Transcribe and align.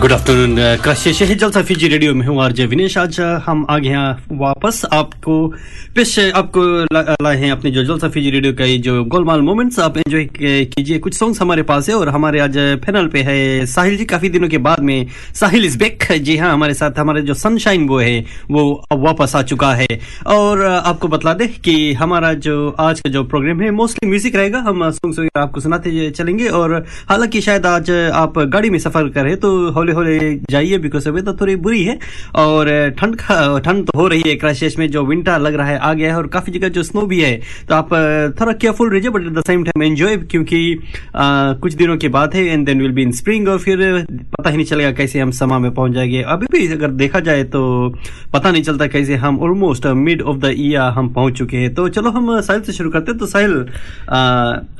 Good 0.00 0.12
afternoon 0.12 0.56
crush 0.82 1.02
शहर 1.08 1.36
Jalsa 1.36 1.60
Fiji 1.68 1.88
radio 1.88 2.12
में 2.14 2.26
हूँ 2.26 2.40
आरजे 2.42 2.66
विनेश। 2.66 2.96
आज 2.98 3.18
हम 3.46 3.64
आ 3.70 3.76
गए 3.78 3.88
हैं 3.88 4.36
वापस। 4.38 4.80
आपको 4.92 5.34
पेश 5.96 6.18
आपको 6.18 6.62
लाए 6.94 7.36
हैं 7.36 7.50
अपने 7.52 7.70
जो 7.70 7.84
जलसा 7.84 8.08
फीजी 8.08 8.30
रेडियो 8.30 8.52
का 8.52 8.66
जो 8.82 9.02
गोलमाल 9.04 9.40
मोमेंट्स 9.40 9.78
आप 9.78 9.98
एंजॉय 9.98 10.24
कीजिए। 10.34 10.98
कुछ 10.98 11.14
सॉन्ग्स 11.14 11.40
हमारे 11.40 11.62
पास 11.62 11.88
है 11.88 11.94
और 11.94 12.08
हमारे 12.08 12.40
आज 12.40 12.56
पैनल 12.86 13.08
पे 13.08 13.22
है 13.22 13.66
साहिल 13.66 13.96
जी। 13.96 14.04
काफ़ी 14.04 14.28
दिनों 14.28 14.48
के 14.48 14.58
बाद 14.58 14.80
में 14.80 15.06
साहिल 15.34 15.64
इज़ 15.64 15.78
बेक 15.78 16.06
जी 16.12 16.36
हाँ 16.36 16.52
हमारे 16.52 16.74
साथ 16.74 16.98
हमारे 16.98 17.22
जो 17.22 17.34
सनशाइन 17.34 17.86
वो 17.88 17.98
है, 17.98 18.24
वो 18.50 18.86
वापस 18.94 19.36
आ 19.36 19.42
चुका 19.42 19.72
है। 19.74 20.00
और 20.28 20.64
आपको 20.64 21.08
बतला 21.08 21.34
दें 21.34 21.48
कि 21.60 21.92
हमारा 21.94 22.32
जो 22.40 22.56
आज 22.80 23.00
का 23.00 23.10
जो 23.10 23.24
प्रोग्राम 23.26 23.60
है 23.60 23.70
मोस्टली 23.72 24.08
म्यूज़िक 24.08 24.36
रहेगा। 24.36 24.58
हम 24.60 24.90
सॉन्ग्स 24.90 25.18
वगैरह 25.18 25.42
आपको 25.42 25.60
सुनाते 25.60 26.10
चलेंगे 26.12 26.48
और 26.48 26.74
हालाँकि 27.10 27.40
शायद 27.40 27.66
आज 27.66 27.90
आप 28.14 28.38
गाड़ी 28.48 28.70
में 28.70 28.78
सफ़र 28.78 29.08
करें 29.10 29.36
तो 29.36 29.54
हौले 29.70 29.88
हौले 29.92 30.18
जाइए 30.50 30.78
बिकॉज़ 30.78 31.08
वेदर 31.08 31.36
थोड़ी 31.40 31.56
बुरी 31.66 31.82
है 31.84 31.98
और 32.44 32.68
ठंड 32.98 33.16
का 33.16 33.58
ठंड 33.64 33.86
तो 33.86 33.98
हो 33.98 34.06
रही 34.08 34.22
है 34.26 34.34
क्राइसिस 34.36 34.78
में 34.78 34.88
जो 34.90 35.04
विंटर 35.06 35.38
लग 35.40 35.54
रहा 35.54 35.66
है 35.66 35.78
आ 35.78 35.92
गया 35.92 36.10
है 36.10 36.16
और 36.16 36.26
काफ़ी 36.36 36.52
जगह 36.52 36.68
जो 36.68 36.82
स्नो 36.82 37.02
भी 37.06 37.20
है 37.20 37.34
तो 37.68 37.74
आप 37.74 37.92
थोड़ा 38.40 38.52
केयरफुल 38.52 38.90
रहिए 38.90 39.10
but 39.10 39.26
at 39.26 39.32
the 39.32 39.42
same 39.46 39.64
time 39.64 39.82
enjoy 39.82 40.16
क्योंकि 40.30 40.60
अ, 40.74 41.22
कुछ 41.62 41.74
दिनों 41.74 41.96
के 41.96 42.08
बाद 42.08 42.34
है 42.34 42.44
and 42.46 42.66
then 42.66 42.80
will 42.82 42.92
be 42.92 43.02
in 43.02 43.12
spring 43.20 43.48
और 43.48 43.58
फिर 43.58 43.78
पता 44.38 44.50
ही 44.50 44.56
नहीं 44.56 44.66
चलेगा 44.66 44.90
कैसे 44.92 45.20
हम 45.20 45.30
समा 45.40 45.58
में 45.58 45.70
पहुँच 45.74 45.92
जाएँगे। 45.92 46.22
अभी 46.34 46.46
भी 46.52 46.66
अगर 46.72 46.90
देखा 47.02 47.20
जाए 47.20 47.44
तो 47.54 47.62
पता 48.32 48.50
नहीं 48.50 48.62
चलता 48.62 48.86
कैसे 48.86 49.14
हम 49.24 49.38
almost 49.42 49.86
mid 49.86 50.22
of 50.22 50.36
the 50.38 50.54
year 50.58 50.80
हम 50.98 51.08
पहुँच 51.14 51.38
चुके 51.38 51.56
हैं। 51.56 51.74
तो 51.74 51.88
चलो 51.88 52.10
हम 52.10 52.40
साहिल 52.40 52.62
से 52.62 52.72
शुरू 52.72 52.90
करते 52.90 53.10
हैं। 53.10 53.18
तो 53.20 53.26
साहिल 53.26 53.54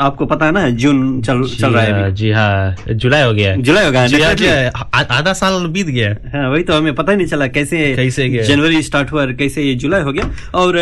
आपको 0.07 0.27
पता 0.27 0.47
है 0.47 0.53
ना 0.53 0.69
जून 0.85 1.21
चल 1.23 1.43
चल 1.59 1.73
रहा 1.75 1.83
है 1.83 2.15
जी 2.15 2.31
हाँ 2.31 2.75
जुलाई 2.93 3.23
हो 3.23 3.33
गया 3.35 3.55
जुलाई 3.57 3.85
हाँ, 3.85 4.07
definitely। 4.09 4.90
आधा 4.95 5.33
साल 5.33 5.67
बीत 5.73 5.87
गया 5.87 6.09
हाँ। 6.33 6.49
वही 6.51 6.63
तो 6.65 6.75
हमें 6.75 6.95
पता 6.95 7.13
ही 7.13 7.19
नहीं 7.19 7.27
चला 7.27 7.47
कैसे 7.49 7.79
कैसे 7.97 8.29
जनवरी 8.47 8.83
स्टार्ट 8.83 9.13
हुआ 9.13 9.25
कैसे 9.33 9.63
ये 9.63 9.75
जुलाई 9.75 10.03
हो 10.03 10.13
गया। 10.13 10.25
और 10.55 10.77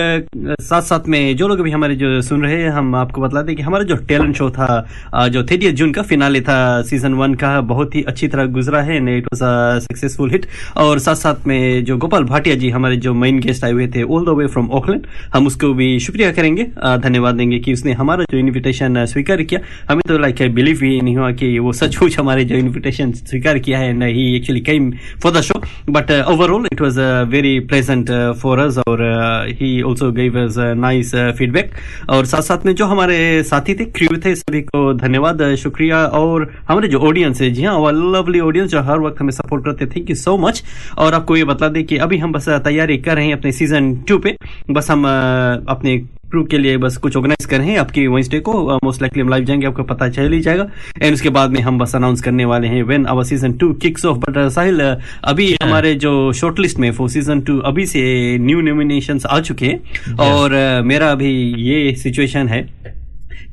साथ 0.60 0.82
साथ 0.82 1.08
में 1.08 1.36
जो 1.36 1.48
लोग 1.48 1.60
भी 1.62 1.70
हमारे 1.70 1.94
जो 1.96 2.20
सुन 2.22 2.42
रहे 2.42 2.60
हैं 2.62 2.70
हम 2.70 2.94
आपको 2.94 3.20
बतला 3.20 3.42
दें 3.42 3.54
कि 3.56 3.62
हमारा 3.62 3.84
जो 3.84 3.96
टैलेंट 4.08 4.36
शो 4.36 4.48
था 4.50 5.28
जो 5.28 5.42
थर्टी 5.42 5.70
जून 5.72 5.92
का 5.92 6.02
फिनाले 6.02 6.40
था 6.40 6.58
सीज़न 6.82 7.14
वन 7.14 7.34
का 7.34 7.60
बहुत 7.72 7.94
ही 7.94 8.02
अच्छी 8.08 8.28
तरह 8.28 8.46
गुजरा 8.56 8.82
है 8.82 8.96
it 9.16 9.26
was 9.26 9.44
a 9.44 9.78
successful 9.80 10.30
hit 10.30 10.46
और 10.76 10.98
साथ 10.98 11.14
साथ 11.16 11.46
में 11.46 11.84
जो 11.84 11.96
गोपाल 11.98 12.24
भाटिया 12.24 12.54
जी 12.56 12.70
हमारे 12.70 12.96
जो 12.98 13.14
मेन 13.14 13.40
गेस्ट 13.40 13.64
आए 13.64 13.72
हुए 13.72 13.86
थे 13.94 14.02
all 14.02 14.24
the 14.26 14.36
way 14.38 14.46
from 14.46 14.70
Auckland 14.80 15.06
हम 15.34 15.46
उसको 15.46 15.72
भी 15.74 15.98
शुक्रिया 16.00 16.32
करेंगे 16.32 16.64
धन्यवाद 17.04 17.34
देंगे 17.34 17.58
कि 17.58 17.72
उसने 17.72 17.92
हमारा 17.92 18.24
जो 18.32 18.38
इन्विटेशन 18.38 19.04
स्वीकार 19.06 19.42
किया। 19.42 19.60
हमें 19.90 20.02
तो 20.08 20.18
लाइक 20.18 20.42
बिलीव 20.54 20.80
ही 20.82 21.00
नहीं 21.00 21.16
हुआ 21.16 21.30
कि 21.32 21.58
वो 21.58 21.72
सचमुच 21.74 22.18
हमारे 22.18 22.44
जो 22.44 22.56
इन्विटेशन 22.56 23.12
स्वीकार 23.12 23.58
किया 23.58 23.78
है 23.78 23.96
ही 24.06 24.34
actually 24.36 24.62
came 24.68 24.86
for 25.24 25.30
the 25.30 25.42
show. 25.42 25.60
But 25.86 26.10
uh, 26.10 26.24
overall 26.26 26.66
it 26.70 26.80
was 26.80 26.98
uh, 26.98 27.24
very 27.24 27.60
pleasant 27.60 28.10
uh, 28.10 28.34
for 28.34 28.58
us. 28.58 28.78
और 28.88 29.02
uh, 29.04 29.54
he 29.60 29.82
also 29.82 30.10
gave 30.10 30.36
us 30.36 30.56
a 30.56 30.74
nice 30.74 31.12
uh, 31.14 31.32
feedback. 31.38 31.72
और 32.10 32.26
साथ 32.26 32.42
साथ 32.42 32.66
में 32.66 32.74
जो 32.74 32.86
हमारे 32.86 33.42
साथी 33.42 33.74
थे 33.74 33.84
क्रू 33.98 34.16
थे 34.24 34.34
सभी 34.34 34.60
को 34.62 34.92
धन्यवाद 34.94 35.42
uh, 35.42 35.54
शुक्रिया। 35.62 36.04
और 36.20 36.50
हमारे 36.68 36.88
जो 36.88 36.98
ऑडियंस 37.08 37.40
है 37.42 37.50
जी 37.50 37.64
हाँ 37.64 37.92
लवली 37.92 38.40
ऑडियंस 38.40 38.70
जो 38.70 38.80
हर 38.90 39.00
वक्त 39.00 39.20
हमें 39.20 39.32
सपोर्ट 39.32 39.64
करते 39.64 39.86
थैंक 39.96 40.10
यू 40.10 40.16
सो 40.16 40.36
मच 40.38 40.62
और 40.98 41.14
आपको 41.14 41.36
ये 41.36 41.44
बता 41.44 41.68
दें 41.68 41.84
कि 41.86 41.96
अभी 41.96 42.18
हम 42.18 42.32
बस 42.32 42.48
uh, 42.48 42.60
तैयारी 42.64 42.98
कर 42.98 43.16
रहे 43.16 43.26
हैं 43.26 43.36
अपने 43.38 43.52
सीज़न 43.52 43.94
टू 44.08 44.18
पे। 44.18 44.36
बस 44.70 44.90
हम 44.90 45.02
uh, 45.02 45.68
अपने 45.76 45.96
क्रू 46.30 46.44
के 46.44 46.58
लिए 46.58 46.76
बस 46.76 46.96
कुछ 46.96 47.16
ऑर्गेनाइज 47.16 47.46
कर 47.46 47.58
रहे 47.58 47.70
हैं 47.70 47.78
आपकी 47.78 48.06
वेंसडे 48.06 48.40
को 48.40 48.78
मोस्ट 48.84 49.02
लाइकली 49.02 49.22
हम 49.22 49.28
लाइव 49.28 49.44
जाएँगे 49.44 49.66
आपको 49.66 49.82
पता 49.82 50.08
चल 50.08 50.32
ही 50.32 50.40
जाएगा। 50.40 50.70
एंड 51.02 51.14
उसके 51.14 51.28
बाद 51.28 51.50
में 51.50 51.60
हम 51.60 51.78
बस 51.78 51.96
अनाउंस 51.96 52.22
करने 52.22 52.44
वाले 52.44 52.68
हैं 52.68 52.82
when 52.82 53.04
our 53.04 53.24
season 53.24 53.52
two 53.52 53.72
kicks 53.74 54.04
off 54.04 54.18
but 54.18 54.48
Sahil 54.48 54.80
अभी 54.80 54.98
अभी 55.24 55.56
हमारे 55.62 55.94
जो 55.94 56.32
शॉर्ट 56.32 56.58
लिस्ट 56.58 56.78
में 56.78 56.92
फॉर 56.92 57.08
सीज़न 57.08 57.40
टू 57.40 57.58
अभी 57.58 57.86
से 57.86 58.38
न्यू 58.38 58.60
नोमिनेशन 58.60 59.20
आ 59.28 59.40
चुके 59.40 59.66
हैं। 59.66 60.14
और 60.14 60.50
uh, 60.50 60.86
मेरा 60.86 61.10
अभी 61.10 61.30
ये 61.62 61.94
सिचुएशन 61.94 62.48
है। 62.48 62.68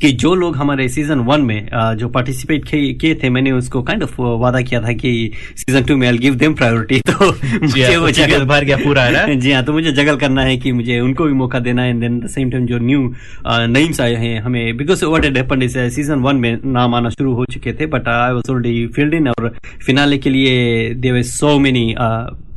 कि 0.01 0.11
जो 0.11 0.33
लोग 0.35 0.55
हमारे 0.55 0.87
सीज़न 0.89 1.19
वन 1.19 1.41
में 1.41 1.69
जो 1.97 2.09
पार्टिसिपेट 2.09 2.65
किए 2.71 3.15
थे 3.15 3.29
मैंने 3.29 3.51
उसको 3.51 3.81
काइंड 3.81 4.03
ऑफ़ 4.03 4.15
वादा 4.21 4.61
किया 4.61 4.81
था 4.81 4.93
कि 4.93 5.31
सीज़न 5.55 5.83
टू 5.83 5.97
में 5.97 6.07
आई 6.07 6.17
गिव 6.17 6.35
देम 6.35 6.53
प्रायोरिटी 6.53 6.99
तो 6.99 7.25
मुझे 7.61 7.83
हाँ, 7.83 7.97
वो 7.97 8.07
टिकट 8.07 8.43
भर 8.43 8.63
गया 8.63 8.77
पूरा 8.77 9.03
है 9.03 9.35
जी 9.39 9.51
हाँ 9.51 9.63
तो 9.63 9.73
मुझे 9.73 9.91
जगल 9.91 10.15
करना 10.15 10.41
है 10.41 10.57
कि 10.57 10.71
मुझे 10.71 10.99
उनको 10.99 11.25
भी 11.25 11.33
मौका 11.33 11.59
देना 11.59 11.81
है। 11.81 11.99
देन 11.99 12.19
द 12.19 12.27
सेम 12.27 12.51
टाइम 12.51 12.65
जो 12.65 12.77
न्यू 12.77 13.13
नेम्स 13.47 14.01
आए 14.01 14.15
हैं 14.15 14.39
हमें 14.41 14.77
because 14.77 15.05
what 15.05 15.25
it 15.25 15.37
happened 15.37 15.63
is 15.63 15.77
season 15.89 16.19
one 16.19 16.35
में 16.35 16.59
नाम 16.65 16.95
आना 16.95 17.09
शुरू 17.09 17.33
हो 17.33 17.45
चुके 17.45 17.73
थे 17.73 17.85
but 17.85 18.07
I 18.07 18.31
was 18.31 18.49
already 18.49 18.87
filled 18.87 19.13
in 19.13 19.27
और 19.27 19.53
फिनाले 19.85 20.17
के 20.17 20.29
लिए 20.29 21.11
were 21.11 21.21
so 21.21 21.59
many 21.59 21.95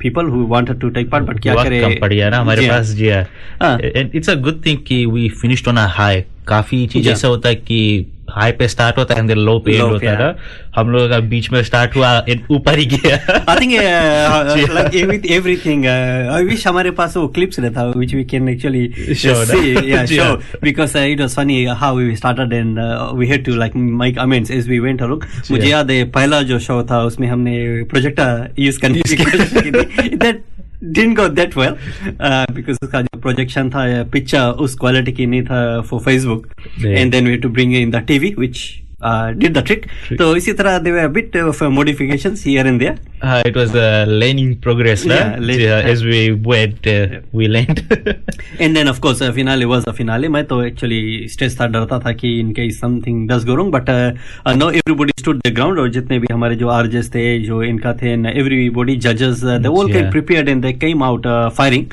people 0.01 0.27
who 0.27 0.47
wanted 0.47 0.81
to 0.81 0.89
take 0.89 1.11
part 1.11 1.25
but 1.25 1.41
क्या 1.41 1.55
करें? 1.55 1.99
पड़ 2.01 2.13
गया 2.13 2.29
ना 2.31 2.39
हमारे 2.39 2.67
हाँ। 2.67 2.79
पास 2.79 2.87
जी 2.87 3.09
इट्स 4.19 4.31
अ 4.31 4.35
गुड 4.35 4.67
थिंग 4.67 4.79
कि 4.87 5.07
we 5.07 5.29
finished 5.29 5.69
on 5.69 5.77
a 5.77 5.87
high 5.87 6.21
काफ़ी 6.49 6.87
चीज़ 6.87 7.09
ऐसा 7.09 7.29
होता 7.29 7.49
है 7.49 7.55
कि 7.55 8.07
हाई 8.31 8.53
पे 8.53 8.69
स्टार्ट 8.69 8.99
होता 8.99 9.15
है 9.15 9.35
लो 9.35 9.59
पे 9.59 9.79
होता 9.79 10.11
है 10.11 10.37
हम 10.77 10.91
लोग 10.91 11.11
का 11.11 11.19
बीच 11.19 11.51
में 11.51 11.63
स्टार्ट 11.63 11.97
हुआ 11.97 12.25
ऊपर 12.51 12.79
ही 12.79 12.87
गया। 12.87 13.17
एवरीथिंग 15.37 15.85
विश 16.49 16.67
हमारे 16.69 16.91
पास 16.91 17.17
वो 17.17 17.29
क्लिप्स 17.29 17.61
रहता 17.61 17.85
which 17.85 18.15
we 18.15 18.25
can 18.25 18.49
actually 18.49 19.15
show 19.15 20.37
because 20.63 20.99
it 20.99 21.21
was 21.21 21.37
funny 21.37 21.65
how 21.65 21.97
we 21.97 22.17
started 22.17 22.53
and 22.53 22.79
we 23.15 23.27
had 23.27 23.45
to 23.45 23.55
like 23.55 23.77
mike 23.77 24.19
I 24.19 24.45
as 24.51 24.69
we 24.69 24.79
went 24.79 25.03
along 25.03 25.23
मुझे 25.51 25.69
याद 25.69 25.91
है 25.91 26.05
पहला 26.11 26.43
जो 26.43 26.59
शो 26.59 26.83
था 26.91 27.03
उसमें 27.03 27.29
हमने 27.29 27.83
प्रोजेक्टर 27.83 28.49
यूज़ 28.59 28.81
करने 28.81 30.33
didn't 30.96 31.14
go 31.14 31.26
that 31.40 31.56
well 31.56 31.76
uh, 32.20 32.46
because 32.54 32.78
उसका 32.84 33.02
जो 33.02 33.20
प्रोजेक्शन 33.22 33.70
था 33.76 33.84
पिक्चर 34.14 34.64
उस 34.66 34.76
क्वालिटी 34.80 35.12
की 35.20 35.26
नहीं 35.26 35.44
था 35.50 35.60
for 35.90 36.00
Facebook 36.10 36.50
Yeah. 36.84 36.98
and 37.02 37.14
then 37.14 37.26
we 37.30 37.32
had 37.36 37.42
to 37.46 37.50
bring 37.60 37.74
in 37.82 37.92
the 37.92 38.02
TV 38.12 38.36
which 38.44 38.64
uh, 39.01 39.33
did 39.33 39.55
the 39.55 39.63
trick. 39.63 39.87
तो 40.19 40.35
इसी 40.37 40.53
तरह 40.61 40.79
there 40.85 40.93
were 40.95 41.05
a 41.05 41.13
bit 41.19 41.35
of 41.37 41.63
uh, 41.63 41.71
modifications 41.71 42.43
here 42.43 42.67
and 42.67 42.81
there. 42.81 42.97
Uh, 43.23 43.43
it 43.47 43.57
was 43.57 43.75
a 43.75 44.07
learning 44.07 44.51
progress 44.65 45.05
ना 45.07 45.15
Yeah, 45.15 45.39
le- 45.41 45.55
जी 45.59 45.67
हाँ, 45.67 45.83
as 45.93 46.03
we 46.05 46.21
went 46.51 46.87
uh, 46.87 47.21
we 47.39 47.49
learned 47.49 47.81
and 48.61 48.75
then 48.75 48.89
of 48.89 49.01
course 49.01 49.23
finale 49.37 49.65
was 49.73 49.85
a 49.89 49.93
finale 49.93 50.29
मैं 50.37 50.45
तो 50.47 50.63
actually 50.65 51.01
stress 51.33 51.59
था 51.61 51.67
डरता 51.77 51.99
था 52.07 52.13
कि 52.21 52.29
in 52.41 52.53
case 52.59 52.81
something 52.81 53.29
does 53.31 53.45
go 53.47 53.55
wrong 53.55 53.73
but 53.75 53.91
no 54.57 54.71
everybody 54.71 55.13
stood 55.21 55.41
the 55.47 55.53
ground 55.55 55.79
और 55.79 55.91
जितने 55.99 56.19
भी 56.19 56.27
हमारे 56.33 56.57
जो 56.57 56.69
आरजेस 56.79 57.11
थे 57.15 57.25
जो 57.45 57.63
इनका 57.63 57.93
थे 58.03 58.13
एवरीबॉडी 58.41 58.97
जजेस 59.09 59.43
they 59.45 59.69
all 59.69 59.87
Yeah. 59.89 59.97
Came 59.97 60.11
prepared 60.11 60.49
and 60.49 60.63
they 60.63 60.73
came 60.85 61.03
out 61.05 61.27
firing 61.57 61.85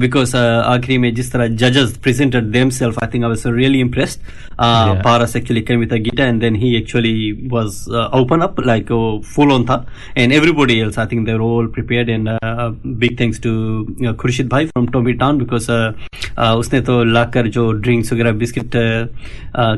because 0.00 0.36
आखिरी 0.36 0.98
में 0.98 1.12
जिस 1.14 1.32
तरह 1.32 1.46
जजेस 1.64 1.96
presented 2.02 2.44
themselves 2.58 2.98
I 3.02 3.08
think 3.14 3.24
I 3.24 3.30
was 3.30 3.42
really 3.46 3.80
impressed 3.88 4.20
Yeah. 4.54 5.02
Paras 5.04 5.34
actually 5.36 5.60
came 5.68 5.80
with 5.80 5.92
a 5.92 5.96
guitar 6.08 6.26
and 6.28 6.43
then 6.43 6.55
he 6.55 6.77
actually 6.77 7.33
was 7.55 7.87
uh, 7.89 8.09
open 8.11 8.41
up 8.41 8.59
like 8.59 8.91
uh, 8.91 9.19
full 9.21 9.51
on 9.51 9.65
tha 9.65 9.85
and 10.15 10.33
everybody 10.33 10.81
else 10.81 10.97
I 10.97 11.05
think 11.05 11.25
they 11.25 11.33
were 11.33 11.41
all 11.41 11.67
prepared 11.67 12.09
and 12.09 12.29
uh, 12.29 12.69
big 13.05 13.17
thanks 13.17 13.39
to 13.39 13.53
uh, 14.05 14.13
Khurshid 14.13 14.49
bhai 14.49 14.65
from 14.73 14.87
Tommy 14.87 15.15
Town 15.15 15.37
because 15.37 15.69
uh, 15.69 15.93
uh, 16.37 16.55
उसने 16.55 16.81
तो 16.81 17.03
लाकर 17.03 17.47
जो 17.57 17.71
drinks 17.71 18.13
वगैरह 18.13 18.31
biscuit 18.43 18.75
uh, 19.55 19.77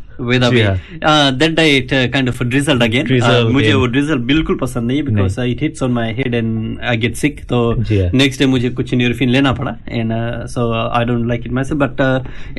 that 0.19 1.89
kind 2.13 2.29
of 2.29 2.43
drizzled 2.43 2.83
again 2.83 3.07
मुझे 3.53 3.73
वो 3.73 3.85
drizzle 3.85 4.17
बिल्कुल 4.31 4.57
पसंद 4.61 4.87
नहीं 4.87 5.03
because 5.03 5.39
it 5.41 5.61
hits 5.61 5.83
on 5.83 5.91
my 5.91 6.11
head 6.17 6.35
and 6.35 6.79
I 6.81 6.97
get 6.97 7.15
sick 7.15 7.39
तो। 7.49 7.61
नेक्स्ट 7.91 8.39
डे 8.39 8.45
मुझे 8.45 8.69
कुछ 8.69 8.93
न्यूरोफिन 8.93 9.29
लेना 9.29 9.53
पड़ा 9.53 9.75
and 9.89 10.13
so 10.53 10.71
I 10.73 11.05
don't 11.05 11.27
like 11.27 11.45
it 11.45 11.51
my 11.51 11.77
but 11.85 12.01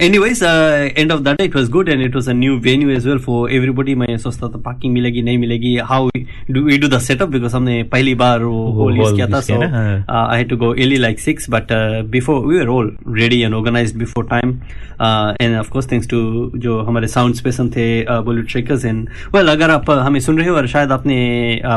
anyways 0.02 0.42
end 0.42 1.12
of 1.12 1.20
that 1.20 1.40
it 1.40 1.56
was 1.56 1.70
good 1.70 1.88
and 1.88 2.02
it 2.02 2.14
was 2.14 2.28
a 2.28 2.32
new 2.32 2.56
venue 2.64 2.90
as 2.90 3.06
well 3.08 3.18
for 3.28 3.52
everybody 3.52 3.94
मैं 3.94 4.16
सोचता 4.18 4.48
था 4.48 4.62
parking 4.64 4.94
मिलेगी 4.94 5.22
नहीं 5.22 5.38
मिलेगी. 5.38 5.76
How 5.92 6.08
do 6.50 6.64
we 6.64 6.78
do 6.78 6.88
the 6.88 6.98
setup 6.98 7.28
because 7.28 7.56
हमने 7.56 7.82
पहली 7.92 8.14
बार 8.14 8.42
वो 8.42 8.62
वो 8.62 8.82
होल 8.82 8.96
यूज़ 8.96 9.14
किया 9.14 9.26
था 9.26 9.40
सो 9.40 9.58
ना, 9.62 9.68
हाँ। 9.68 10.04
uh, 10.08 10.26
I 10.32 10.38
had 10.38 10.48
to 10.48 10.56
go 10.56 10.72
early 10.74 10.98
like 10.98 11.18
six, 11.18 11.46
but 11.46 11.70
uh, 11.70 12.02
before 12.02 12.40
we 12.42 12.58
were 12.58 12.68
all 12.68 12.90
ready 13.20 13.42
and 13.42 13.54
organized 13.54 13.98
before 13.98 14.24
time. 14.24 14.62
Uh, 15.00 15.34
and 15.40 15.56
of 15.56 15.70
course, 15.70 15.88
thanks 15.92 16.06
to 16.06 16.18
जो 16.56 16.80
हमारे 16.82 17.06
साउंड 17.06 17.34
स्पेशन 17.42 17.68
थे 17.70 17.86
बॉलीवुड 18.20 18.48
ट्रेकर्स 18.48 18.84
एंड 18.84 19.08
वेल 19.34 19.48
अगर 19.48 19.70
आप 19.70 19.86
uh, 19.86 19.98
हमें 19.98 20.20
सुन 20.20 20.38
रहे 20.38 20.48
हो 20.48 20.56
और 20.56 20.66
शायद 20.68 20.92
आपने 20.92 21.18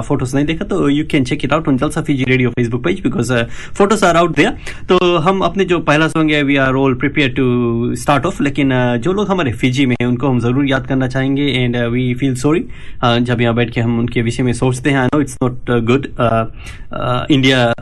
फ़ोटोज़ 0.03 0.35
नहीं 0.35 0.45
देखा 0.45 0.65
तो 0.65 0.89
you 0.89 1.05
can 1.11 1.23
check 1.25 1.45
it 1.45 1.53
out 1.53 1.67
on 1.67 1.77
Jalsa 1.77 2.01
Fiji 2.03 2.23
radio 2.25 2.49
Facebook 2.51 2.83
page 2.83 3.01
because 3.03 3.33
photos 3.73 4.05
are 4.05 4.17
out 4.17 4.35
there 4.35 4.57
तो 4.89 5.17
हम 5.19 5.41
अपने 5.43 5.65
जो 5.65 5.79
पहला 5.83 6.07
सॉन्ग 6.07 6.31
है 6.31 6.41
we 6.43 6.55
are 6.59 6.75
all 6.77 6.95
prepare 6.97 7.33
to 7.33 7.95
start 7.97 8.25
off 8.25 8.41
लेकिन 8.43 8.73
uh, 8.73 8.97
जो 8.99 9.13
लोग 9.13 9.29
हमारे 9.29 9.51
फिजी 9.55 9.85
में 9.85 9.95
हैं 10.01 10.07
उनको 10.07 10.27
हम 10.27 10.39
ज़रूर 10.39 10.67
याद 10.67 10.87
करना 10.87 11.07
चाहेंगे 11.07 11.47
एंड 11.53 11.77
वी 11.89 12.13
फील 12.15 12.35
सॉरी 12.37 12.65
जब 13.03 13.41
यहाँ 13.41 13.55
बैठ 13.55 13.73
के 13.73 13.81
हम 13.81 13.99
उनके 13.99 14.21
विषय 14.21 14.43
में 14.43 14.53
सोचते 14.55 14.89
हैं 14.89 14.99
I 14.99 15.07
know 15.13 15.21
it's 15.21 15.37
not 15.43 15.71
good 15.85 16.05
India 17.31 17.73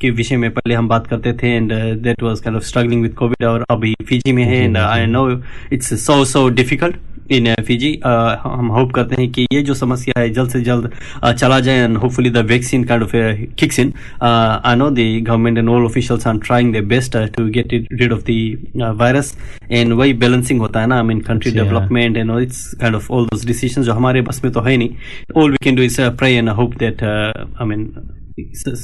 के 0.00 0.10
विषय 0.12 0.36
में 0.36 0.50
पहले 0.50 0.74
हम 0.74 0.88
बात 0.88 1.06
करते 1.06 1.32
थे 1.42 1.54
and 1.56 1.72
that 2.02 2.22
was 2.22 2.40
kind 2.40 2.56
of 2.56 2.64
struggling 2.64 3.02
with 3.02 3.14
Covid 3.14 3.46
और 3.46 3.64
अभी 3.70 3.94
फिजी 4.08 4.32
में 4.32 4.44
है 4.44 4.62
and 4.64 4.76
I 4.78 5.06
know 5.08 5.28
it's 5.72 5.94
so 6.04 6.24
so 6.26 6.48
difficult 6.52 6.96
in 7.30 7.54
Fiji 7.66 7.92
हम 8.04 8.68
होप 8.74 8.92
करते 8.94 9.20
हैं 9.20 9.30
कि 9.32 9.46
ये 9.52 9.62
जो 9.62 9.74
समस्या 9.74 10.20
है 10.20 10.28
जल्द 10.30 10.50
से 10.50 10.60
जल्द 10.62 10.90
uh, 11.24 11.32
चला 11.32 11.60
जाए 11.60 11.84
and 11.84 11.96
hopefully 11.96 12.30
the 12.30 12.44
vaccine 12.50 12.84
kind 12.84 13.02
of 13.02 13.12
kicks 13.60 13.78
in 13.78 13.92
I 14.22 14.76
know 14.76 14.90
the 14.90 15.08
government 15.28 15.58
and 15.58 15.68
all 15.68 15.84
officials 15.84 16.26
are 16.26 16.38
trying 16.46 16.74
the 16.76 16.84
best 16.86 17.16
to 17.36 17.46
get 17.48 17.72
it 17.74 17.88
rid 18.02 18.12
of 18.12 18.24
the 18.24 18.36
uh, 18.76 18.92
virus. 19.02 19.32
And 19.78 19.92
वही 19.98 20.12
बैलेंसिंग 20.22 20.60
होता 20.60 20.80
है 20.80 20.86
ना 20.86 20.96
I 20.96 21.02
mean 21.02 21.20
country 21.20 21.50
Yeah. 21.52 21.64
Development 21.64 22.16
and 22.16 22.30
it's 22.38 22.64
kind 22.80 22.96
of 22.96 23.10
all 23.12 23.26
those 23.26 23.44
decisions 23.46 23.86
जो 23.86 23.92
हमारे 23.92 24.22
बस 24.22 24.40
में 24.44 24.52
तो 24.52 24.60
है 24.60 24.76
नहीं. 24.76 24.90
All 25.36 25.50
we 25.50 25.56
can 25.64 25.76
do 25.76 25.82
is 25.82 26.00
pray 26.18 26.32
and 26.34 26.48
hope 26.60 26.76
that 26.78 27.02
I 27.02 27.66
mean 27.66 27.84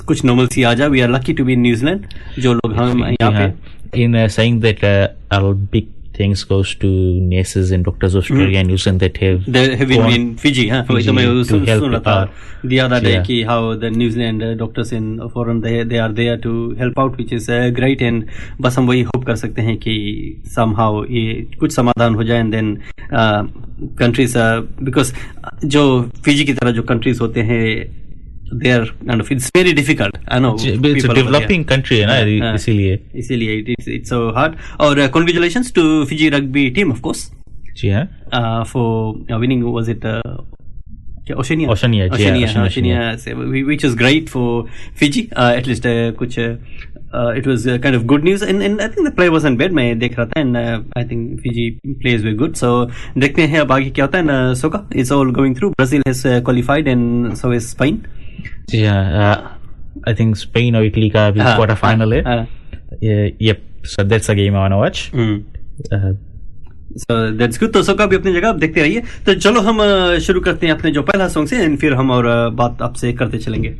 कुछ 0.06 0.24
नॉर्मलसी 0.24 0.62
आ 0.62 0.74
जाए. 0.74 0.88
We 0.88 1.00
are 1.00 1.10
lucky 1.10 1.32
to 1.32 1.44
be 1.44 1.56
New Zealand 1.56 2.06
जो 2.38 2.54
लोग 2.54 2.74
हम 2.76 3.04
यहाँ 3.04 3.32
पे 3.32 3.76
In 3.96 4.14
uh, 4.14 4.28
saying 4.28 4.60
that, 4.60 4.82
uh, 4.84 5.08
our 5.30 5.54
big 5.74 5.86
thanks 6.18 6.42
goes 6.52 6.74
to 6.84 6.88
nurses 7.32 7.70
and 7.70 7.84
doctors 7.88 8.14
of 8.14 8.22
Australia 8.24 8.56
mm. 8.56 8.60
and 8.60 8.68
New 8.68 8.78
Zealand 8.84 9.00
that 9.00 9.16
have 9.24 9.44
they 9.56 9.76
have 9.76 9.88
been 9.88 10.10
in 10.10 10.36
Fiji, 10.36 10.68
huh? 10.68 10.82
Fiji 10.88 11.10
तो 11.10 11.14
to 11.14 11.44
soon 11.50 11.66
help 11.66 11.82
सुन 11.82 11.94
रहा 11.94 12.28
the 12.64 12.80
other 12.80 13.00
day 13.00 13.14
Yeah. 13.18 13.46
how 13.46 13.74
the 13.74 13.90
New 13.90 14.10
Zealand 14.10 14.42
uh, 14.42 14.54
doctors 14.54 14.92
in 14.92 15.06
foreign 15.34 15.60
they 15.60 15.84
they 15.84 15.98
are 15.98 16.12
there 16.12 16.36
to 16.46 16.54
help 16.82 16.98
out 16.98 17.16
which 17.18 17.32
is 17.32 17.48
uh, 17.48 17.70
great 17.80 18.02
and 18.02 18.24
बस 18.60 18.78
हम 18.78 18.86
वही 18.88 19.02
hope 19.10 19.24
कर 19.26 19.36
सकते 19.36 19.62
हैं 19.62 19.76
कि 19.86 19.96
somehow 20.56 20.90
ये 21.10 21.46
कुछ 21.60 21.74
समाधान 21.74 22.14
हो 22.14 22.24
जाए 22.24 22.42
and 22.42 22.58
then 22.58 22.74
uh, 23.12 23.42
countries 24.02 24.36
uh, 24.36 24.62
because 24.90 25.14
जो 25.64 25.86
फिजी 26.24 26.44
की 26.44 26.52
तरह 26.52 26.70
जो 26.70 26.82
countries 26.82 27.20
होते 27.20 27.42
हैं 27.42 27.64
they 28.61 28.71
are 28.71 28.85
kind 29.09 29.21
of 29.21 29.29
it's 29.33 29.49
very 29.57 29.71
difficult 29.73 30.17
I 30.27 30.39
know 30.39 30.53
It's 30.55 30.65
a 30.65 30.71
people 30.77 31.11
over 31.11 31.13
there. 31.13 31.23
developing 31.23 31.63
country 31.73 31.99
है 31.99 32.05
ना 32.07 32.45
हाँ, 32.45 32.55
इसीलिए 32.55 32.99
इसीलिए 33.21 33.55
it 33.61 33.69
is 33.75 33.87
it's 33.97 34.09
so 34.15 34.19
hard 34.39 34.57
और 34.87 34.99
uh, 35.05 35.07
congratulations 35.15 35.71
to 35.77 35.85
Fiji 36.11 36.29
rugby 36.35 36.65
team 36.79 36.91
of 36.95 37.01
course 37.07 37.23
जी 37.77 37.89
हाँ 37.89 38.03
uh, 38.39 38.63
for 38.73 38.85
uh, 39.31 39.39
winning 39.45 39.63
was 39.77 39.89
it 39.95 40.05
uh, 40.05 40.21
क्या, 41.27 41.35
Oceania 41.39 41.69
Oceania, 41.73 42.05
yeah, 42.05 42.13
Oceania, 42.13 42.45
Oceania, 42.47 42.63
Oceania, 42.65 43.17
so 43.17 43.35
we- 43.51 43.63
which 43.71 43.83
was 43.87 43.95
great 44.05 44.29
for 44.29 44.47
Fiji 45.01 45.21
uh, 45.35 45.51
at 45.59 45.67
least 45.71 45.85
uh, 45.91 46.11
कुछ 46.21 46.37
uh, 46.45 46.49
uh, 47.19 47.29
it 47.41 47.47
was 47.51 47.65
uh, 47.65 47.77
kind 47.85 47.95
of 47.95 48.05
good 48.13 48.23
news 48.29 48.41
and, 48.43 48.61
and 48.61 48.81
I 48.81 48.87
think 48.89 49.07
the 49.09 49.15
play 49.19 49.29
wasn't 49.35 49.57
bad 49.63 49.71
मैं 49.79 49.87
देख 49.99 50.17
रहा 50.19 50.25
था 50.33 50.41
and 50.43 50.57
uh, 50.63 50.79
I 51.01 51.03
think 51.11 51.39
Fiji 51.45 51.67
plays 52.03 52.25
were 52.29 52.35
good 52.43 52.57
so 52.63 52.73
देखते 53.25 53.47
हैं 53.53 53.59
अब 53.59 53.71
आगे 53.71 53.89
क्या 53.99 54.05
होता 54.05 54.17
है 54.17 54.23
and, 54.25 54.31
uh, 54.31 54.53
Soka 54.63 54.83
is 55.05 55.11
all 55.17 55.31
going 55.39 55.55
through 55.59 55.71
Brazil 55.81 56.03
has 56.11 56.25
uh, 56.33 56.41
qualified 56.49 56.91
and 56.95 57.37
so 57.43 57.51
is 57.59 57.69
Spain 57.77 58.03
जी 58.70 58.84
हाँ 58.84 59.34
आई 60.08 60.14
थिंक 60.14 60.36
स्पेन 60.36 60.76
और 60.76 60.84
इटली 60.84 61.08
का 61.10 61.30
भी 61.30 61.40
हाँ, 61.40 61.54
क्वार्टर 61.56 61.74
फाइनल 61.74 62.12
है 62.14 62.22
yep. 63.48 63.64
So 63.84 64.02
that's 64.10 64.28
a 64.28 64.34
game 64.34 64.56
I 64.56 64.62
want 64.62 64.72
to 64.74 64.78
watch 64.78 65.00
uh, 65.96 66.12
So 67.02 67.16
that's 67.40 67.58
good. 67.62 67.72
तो 67.72 67.82
सोका 67.82 68.06
भी 68.06 68.16
अपनी 68.16 68.32
जगह 68.32 68.48
आप 68.48 68.56
देखते 68.56 68.80
रहिए। 68.80 69.02
तो 69.26 69.34
चलो 69.34 69.60
हम 69.60 69.82
अ, 69.82 70.18
शुरू 70.26 70.40
करते 70.40 70.66
हैं 70.66 70.74
अपने 70.74 70.90
जो 70.90 71.02
पहला 71.10 71.28
सॉन्ग 71.28 71.48
से 71.48 71.58
and 71.66 71.78
फिर 71.80 71.94
हम 71.94 72.10
और 72.10 72.26
अ, 72.26 72.48
बात 72.60 72.82
आपसे 72.82 73.12
करते 73.20 73.38
चलेंगे। 73.38 73.74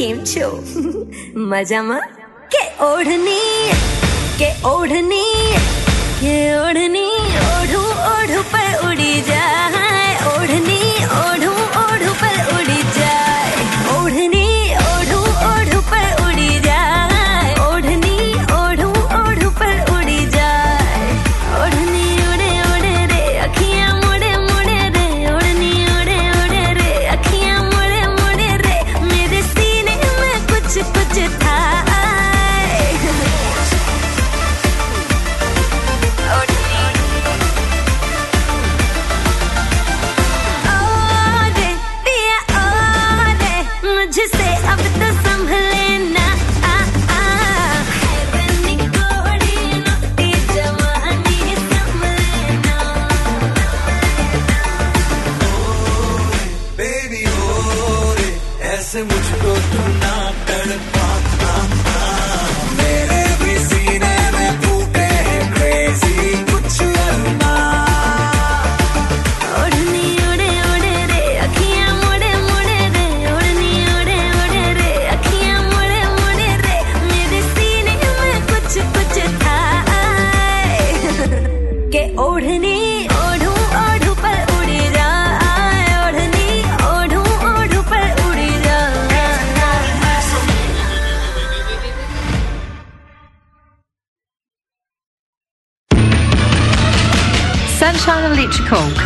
કેમ 0.00 0.24
છો? 0.24 0.64
મજામાં? 1.34 2.00
કે 2.50 2.84
ઓઢની? 2.84 3.70
કે 4.38 4.68
ઓઢની? 4.68 5.54
કે 6.20 6.58
ઓઢની? 6.58 7.29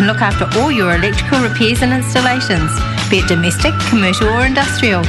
Can 0.04 0.12
look 0.12 0.22
after 0.22 0.46
all 0.58 0.70
your 0.70 0.94
electrical 0.94 1.40
repairs 1.40 1.82
and 1.82 1.92
installations, 1.92 2.70
be 3.08 3.18
it 3.18 3.28
domestic, 3.28 3.72
commercial, 3.88 4.28
or 4.28 4.44
industrial. 4.44 5.00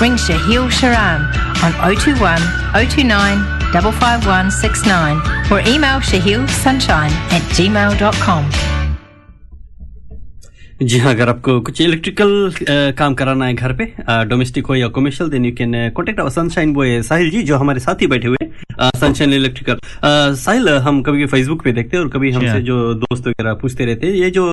Ring 0.00 0.16
Shahil 0.16 0.68
Sharan 0.70 1.20
on 1.62 1.72
021 1.94 2.40
029 2.72 3.38
55169 3.72 5.52
or 5.52 5.60
email 5.60 6.00
shahilsunshine 6.00 7.12
at 7.30 7.42
gmail.com. 7.54 8.79
जी 10.82 10.98
हाँ 10.98 11.12
अगर 11.14 11.28
आपको 11.28 11.60
कुछ 11.60 11.80
इलेक्ट्रिकल 11.80 12.30
काम 12.98 13.14
कराना 13.14 13.46
है 13.46 13.54
घर 13.54 13.72
पे 13.76 13.84
डोमेस्टिक 14.28 14.66
हो 14.66 14.74
या 14.74 14.88
commercial 14.88 15.30
then 15.30 15.44
you 15.44 15.52
can 15.56 15.72
contact 15.96 16.20
our 16.20 16.30
sunshine 16.30 16.72
boy 16.74 17.00
Sahil 17.02 17.30
ji 17.30 17.42
जो 17.42 17.56
हमारे 17.56 17.80
साथ 17.80 18.02
ही 18.02 18.06
बैठे 18.06 18.28
हुए 18.28 18.48
सनशाइन 18.96 19.32
इलेक्ट्रिकल 19.32 19.78
साहिल 20.36 20.68
हम 20.86 21.02
कभी 21.02 21.26
फेसबुक 21.26 21.64
पे 21.64 21.72
देखते 21.72 21.96
हैं 21.96 22.04
और 22.04 22.10
कभी 22.10 22.30
हमसे 22.30 22.48
हाँ। 22.48 22.60
जो 22.60 22.94
दोस्त 22.94 23.26
वगैरह 23.26 23.54
पूछते 23.54 23.84
रहते 23.84 24.06
हैं 24.06 24.14
ये 24.14 24.30
जो 24.30 24.50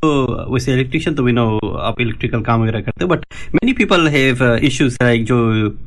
वैसे 0.54 0.74
इलेक्ट्रिशियन 0.74 1.16
तो 1.16 1.24
भी 1.24 1.32
नो 1.32 1.48
आप 1.82 2.02
इलेक्ट्रिकल 2.02 2.42
काम 2.42 2.62
वगैरह 2.62 2.82
करते 2.82 3.06
हो 3.06 3.10
but 3.10 3.26
many 3.54 3.74
people 3.74 4.08
have 4.10 4.44
issues 4.64 4.98
like 5.04 5.26
जो 5.26 5.40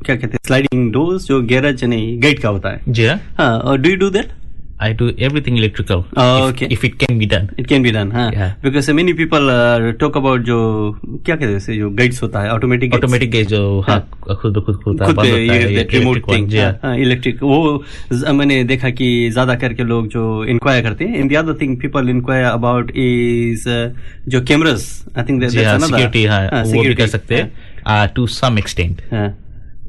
क्या 0.05 0.15
कहते 0.15 0.27
हैं 0.27 0.39
स्लाइडिंग 0.47 0.91
डोर्स 0.93 1.27
जो 1.27 1.41
गैरेज 1.53 1.83
नहीं 1.85 2.19
गेट 2.21 2.39
का 2.39 2.49
होता 2.49 2.69
है। 2.69 2.81
जी 2.89 3.05
हाँ। 3.05 3.19
हाँ 3.37 3.77
do 3.77 3.89
you 3.89 3.95
do 3.97 4.09
that 4.09 4.40
I 4.81 4.93
do 4.93 5.07
everything 5.19 5.57
electrical. 5.57 6.05
Oh, 6.15 6.47
if, 6.47 6.55
okay. 6.55 6.67
If 6.67 6.83
it 6.83 6.97
can 6.99 7.19
be 7.19 7.27
done. 7.27 7.47
It 7.59 7.67
can 7.67 7.83
be 7.83 7.91
done 7.91 8.11
हाँ 8.11 8.29
Yeah. 8.31 8.51
Because 8.63 8.91
many 8.91 9.13
people 9.13 9.49
talk 9.99 10.17
about 10.17 10.41
जो 10.45 10.59
क्या 11.25 11.35
कहते 11.35 11.71
हैं 11.71 11.77
जो 11.79 11.89
गाइड्स 11.97 12.21
होता 12.23 12.41
है 12.41 12.51
ऑटोमेटिक 12.51 12.93
Automatic 12.95 13.35
है 13.35 13.43
जो 13.45 13.59
हाँ 13.87 13.99
खुद 14.31 14.57
ब 14.57 14.63
खुद 14.65 14.75
खुलता 14.83 15.05
है 15.05 15.13
खुद 15.13 15.17
बंद 15.17 15.27
होता 15.27 15.35
है 15.35 15.45
ये 15.47 15.75
electric 15.75 16.07
one, 16.07 16.33
थिंग 16.33 16.47
जी 16.49 16.59
हाँ। 16.59 16.95
इलेक्ट्रिक 16.97 17.43
वो 17.43 17.83
मैंने 18.33 18.63
देखा 18.63 18.89
कि 18.91 19.09
ज़्यादा 19.31 19.55
करके 19.65 19.83
लोग 19.83 20.07
जो 20.07 20.23
इंक्वायर 20.55 20.83
करते 20.83 21.05
हैं 21.05 21.19
in 21.19 21.27
the 21.27 21.35
other 21.43 21.57
thing 21.61 21.77
people 21.81 22.09
inquire 22.09 22.45
about 22.45 22.91
is 22.97 23.69
जो 24.29 24.41
कैमरास 24.47 24.89
आई 25.17 25.23
थिंक 25.29 25.43
जी 25.43 25.63
हाँ 25.63 25.77
सिक्योरिटी 25.79 26.25
हाँ 26.25 26.63
वो 26.63 26.83
भी 26.83 26.95
कर 26.95 27.07
सकते 27.07 27.35
हैं 27.35 28.07
टू 28.15 28.27
सम 28.31 28.57
एक्सटेंट 28.57 29.01
हैं 29.11 29.29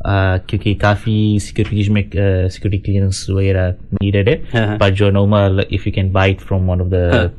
क्योंकि 0.06 0.74
काफ़ी 0.82 1.38
सिक्योरिटीज 1.40 1.88
में 1.88 2.02
सिक्योरिटी 2.12 2.78
क्लियरेंस 2.78 3.26
वगैरह 3.30 3.74
नीडेड 4.02 4.28
हाँ, 4.28 4.60
हाँ। 4.60 4.72
है 4.72 4.78
पर 4.78 4.90
जो 5.00 5.10
normal 5.10 5.64
if 5.70 5.88
you 5.88 5.92
can 5.94 6.12
buy 6.12 6.30
it 6.30 6.40
from 6.40 6.66
one 6.70 6.80
of 6.80 6.88
the 6.92 7.30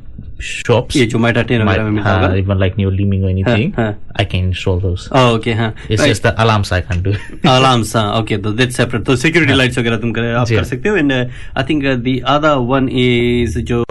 shops 0.42 0.96
ये 0.96 1.06
जो 1.06 1.20
माइटा 1.20 1.42
टेन 1.50 1.62
वगैरह 1.62 1.84
में 1.84 1.92
मिलता 1.92 2.14
होगा 2.14 2.34
even 2.36 2.60
like 2.62 2.78
new 2.80 2.90
liming 2.96 3.24
or 3.24 3.30
anything 3.30 3.72
हाँ, 3.76 3.92
I 4.20 4.26
can 4.26 4.50
install 4.52 4.82
those 4.82 5.08
okay 5.18 5.54
हाँ 5.54 5.74
it's 5.74 6.02
right. 6.02 6.10
just 6.10 6.24
the 6.24 6.34
alarms 6.44 6.72
I 6.72 6.82
can't 6.82 7.04
do 7.04 7.14
alarms 7.54 7.96
हाँ 7.96 8.22
okay 8.22 8.42
तो 8.44 8.54
that's 8.58 8.80
separate 8.82 9.06
तो 9.06 9.16
security 9.16 9.58
lights 9.60 9.80
वगैरह 9.80 9.98
तुम 9.98 10.12
कर 10.14 10.34
आप 10.34 10.48
कर 10.48 10.56
हाँ। 10.56 10.64
सकते 10.64 10.90
हो 10.90 10.98
and 10.98 11.12
uh, 11.12 11.24
I 11.56 11.66
think 11.70 11.86
uh, 11.86 11.96
the 12.10 12.16
other 12.36 12.54
one 12.74 12.90
is 13.04 13.58
जो 13.72 13.84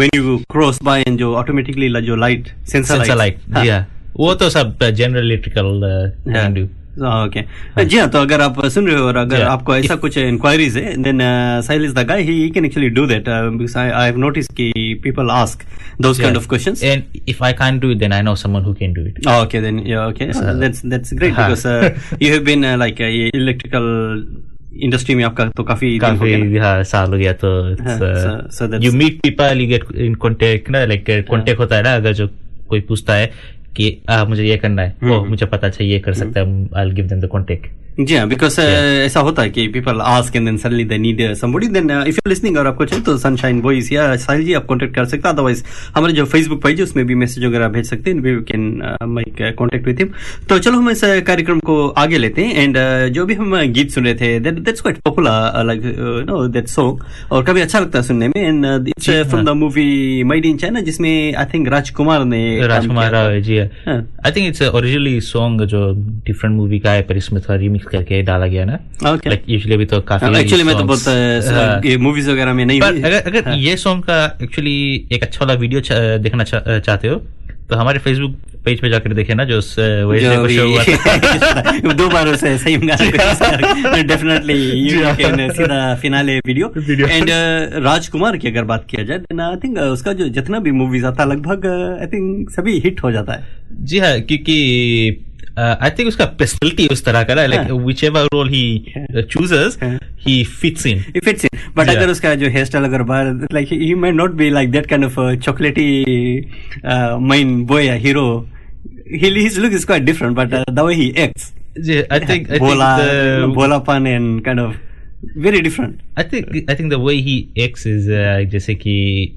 when 0.00 0.16
you 0.16 0.38
cross 0.54 0.82
by 0.90 0.98
and 1.04 1.18
जो 1.18 1.34
automatically 1.42 1.92
जो 2.02 2.16
light 2.16 2.50
sensor 2.74 2.96
sensor 2.96 3.20
light 3.22 3.46
जी 3.52 3.68
हाँ 3.68 3.86
वो 4.16 4.34
तो 4.34 4.48
सब 4.50 4.78
general 4.96 5.24
electrical 5.24 5.80
can 6.28 6.54
do 6.54 6.66
okay 6.98 7.84
जी 7.84 7.98
हाँ 7.98 8.08
तो 8.10 8.18
अगर 8.18 8.40
आप 8.40 8.64
सुन 8.66 8.86
रहे 8.86 8.96
हो 8.96 9.06
और 9.06 9.16
अगर 9.16 9.42
आपको 9.42 9.76
ऐसा 9.76 9.96
कुछ 9.96 10.18
इंक्वायरीज 10.18 10.76
है 10.76 10.96
then 11.02 11.18
Sahil 11.66 11.84
is 11.84 11.94
the 11.94 12.06
guy 12.08 12.22
he 12.22 12.48
can 12.50 12.64
actually 12.64 12.88
do 12.90 13.06
that 13.06 13.28
I 13.28 13.90
have 13.96 14.18
notice 14.18 14.48
की 14.50 14.72
people 15.02 15.30
ask 15.30 15.62
those 16.00 16.20
kind 16.20 16.36
of 16.36 16.48
questions 16.48 16.82
and 16.84 17.02
if 17.28 17.44
I 17.44 17.52
can 17.54 17.78
do 17.78 17.90
it 17.90 17.98
then 17.98 18.12
I 18.12 18.22
know 18.22 18.34
someone 18.36 18.62
who 18.62 18.74
can 18.74 18.92
do 18.92 19.06
it 19.06 19.26
okay 19.30 19.60
then 19.60 19.80
okay 19.98 20.26
that's 20.60 20.84
that's 20.86 21.14
great 21.14 21.32
because 21.32 21.66
you 22.22 22.32
have 22.32 22.44
been 22.44 22.64
like 22.78 23.00
electrical 23.34 23.86
industry 24.82 25.14
में 25.14 25.24
आपका 25.24 25.44
तो 25.48 25.62
काफ़ी 25.64 25.98
काफ़ी 25.98 26.56
हाँ, 26.56 26.82
साल 26.84 27.12
हो 27.12 27.18
गया 27.18 27.32
तो 27.44 28.78
you 28.78 28.92
meet 28.94 29.20
people 29.22 29.60
you 29.60 29.68
get 29.68 29.84
in 29.96 30.14
contact 30.16 30.70
ना 30.70 30.84
लाइक 30.84 31.10
uh, 31.10 31.28
कॉन्टेक्ट 31.30 31.60
होता 31.60 31.76
है 31.76 31.82
ना 31.82 31.94
अगर 31.94 32.12
जो 32.12 32.28
कोई 32.68 32.80
पूछता 32.80 33.14
है 33.14 33.30
कि 33.78 33.96
आ, 34.10 34.24
मुझे 34.24 34.44
ये 34.44 34.56
करना 34.56 34.82
है। 34.82 34.96
हम्म, 35.02 35.12
ओ 35.12 35.24
मुझे 35.24 35.46
पता 35.46 35.68
चाहिए 35.68 35.92
ये 35.92 35.98
कर 36.00 36.14
सकता 36.14 36.40
है 36.40 36.46
I'll 36.78 36.96
give 37.00 37.12
them 37.12 37.26
the 37.26 37.34
contact. 37.36 37.74
जी 38.00 38.16
हाँ 38.16 38.26
बिकॉज़ 38.28 38.60
ऐसा 38.60 39.20
होता 39.20 39.42
है 39.42 39.50
कि 39.50 39.66
people 39.68 40.00
ask 40.00 40.36
and 40.36 40.44
then 40.46 40.56
suddenly 40.56 40.84
they 40.84 40.96
need 40.98 41.20
somebody 41.36 41.66
then 41.68 41.90
if 41.90 42.16
you 42.16 42.28
listening 42.28 42.56
और 42.58 42.66
आपको 42.66 42.84
चाहिए 42.84 43.04
तो 43.04 43.16
सनशाइन 43.18 43.60
बॉयज़ 43.60 43.92
या 43.94 44.04
साहिल 44.16 44.44
जी 44.44 44.52
आप 44.54 44.66
कांटेक्ट 44.68 44.94
कर 44.94 45.04
सकते 45.04 45.28
हैं। 45.28 45.34
अदरवाइज़ 45.34 45.62
हमारे 45.96 46.12
जो 46.14 46.24
फेसबुक 46.24 46.62
पेज 46.62 46.78
है 46.78 46.84
उसमें 46.84 47.04
भी 47.06 47.14
मैसेज 47.22 47.44
वगैरह 47.44 47.68
भेज 47.68 47.86
सकते 47.86 48.10
हैं 48.10 48.20
we 48.20 48.34
can 48.50 48.62
make 49.16 49.42
contact 49.58 49.86
with 49.86 50.00
him 50.00 50.10
तो 50.48 50.58
चलो 50.58 50.78
हम 50.78 50.90
इस 50.90 51.04
uh, 51.04 51.22
कार्यक्रम 51.26 51.60
को 51.60 51.88
आगे 52.04 52.18
लेते 52.18 52.44
हैं 52.44 52.62
एंड 52.62 52.78
जो 53.14 53.24
भी 53.26 53.34
हम 53.34 53.56
uh, 53.56 53.64
गीत 53.74 53.90
सुन 53.90 54.04
रहे 54.04 54.14
थे 54.14 54.38
that's 54.40 54.80
quite 54.80 54.98
popular 55.08 55.64
like 55.66 55.82
no 56.28 56.46
that 56.48 56.68
song 56.68 57.04
और 57.32 57.44
काफ़ी 57.44 57.60
अच्छा 57.60 57.78
लगता 57.78 57.98
है 57.98 58.04
सुनने 58.04 58.28
में 58.28 58.40
and 58.40 58.88
it's 58.88 59.10
from. 59.30 59.44
The 59.44 59.56
movie 59.64 60.22
made 60.24 60.46
in 60.46 60.56
China 60.56 60.80
जिसमें 60.90 61.34
आई 61.34 61.44
थिंक 61.54 61.68
राजकुमार 61.68 62.24
ने 62.24 62.42
राजकुमार 62.66 63.40
जी 63.40 63.58
हाँ। 63.86 63.96
I 64.26 64.32
think 64.32 64.46
it's 64.48 64.62
originally 64.62 65.20
song 65.20 65.64
जो 65.72 65.80
डिफरेंट 66.26 66.54
मूवी 66.56 66.78
का 66.78 66.92
है 66.92 67.02
पर 67.08 67.16
इसमें 67.16 67.40
थोड़ा 67.42 67.58
रिमिक्स 67.60 67.86
करके 67.86 68.22
डाला 68.22 68.46
गया 68.46 68.64
ना. 68.64 68.78
लाइक 69.04 69.42
यूजुअली 69.48 69.74
अभी 69.74 69.84
तो 69.92 70.00
काफ़ी 70.10 70.38
एक्चुअली 70.40 70.64
मैं 70.64 70.76
तो 70.78 70.84
बहुत 70.84 71.08
हाँ। 71.48 71.98
मूवीज़ 72.04 72.30
वगैरह 72.30 72.52
में 72.52 72.64
नहीं 72.64 72.80
पर 72.80 73.02
अगर 73.04 73.20
अगर 73.20 73.48
हाँ। 73.48 73.56
ये 73.56 73.76
सॉन्ग 73.76 74.04
का 74.04 74.24
एक्चुअली 74.42 74.76
एक 75.12 75.22
अच्छा 75.22 75.44
वाला 75.44 75.58
वीडियो 75.60 75.80
देखना 76.22 76.44
चाहते 76.44 77.08
हो 77.08 77.22
तो 77.70 77.76
हमारे 77.76 77.98
फेसबुक 77.98 78.34
पेज 78.64 78.80
पे 78.80 78.88
जाकर 78.90 79.12
देखे 79.14 79.34
ना 79.34 79.44
जो 79.44 79.58
वेडनेसडे 80.08 80.36
को 80.36 80.48
शो 80.48 80.64
हुआ 80.68 80.82
था। 80.84 81.92
दो 82.00 82.08
बार 82.08 82.28
उसे 82.28 82.58
सही 82.58 82.76
definitely 84.02 84.88
finale 86.00 86.38
video 86.38 86.72
and 87.06 87.28
Rajkumar 87.84 88.36
की 88.36 88.48
अगर 88.48 88.64
बात 88.64 88.86
किया 88.90 89.04
जाए 89.04 89.18
देन 89.18 89.40
आई 89.40 89.56
थिंक 89.56 89.78
उसका 89.78 90.12
जो 90.12 90.28
जितना 90.28 90.58
भी 90.58 90.70
मूवीज़ 90.70 91.06
आता 91.06 91.22
है 91.22 91.28
लगभग 91.30 91.66
आई 92.00 92.06
थिंक 92.06 92.50
सभी 92.50 92.78
हिट 92.78 93.02
हो 93.02 93.12
जाता 93.12 93.32
है। 93.32 93.46
जी 93.72 93.98
हाँ 93.98 94.20
क्योंकि 94.20 94.56
आई 95.58 95.90
थिंक 95.98 96.08
उसका 96.08 96.24
पर्सनैलिटी 96.40 96.86
उस 96.92 97.04
तरह 97.04 97.22
का 97.24 97.34
ना 97.34 97.46
लाइक 97.46 97.70
हाँ। 97.70 97.78
Which 97.86 98.04
ever 98.04 98.24
role 98.34 98.48
he 98.50 98.64
chooses 99.30 99.78
हाँ। 99.82 99.98
He 100.26 100.42
fits 100.60 100.86
in 100.86 101.04
if 101.16 101.28
it's 101.28 101.46
but 101.76 101.86
Yeah. 101.86 101.96
अगर 101.96 102.10
उसका 102.10 102.34
जो 102.34 102.48
हेयर 102.48 102.64
स्टाइल 102.64 102.84
अगर 102.84 103.02
बाहर 103.10 103.48
like 103.52 103.68
he 103.72 103.94
may 103.94 104.10
not 104.12 104.34
be 104.40 104.50
like 104.50 104.70
that 104.70 104.86
kind 104.86 105.04
of 105.04 105.20
chocolatey 105.44 105.88
main 107.30 107.64
boy 107.66 107.86
या 107.86 107.94
hero 108.06 108.28
his 109.10 109.58
look 109.58 109.72
is 109.72 109.84
quite 109.84 110.04
different 110.04 110.34
but 110.34 110.52
uh, 110.52 110.64
the 110.68 110.84
way 110.84 110.94
he 110.94 111.06
acts. 111.16 111.52
Ji 111.80 112.00
I 112.12 112.20
think 112.20 112.50
I 112.50 112.58
bola 112.58 112.86
think 112.98 113.54
bolapan 113.56 114.06
and 114.12 114.44
kind 114.44 114.60
of 114.60 114.74
very 115.44 115.60
different. 115.66 116.00
I 116.16 116.24
think 116.32 116.70
I 116.70 116.74
think 116.74 116.92
the 116.92 116.98
way 116.98 117.14
he 117.28 117.36
acts 117.66 117.86
is 117.86 118.08
uh, 118.08 118.50
जैसे 118.54 118.74
कि 118.74 118.96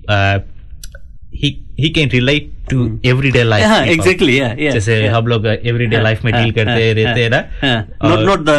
uh, 0.09 0.39
he 1.31 1.63
he 1.77 1.89
can 1.89 2.09
relate 2.09 2.49
to 2.69 2.99
everyday 3.03 3.43
life. 3.43 3.63
हाँ 3.63 3.79
people. 3.79 3.95
exactly 3.95 4.33
yeah 4.37 4.55
yeah 4.55 4.73
जैसे 4.73 5.07
हम 5.07 5.27
लोग 5.27 5.45
everyday 5.47 5.95
हाँ, 5.95 6.03
life 6.03 6.23
में 6.25 6.31
हाँ, 6.31 6.43
deal 6.43 6.51
करते 6.51 6.71
हाँ, 6.71 6.93
रहते 6.93 7.23
हैं 7.23 7.29
ना 7.29 7.37
हाँ, 7.61 8.09
नॉट 8.09 8.19
नॉट 8.19 8.39
द 8.39 8.49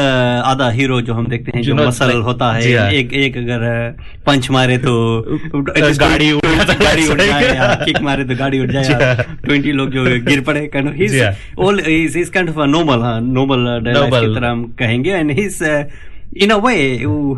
आधा 0.47 0.71
हीरो 0.71 1.01
जो 1.01 1.15
हम 1.15 1.27
देखते 1.27 1.53
हैं 1.55 1.63
जो 1.63 1.75
मसल 1.75 2.13
होता 2.23 2.53
है 2.53 2.77
हाँ। 2.77 2.91
एक 2.91 3.13
एक 3.13 3.37
अगर 3.37 3.97
पंच 4.27 4.51
मारे 4.57 4.79
तो 4.79 4.95
गाड़ी 6.01 6.33
उड़ 6.33 6.75
गाड़ी 6.75 7.09
उड़ 7.09 7.21
जाए 7.21 7.77
किक 7.85 8.01
मारे 8.01 8.25
तो 8.25 8.37
गाड़ी 8.37 8.61
उड़ 8.61 8.71
जाए 8.73 8.85
हाँ। 8.85 9.37
ट्वेंटी 9.45 9.73
लोग 9.73 9.91
जो 9.91 10.05
गिर 10.05 10.41
पड़े 10.41 10.67
काइंड 10.67 10.89
ऑफ़ 10.89 10.97
जी 10.97 11.21
हाँ। 11.21 11.33
All 11.59 11.81
is 11.81 12.19
is 12.19 12.31
kind 12.31 12.51
of 12.51 12.59
normal 12.59 13.03
हाँ 13.03 13.21
नॉर्मल 13.21 13.81
की 13.85 14.35
तरह 14.35 14.49
हम 14.49 14.65
कहेंगे 14.79 15.11
एंड 15.11 15.31
ही 15.31 15.49
इन 16.43 16.51
अ 16.51 16.57
वे 16.57 16.75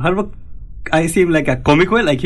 हर 0.03 0.15
वक्त 0.15 0.44
I 0.93 1.09
seem 1.09 1.31
like 1.31 1.49
a 1.51 1.55
comic 1.55 1.93
way 1.93 2.03
like 2.03 2.21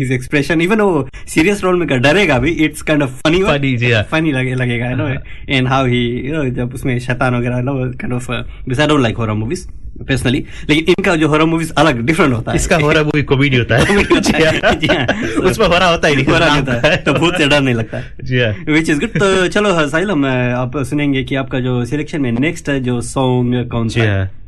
his 0.00 0.12
expression 0.12 0.60
even 0.60 0.80
वो 0.80 1.08
सीरियस 1.28 1.64
रोल 1.64 1.78
में 1.78 1.88
कर 1.88 1.98
डरेगा 1.98 2.38
भी 2.38 2.50
it's 2.50 2.82
kind 2.82 3.02
of 3.02 3.10
funny 3.10 3.38
Funny, 3.38 3.76
जी। 3.76 3.92
फनी 4.02 4.32
लगे 4.32 4.54
लगेगा 4.54 4.90
नो 4.90 5.08
एंड 5.48 5.68
हाउ 5.68 5.86
ही 5.86 6.50
जब 6.50 6.74
उसमें 6.74 6.98
शैतान 6.98 7.34
वगैरह 7.34 7.60
no 7.60 7.74
kind 7.74 8.12
of 8.12 8.30
because 8.30 8.80
I 8.80 8.86
don't 8.86 9.00
like 9.00 9.16
horror 9.16 9.32
movies 9.32 9.66
personally 10.08 10.44
लेकिन 10.68 10.84
इनका 10.88 11.16
जो 11.16 11.28
हॉरर 11.28 11.44
मूवीज़ 11.44 11.72
अलग 11.72 12.00
डिफरेंट 12.00 12.34
होता 12.34 12.52
है. 12.52 12.56
इसका 12.56 12.76
हॉरर 12.76 13.04
मूवी 13.04 13.22
कॉमेडी 13.22 13.56
होता 13.56 13.76
है। 13.76 13.96
उसमें 15.50 15.66
हॉरर 15.66 15.90
होता 15.90 16.08
ही 16.08 16.16
नहीं. 16.16 16.24
हॉरर 16.24 16.48
होता 16.48 16.72
है. 16.72 16.96
तो 16.96 17.12
भूत 17.12 17.36
से 17.38 17.46
डर 17.46 17.60
नहीं 17.60 17.74
लगता. 17.74 18.02
जी 18.24 18.40
हाँ 18.40 18.52
विच 18.68 18.90
इज़ 18.90 19.00
गुड 19.00 19.08
तो 19.08 19.46
चलो 19.48 19.88
साहिल 19.88 20.10
हम 20.10 20.26
आप 20.56 20.76
सुनेंगे 20.76 21.24
कि 21.24 21.34
आपका 21.34 21.60
जो 21.60 21.84
सिलेक्शन 21.84 22.20
में 22.20 22.32
नेक्स्ट 22.32 22.68
है 22.68 22.80
जो 22.80 23.00
सॉन्ग 23.00 23.68
कौन 23.70 23.88
सा 23.88 24.02
है. 24.02 24.45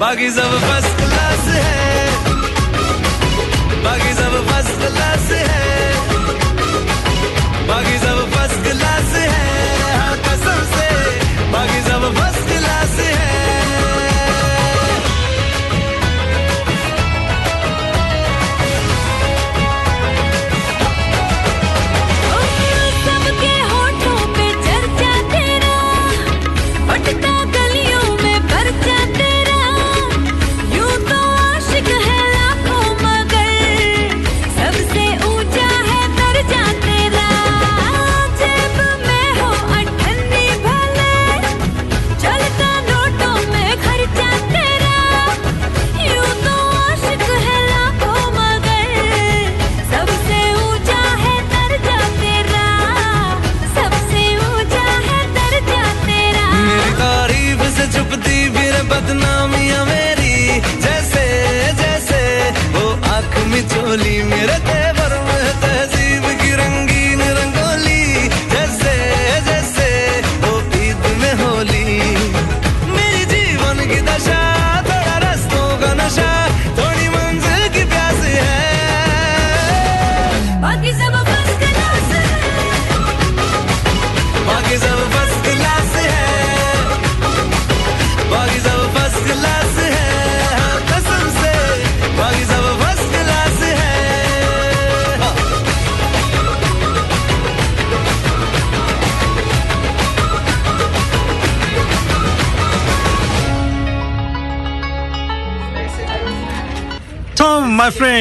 बाकी 0.00 0.30
सब 0.30 0.50
फ़र्स्ट 0.62 0.62
क्लास 0.66 0.85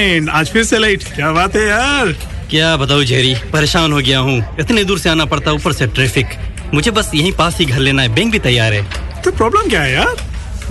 माय 0.06 0.26
आज 0.32 0.50
फिर 0.52 0.64
से 0.64 0.78
लेट 0.80 1.04
क्या 1.16 1.32
बात 1.32 1.56
है 1.56 1.66
यार? 1.68 2.12
क्या 2.50 2.76
बताऊँ 2.78 3.04
जेरी 3.06 3.34
परेशान 3.54 3.92
हो 3.92 4.00
गया 4.00 4.20
हूँ। 4.20 4.38
इतने 4.60 4.84
दूर 4.84 5.00
से 5.00 5.10
आना 5.10 5.26
पड़ता 5.26 5.52
ऊपर 5.52 5.74
से 5.74 5.88
ट्रैफ़िक 5.88 6.36
मुझे 6.74 6.92
बस 6.92 7.10
यहीं 7.16 7.32
पास 7.38 7.58
ही 7.60 7.66
घर 7.66 7.80
लेना 7.80 8.02
है 8.02 8.14
बैंक 8.16 8.32
भी 8.32 8.40
तैयार 8.40 8.74
है। 8.74 8.84
तो 9.22 9.32
प्रॉब्लम 9.32 9.70
क्या 9.70 9.82
है 9.82 9.94
यार? 9.94 10.16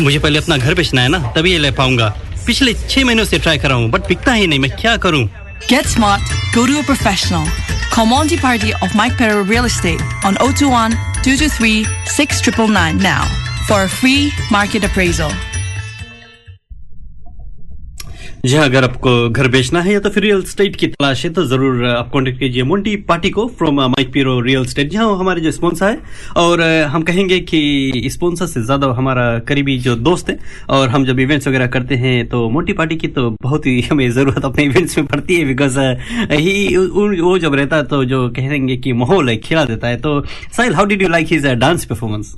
मुझे 0.00 0.18
पहले 0.18 0.38
अपना 0.38 0.56
घर 0.56 0.74
बेचना 0.74 1.02
है 1.02 1.08
ना 1.08 1.18
तभी 1.36 1.52
ये 1.52 1.58
ले 1.58 1.70
पाऊँगा। 1.70 2.08
पिछले 2.46 2.74
छह 2.74 3.04
महीनों 3.04 3.24
से 3.24 3.38
ट्राई 3.38 3.58
कर 3.58 3.68
रहा 3.68 3.78
हूँ 3.78 3.90
बट 3.90 4.06
बिकता 4.08 4.32
ही 4.32 4.46
नहीं 4.46 4.58
मैं 4.58 4.70
क्या 4.80 4.96
करूँ? 5.06 5.28
Get 5.68 5.86
smart, 5.86 6.20
go 6.54 6.66
to 6.66 6.78
a 6.78 6.84
professional. 6.84 7.48
Call 7.94 8.06
Monty 8.06 8.36
Party 8.36 8.72
of 8.82 8.94
Mike 9.00 9.16
Perro 9.16 9.42
Real 9.50 9.64
Estate 9.64 10.02
on 10.24 10.36
021 10.46 10.96
223 11.24 11.86
6999 12.06 13.02
now 13.02 13.24
for 13.66 13.82
a 13.82 13.88
free 13.88 14.30
market 14.50 14.84
appraisal. 14.84 15.32
जी 18.44 18.57
हाँ, 18.57 18.64
अगर 18.64 18.85
आपको 18.85 19.11
घर 19.30 19.46
बेचना 19.48 19.80
है 19.83 19.92
या 19.92 20.00
तो 20.00 20.11
फिर 20.11 20.22
रियल 20.22 20.42
स्टेट 20.44 20.74
की 20.76 20.87
तलाश 20.87 21.24
है 21.24 21.30
तो 21.33 21.44
ज़रूर 21.46 21.85
आप 21.87 22.11
कांटेक्ट 22.12 22.38
कीजिए 22.38 22.62
मोंटी 22.62 22.94
पार्टी 23.09 23.30
को 23.30 23.46
from 23.59 23.80
Mike 23.80 24.12
Pero 24.12 24.38
real 24.40 24.66
estate 24.66 24.90
जहाँ 24.90 25.07
वो 25.07 25.14
हमारे 25.14 25.40
जो 25.40 25.50
स्पॉन्सर 25.50 25.87
है 25.87 25.98
और 26.37 26.62
हम 26.92 27.02
कहेंगे 27.02 27.38
कि 27.42 28.09
स्पॉन्सर 28.12 28.46
से 28.46 28.62
ज़्यादा 28.62 28.87
हमारा 28.96 29.38
करीबी 29.48 29.78
जो 29.78 29.96
दोस्त 29.96 30.30
है 30.30 30.38
और 30.70 30.88
हम 30.88 31.04
जब 31.04 31.20
इवेंट्स 31.20 31.48
वगैरह 31.48 31.66
करते 31.66 31.94
हैं 31.96 32.26
तो 32.28 32.48
मोंटी 32.50 32.72
पार्टी 32.72 32.96
की 32.96 33.09
तो 33.09 33.28
बहुत 33.42 33.66
ही 33.66 33.80
हमें 33.80 34.11
ज़रूरत 34.11 34.44
अपने 34.44 34.64
इवेंट्स 34.64 34.98
में 34.98 35.07
पड़ती 35.07 35.37
है 35.37 35.44
बिकॉज़ 35.46 35.78
ही 36.33 36.76
वो 36.76 37.38
जब 37.38 37.54
रहता 37.54 37.76
है 37.76 37.85
तो 37.87 38.04
जो 38.04 38.28
कहेंगे 38.37 38.76
कि 38.76 38.92
माहौल 38.94 39.28
है 39.28 39.37
खिला 39.38 39.64
देता 39.64 39.88
है। 39.88 40.00
तो 40.00 40.20
Sahil 40.57 40.74
how 40.74 40.87
did 40.87 41.02
you 41.02 41.09
like 41.09 41.33
his 41.33 41.46
dance 41.46 41.85
performance 41.85 42.35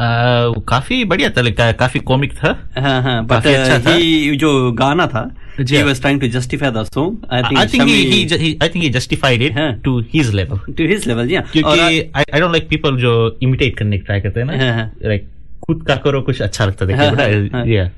काफ़ी 0.00 1.04
बढ़िया 1.04 1.30
था 1.36 1.40
लगता 1.40 1.64
है 1.64 1.72
काफ़ी 1.80 2.00
कॉमिक 2.10 2.32
था 2.38 2.56
हाँ 2.78 3.00
हाँ 3.02 3.24
बट 3.26 3.46
अच्छा 3.46 3.78
था। 3.86 3.96
जो 4.42 4.72
गाना 4.80 5.06
था 5.14 5.30
जी 5.60 5.74
he 5.76 5.80
हाँ। 5.82 5.88
was 5.90 6.00
trying 6.02 6.20
to 6.22 6.28
justify 6.34 6.70
the 6.74 6.84
song 6.94 7.14
I 7.28 7.42
think, 7.42 7.58
I 7.60 7.66
think 7.66 7.82
he, 7.88 7.94
Shami- 7.94 8.10
he, 8.12 8.24
ju- 8.32 8.38
he 8.42 8.50
I 8.64 8.68
think 8.74 8.84
he 8.84 8.90
justified 8.96 9.42
it 9.46 9.56
हाँ। 9.58 9.70
to 9.86 9.94
his 10.12 10.32
level. 10.40 10.60
to 10.80 10.86
his 10.92 11.06
level 11.12 11.32
yeah 11.34 11.42
क्योंकि 11.52 12.12
I, 12.14 12.24
I 12.34 12.40
don't 12.44 12.54
like 12.58 12.68
people 12.74 13.00
जो 13.00 13.14
imitate 13.42 13.74
करने 13.78 13.98
की 13.98 14.04
try 14.04 14.20
करते 14.20 14.40
हैं 14.40 14.46
हाँ, 14.46 14.56
ना 14.58 14.72
हाँ। 14.76 14.90
like 15.12 15.26
खुद 15.66 15.82
का 15.88 15.96
करो 16.04 16.20
कुछ 16.22 16.40
अच्छा 16.42 16.66
लगता 16.66 16.86
है 16.86 16.96
हाँ, 16.96 17.06
हाँ, 17.06 17.16
हाँ, 17.16 17.24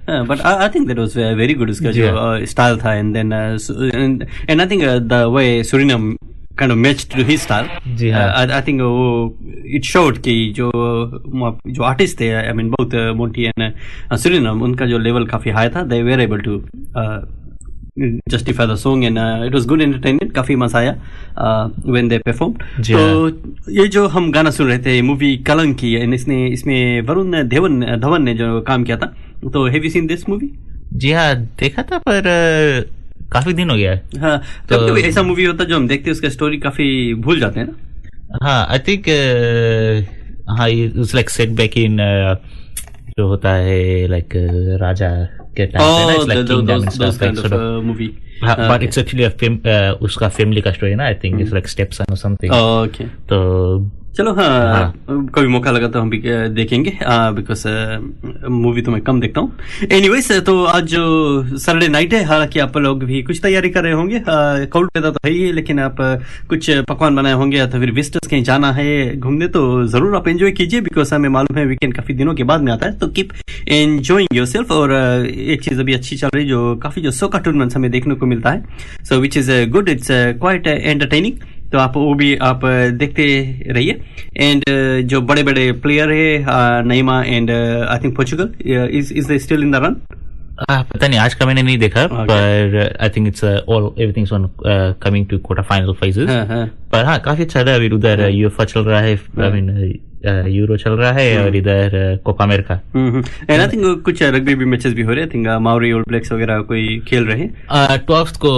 हाँ, 0.08 0.24
I, 0.36 0.64
I 0.64 0.68
think 0.72 0.88
that 0.88 0.98
was 0.98 1.16
uh, 1.16 1.34
very 1.42 1.54
good 1.58 1.70
उसका 1.70 1.90
जो 1.92 2.10
हाँ। 2.18 2.44
स्टाइल 2.54 2.76
था 2.78 2.94
and 3.00 3.14
then 3.16 3.32
uh, 3.32 3.58
so- 3.58 3.76
and, 4.00 4.26
and 4.48 4.62
I 4.62 4.66
think 4.66 4.82
uh, 6.60 6.66
kind 6.66 6.72
of 6.72 6.78
matched 6.78 7.10
to 7.16 7.24
his 7.24 7.42
style 7.42 7.68
जी 7.96 8.10
हाँ। 8.10 8.22
uh, 8.28 8.52
I, 8.52 8.58
I 8.58 8.60
think 8.60 8.80
वो 8.80 9.34
it 9.78 9.84
showed 9.84 10.18
कि 10.18 10.52
जो 10.56 10.70
जो 11.66 11.82
आर्टिस्ट 11.82 12.20
थे 12.20 12.30
I 12.50 12.52
mean 12.52 12.70
both 12.70 12.94
uh, 12.94 13.14
Monty 13.14 13.46
and 13.50 13.66
uh, 14.10 14.16
Suriname 14.16 14.62
उनका 14.62 14.86
जो 14.86 14.98
level 14.98 15.26
काफ़ी 15.26 15.50
high 15.50 15.68
था 15.76 15.88
they 15.88 16.02
were 16.02 16.20
able 16.28 16.42
to 16.48 16.62
uh, 16.96 17.20
justify 18.30 18.66
the 18.66 18.76
song 18.76 19.04
and 19.04 19.18
uh, 19.18 19.46
it 19.46 19.52
was 19.54 19.66
good 19.66 19.80
entertainment 19.82 20.32
काफ़ी 20.34 20.56
मज़ा 20.56 20.78
आया 20.78 20.94
uh, 21.38 21.68
when 21.96 22.08
they 22.12 22.18
performed 22.28 22.62
तो 22.90 23.72
ये 23.72 23.88
जो 23.88 24.06
हम 24.08 24.30
गाना 24.32 24.50
सुन 24.50 24.66
रहे 24.66 24.78
थे 24.78 25.00
मूवी 25.02 25.36
कलंक 25.46 25.76
की 25.78 25.96
and 26.00 26.14
इसने 26.14 26.46
इसमें 26.46 27.00
वरुण 27.08 27.42
धवन 27.48 27.80
धवन 28.00 28.22
ने 28.22 28.34
जो 28.34 28.60
काम 28.68 28.84
किया 28.84 28.96
था 28.96 29.06
तो 29.52 29.66
have 29.66 29.84
you 29.84 29.90
seen 29.90 30.06
this 30.06 30.28
movie 30.28 30.50
जी 31.02 31.12
हाँ 31.12 31.34
देखा 31.60 31.82
था 31.92 31.98
पर 32.08 32.26
अ, 32.26 32.99
काफ़ी 33.32 33.52
दिन 33.52 33.70
हो 33.70 33.76
गया 33.76 33.92
है। 33.92 34.02
हाँ 34.18 34.42
तो- 34.68 34.78
कभी 34.78 34.90
कभी 34.90 35.02
ऐसा 35.02 35.22
मूवी 35.22 35.44
होता 35.44 35.62
है 35.62 35.70
जो 35.70 35.76
हम 35.76 35.88
देखते 35.88 36.04
हैं 36.04 36.12
उसका 36.12 36.28
स्टोरी 36.28 36.58
काफ़ी 36.58 37.14
भूल 37.14 37.40
जाते 37.40 37.60
हैं 37.60 37.66
ना। 37.66 37.72
हाँ 38.42 38.66
आई 38.70 38.78
थिंक 38.78 39.04
हाँ 40.48 40.68
it's 40.68 41.14
like 41.14 41.30
set 41.30 41.48
back 41.48 41.78
in 41.78 41.96
जो 43.18 43.28
होता 43.28 43.52
है 43.52 44.08
लाइक 44.08 44.28
राजा 44.80 45.28
के 45.56 45.66
time 45.66 45.84
uh, 45.84 45.90
movie. 47.90 48.08
But 48.44 48.82
it's 48.82 48.98
actually 48.98 49.24
उसका 50.04 50.28
फैमिली 50.28 50.60
का 50.60 50.72
स्टोरी 50.72 50.94
ना 50.94 51.04
I 51.04 51.14
think 51.14 51.40
it's 51.40 51.52
like 51.52 51.68
steps 51.68 52.02
something 52.02 52.52
okay 52.52 53.04
तो 53.04 53.78
चलो 54.16 54.32
हाँ 54.34 54.48
हाँ। 54.74 54.92
कभी 55.08 55.46
मौका 55.46 55.70
लगा 55.70 55.88
तो 55.88 56.00
हम 56.00 56.08
भी 56.10 56.18
देखेंगे। 56.54 56.90
बिकॉज़ 57.34 57.66
मूवी 58.50 58.82
तो 58.82 58.90
मैं 58.90 59.00
कम 59.02 59.20
देखता 59.20 59.40
हूँ। 59.40 59.52
एनीवेज 59.92 60.30
तो 60.46 60.64
आज 60.64 60.84
जो 60.84 61.58
सैटरडे 61.58 61.88
नाइट 61.88 62.14
है 62.14 62.22
हालाँकि 62.24 62.58
आप 62.60 62.76
लोग 62.76 63.04
भी 63.04 63.22
कुछ 63.22 63.40
तैयारी 63.42 63.70
कर 63.70 63.82
रहे 63.84 63.92
होंगे। 63.92 64.22
कोल्ड 64.26 64.90
वेदर 64.96 65.10
तो 65.10 65.20
है 65.24 65.32
ही 65.32 65.42
है, 65.42 65.52
लेकिन 65.52 65.80
आप 65.80 65.96
कुछ 66.48 66.70
पकवान 66.88 67.16
बनाए 67.16 67.32
होंगे 67.32 67.58
या 67.58 67.66
तो 67.66 67.80
फिर 67.80 67.90
विस्टर्स 67.92 68.28
कहीं 68.30 68.42
जाना 68.44 68.72
है 68.72 69.16
घूमने 69.16 69.48
तो 69.48 69.62
ज़रूर 69.86 70.16
आप 70.16 70.28
एंजॉय 70.28 70.50
कीजिए 70.52 70.80
बिकॉज़ 70.80 71.14
हमें 71.14 71.28
मालूम 71.28 71.58
है 71.58 71.64
वीकेंड 71.66 71.94
काफ़ी 71.94 72.14
दिनों 72.14 72.34
के 72.34 72.44
बाद 72.44 72.62
में 72.62 72.72
आता 72.72 72.86
है 72.86 72.98
तो 72.98 73.08
कीप 73.08 73.32
एंजॉइंग 73.68 74.36
योर 74.36 74.46
सेल्फ 74.46 74.72
और 74.72 74.92
एक 75.26 75.62
चीज़ 75.62 75.80
अभी 75.80 75.94
अच्छी 75.94 76.16
चल 76.16 76.28
रही 76.34 76.42
है 76.44 76.48
जो 76.48 76.74
काफ़ी 76.82 77.02
जो 77.02 77.10
सोका 77.12 77.38
टूर्नामेंट्स 77.38 77.76
हमें 77.76 77.90
देखने 77.90 78.14
को 78.14 78.26
मिलता 78.26 78.50
है। 78.50 79.04
So 79.04 79.20
which 79.20 79.36
is 79.36 79.50
good 79.70 79.88
it's 79.88 80.08
quite 80.10 80.66
entertaining 80.66 81.48
तो 81.72 81.78
आप 81.78 81.96
वो 81.96 82.14
भी 82.14 82.36
आप 82.36 82.60
देखते 83.00 83.24
रहिए। 83.70 84.00
एंड 84.36 84.64
जो 85.08 85.20
बड़े 85.20 85.42
बड़े 85.42 85.70
प्लेयर 85.72 86.12
है 86.12 86.82
Neymar 86.84 87.22
and 87.22 87.50
I 87.50 87.98
think 88.04 88.16
Portugal 88.16 88.48
is 88.98 89.12
is 89.14 89.32
still 89.44 89.62
in 89.62 89.70
the 89.70 89.76
run 89.84 89.96
uh, 90.70 90.82
पता 90.82 91.08
नहीं 91.08 91.18
आज 91.18 91.34
का 91.34 91.46
मैंने 91.46 91.62
नहीं 91.62 91.78
देखा 91.78 92.00
Okay. 92.00 92.24
पर 92.30 92.96
I 93.02 93.08
think 93.08 93.28
it's 93.28 93.44
all 93.44 93.90
everything's 93.98 94.32
on 94.32 94.50
coming 95.02 95.26
to 95.26 95.38
quarter 95.38 95.62
final 95.62 95.92
phases 95.92 96.28
पर 96.92 97.04
हाँ 97.04 97.18
काफ़ी 97.18 97.42
अच्छा 97.42 97.60
रहा 97.60 97.74
है 97.74 97.78
अभी 97.78 97.90
उधर 97.96 98.28
यूएफए 98.30 98.64
चल 98.64 98.80
रहा 98.80 99.00
है 99.00 99.14
आई 99.40 99.50
मीन 99.60 99.98
यूरो 100.48 100.76
चल 100.76 100.90
रहा 100.90 101.12
है 101.12 101.44
और 101.44 101.56
इधर 101.56 102.18
Copa 102.24 102.44
America 102.44 102.74
and 102.96 103.60
I 103.60 103.66
think 103.68 104.02
कुछ 104.04 104.22
रग्बी 104.22 104.54
भी 104.54 104.64
मैचेस 104.64 104.92
भी 104.94 105.02
हो 105.02 105.12
रहे 105.12 105.20
हैं 105.20 105.30
थिंक 105.34 105.48
माउरी 105.60 105.92
ओल्ड 105.92 106.08
ब्लैक्स 106.08 106.32
वगैरह 106.32 106.60
कोई 106.72 106.98
खेल 107.08 107.24
रहे 107.24 107.40
हैं? 107.40 107.98
ट्वेल्थ 108.06 108.36
को 108.44 108.52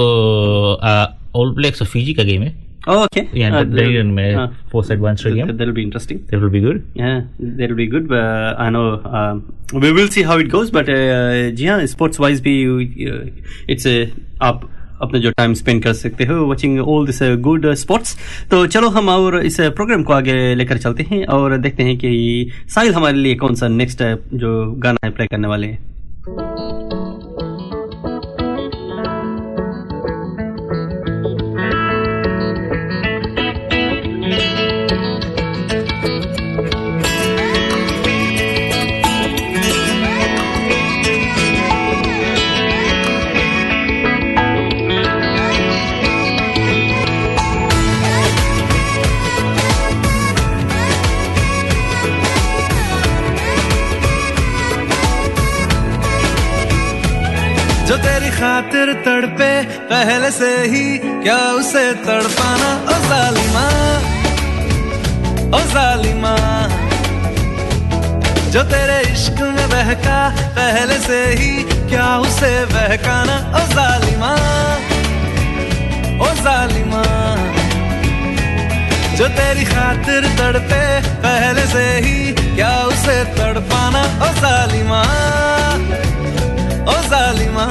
ऑल 1.40 1.54
ब्लैक्स 1.54 1.82
और 1.82 1.88
फिजी 1.88 2.14
का 2.14 2.22
गेम 2.22 2.42
है. 2.42 2.71
Oh, 2.86 3.04
okay. 3.04 3.28
Yeah, 3.32 3.56
Uh, 3.58 3.64
they 3.64 3.96
in 3.96 4.18
uh, 4.18 4.22
uh, 4.44 4.96
one 4.98 5.16
straight 5.16 5.36
that- 5.36 5.46
game. 5.46 5.56
That'll 5.56 5.74
be 5.74 5.82
interesting. 5.84 6.24
That 6.30 6.40
will 6.40 6.50
be 6.50 6.60
good. 6.60 6.84
Yeah, 6.94 7.20
that'll 7.38 7.76
be 7.76 7.86
good. 7.86 8.10
Uh, 8.12 8.54
I 8.58 8.70
know. 8.70 9.00
Um, 9.04 9.54
we 9.72 9.92
will 9.92 10.08
see 10.08 10.22
how 10.24 10.38
it 10.38 10.50
goes. 10.54 10.70
But 10.70 10.88
uh, 10.88 11.50
जी 11.60 11.66
हाँ 11.66 11.84
sports 11.94 12.20
wise 12.20 12.40
भी 12.48 12.54
it's 13.72 13.86
आप 14.42 14.68
अपना 15.02 15.18
जो 15.20 15.30
time 15.38 15.54
spend 15.60 15.82
कर 15.82 15.92
सकते 16.00 16.24
हो 16.24 16.44
watching 16.48 16.78
all 16.80 17.06
this 17.06 17.18
good 17.46 17.72
sports 17.84 18.16
तो 18.50 18.66
चलो 18.74 18.88
हम 18.96 19.08
और 19.08 19.38
इस 19.46 19.60
प्रोग्राम 19.78 20.02
को 20.02 20.12
आगे 20.12 20.54
लेकर 20.54 20.78
चलते 20.84 21.06
हैं 21.10 21.24
और 21.38 21.56
देखते 21.58 21.82
हैं 21.82 21.96
कि 22.04 22.12
साहिल 22.74 22.94
हमारे 22.94 23.16
लिए 23.18 23.34
कौन 23.42 23.54
सा 23.62 23.68
नेक्स्ट 23.68 24.02
जो 24.42 24.54
गाना 24.84 25.06
है 25.06 25.10
प्ले 25.14 25.26
करने 25.26 25.48
वाले 25.48 25.66
हैं 25.66 26.81
तड़पे, 59.04 59.52
पहले 59.90 60.30
से 60.30 60.50
ही 60.72 60.84
क्या 60.98 61.38
उसे 61.58 61.84
तड़पाना? 62.04 62.70
ओ 62.84 62.96
जालिमा 63.08 63.66
ओ 65.52 65.60
जालिमा 65.72 66.34
जो 68.52 68.62
तेरे 68.70 68.98
इश्क 69.10 69.40
में 69.56 69.68
बहका, 69.70 70.18
पहले 70.56 70.98
से 71.00 71.20
ही 71.40 71.52
क्या 71.90 72.08
उसे 72.20 72.52
बहकाना? 72.72 73.36
ओ 73.52 73.62
जालिमा 73.74 74.32
ओ 76.20 76.28
जालिमा 76.42 77.02
जो 79.16 79.28
तेरी 79.38 79.64
खातिर 79.64 80.26
तड़पे, 80.38 80.84
पहले 81.24 81.66
से 81.72 81.86
ही 82.04 82.32
क्या 82.56 82.74
उसे 82.92 83.16
तड़पाना? 83.36 84.02
ओ 84.26 84.32
जालिमा 84.42 85.02
ओ 86.84 87.00
जालिमा 87.10 87.66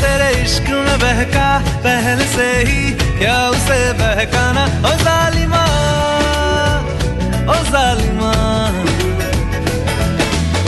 तेरे 0.00 0.30
इश्क 0.42 0.68
में 0.86 0.98
बहका 0.98 1.48
पहले 1.84 2.26
से 2.26 2.48
ही, 2.68 2.92
क्या 3.18 3.38
उसे 3.48 3.80
बहकाना? 4.00 4.64
ओ 4.88 4.92
जालिमा 5.04 5.64
ओ 7.48 7.56
जालिमा। 7.72 8.32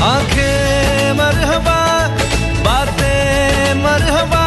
आँखें 0.04 1.12
मरहबा, 1.12 1.80
बातें 2.64 3.74
मरहबा, 3.84 4.44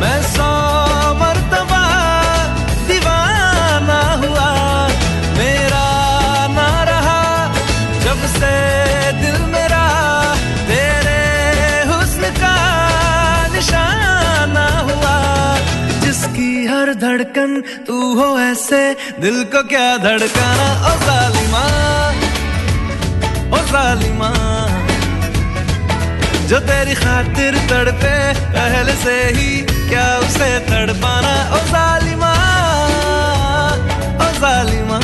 मैं 0.00 0.18
सौ 0.34 0.69
हर 16.80 16.92
धड़कन, 16.96 17.60
तू 17.86 17.94
हो 18.14 18.26
ऐसे, 18.40 18.78
दिल 19.20 19.42
को 19.52 19.62
क्या 19.68 19.88
धड़काना? 19.98 20.68
ओ 20.88 20.92
जालिमा 21.02 21.64
ओ 23.50 23.60
जालिमा 23.72 24.30
जो 26.48 26.60
तेरी 26.60 26.94
खातिर 26.94 27.58
तड़पे, 27.70 28.16
पहले 28.56 28.94
से 29.02 29.18
ही 29.36 29.50
क्या 29.90 30.08
उसे 30.18 30.50
तड़पाना? 30.70 31.34
ओ 31.52 31.60
जालिमा 31.68 32.32
ओ 34.16 34.32
जालिमा 34.40 35.00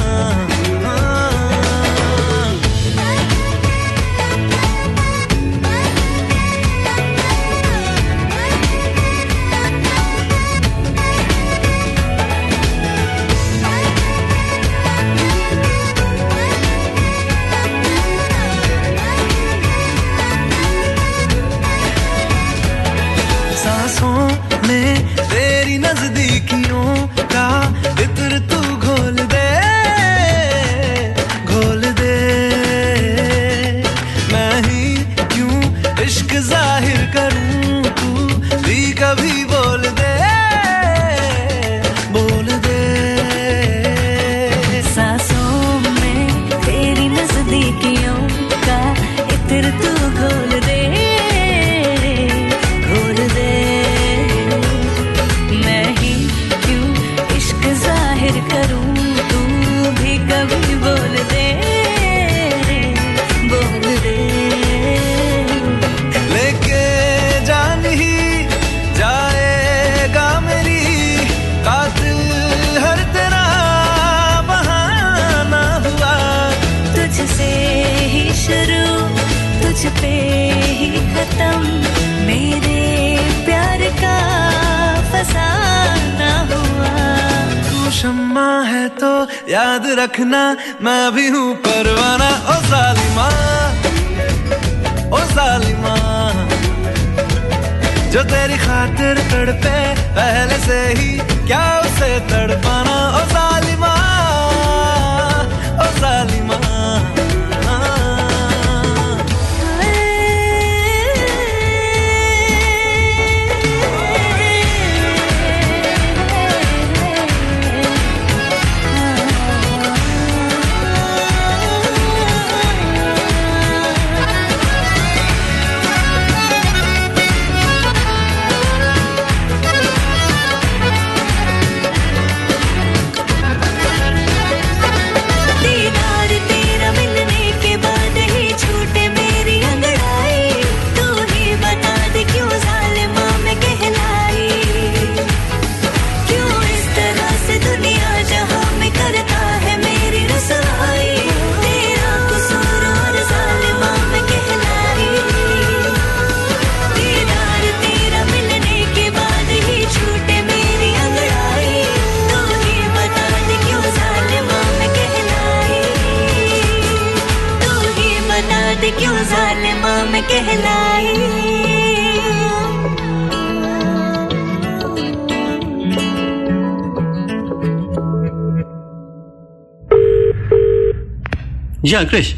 जी 181.86 181.94
हाँ 181.94 182.04
क्रिश 182.04 182.34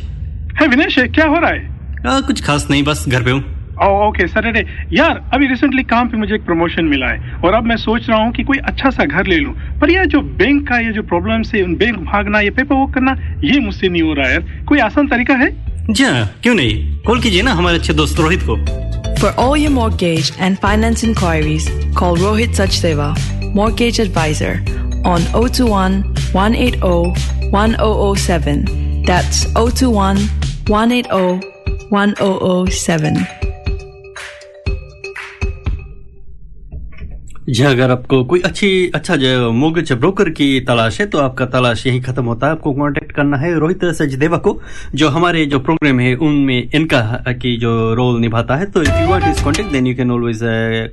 है 0.60 0.66
विनेश 0.68 0.98
क्या 0.98 1.26
हो 1.26 1.38
रहा 1.38 1.50
है? 1.50 1.60
आ, 2.06 2.20
कुछ 2.20 2.40
खास 2.44 2.66
नहीं 2.70 2.82
बस 2.84 3.04
घर 3.08 3.22
पे 3.22 3.30
हूँ। 3.30 3.40
ओके 4.08 4.26
सैटरडे 4.26 4.64
यार 4.92 5.30
अभी 5.34 5.46
रिसेंटली 5.46 5.82
काम 5.82 6.08
पे 6.08 6.16
मुझे 6.16 6.34
एक 6.34 6.44
प्रमोशन 6.44 6.84
मिला 6.84 7.06
है 7.06 7.40
और 7.44 7.54
अब 7.54 7.64
मैं 7.64 7.76
सोच 7.76 8.08
रहा 8.08 8.18
हूँ 8.18 8.32
कि 8.32 8.42
कोई 8.44 8.58
अच्छा 8.58 8.90
सा 8.90 9.04
घर 9.04 9.26
ले 9.26 9.36
लूँ। 9.36 9.54
पर 9.80 9.90
यार 9.90 10.06
जो 10.06 10.20
बैंक 10.20 10.68
का 10.68 10.78
ये 10.78 10.92
जो 10.92 11.02
प्रॉब्लम 11.02 11.42
है 11.54 11.62
उन 11.62 11.74
बैंक 11.76 11.96
भागना 11.96 12.40
ये 12.40 12.50
पेपर 12.50 12.74
वर्क 12.74 12.94
करना 12.94 13.16
ये 13.44 13.60
मुझसे 13.60 13.88
नहीं 13.88 14.02
हो 14.02 14.14
रहा 14.14 14.26
है। 14.26 14.32
यार 14.32 14.64
कोई 14.68 14.78
आसान 14.78 15.08
तरीका 15.08 15.34
है? 15.34 15.50
जी 15.90 16.04
हाँ 16.04 16.26
क्यों 16.42 16.54
नहीं? 16.54 17.02
कॉल 17.06 17.20
कीजिए 17.20 17.42
ना 17.42 17.52
हमारे 17.52 17.78
अच्छे 17.78 17.92
दोस्त 17.92 18.20
रोहित 18.20 18.42
को। 18.42 18.56
For 19.20 19.30
all 19.44 19.58
you 19.58 19.70
mortgage 19.70 20.32
and 20.40 20.56
finance 20.56 21.04
inquiry 21.04 21.58
For 21.58 21.70
all 21.70 21.70
your 21.70 21.70
mortgage 21.70 21.70
and 21.70 21.70
finance 21.70 21.70
inquiries, 21.70 21.70
call 22.00 22.20
Rohit 22.24 22.58
Sachdeva, 22.58 23.08
Mortgage 23.54 23.98
Advisor, 23.98 24.52
on 25.04 25.26
021 25.32 26.02
180 26.34 27.48
1007. 27.52 28.87
That's 29.08 29.46
021 29.54 30.18
180 30.66 31.40
1007. 31.88 33.37
जी, 37.48 37.62
अगर 37.64 37.90
आपको 37.90 38.22
कोई 38.24 38.40
अच्छी 38.44 38.68
अच्छा 38.94 39.14
जो 39.16 39.50
मोगज 39.52 39.92
ब्रोकर 39.92 40.28
की 40.30 40.48
तलाश 40.60 41.00
है 41.00 41.06
तो 41.06 41.18
आपका 41.18 41.44
तलाश 41.46 41.86
यही 41.86 42.00
खत्म 42.00 42.24
होता 42.24 42.46
है। 42.46 42.52
आपको 42.52 42.72
कांटेक्ट 42.72 43.12
करना 43.12 43.36
है 43.36 43.52
रोहित 43.58 43.84
सचदेवा 43.96 44.38
को, 44.38 44.60
जो 44.94 45.08
हमारे 45.08 45.44
जो 45.46 45.58
प्रोग्राम 45.58 46.00
है, 46.00 46.14
उनमें 46.16 46.70
इनका 46.74 47.00
की 47.34 47.56
जो 47.58 47.72
रोल 47.94 48.20
निभाता 48.20 48.56
है। 48.56 48.66
तो 48.66 48.82
if 48.82 49.00
you 49.00 49.06
want 49.08 49.24
contact 49.44 49.70
then 49.72 49.86
you 49.86 49.94
can 49.96 50.10
always 50.10 50.40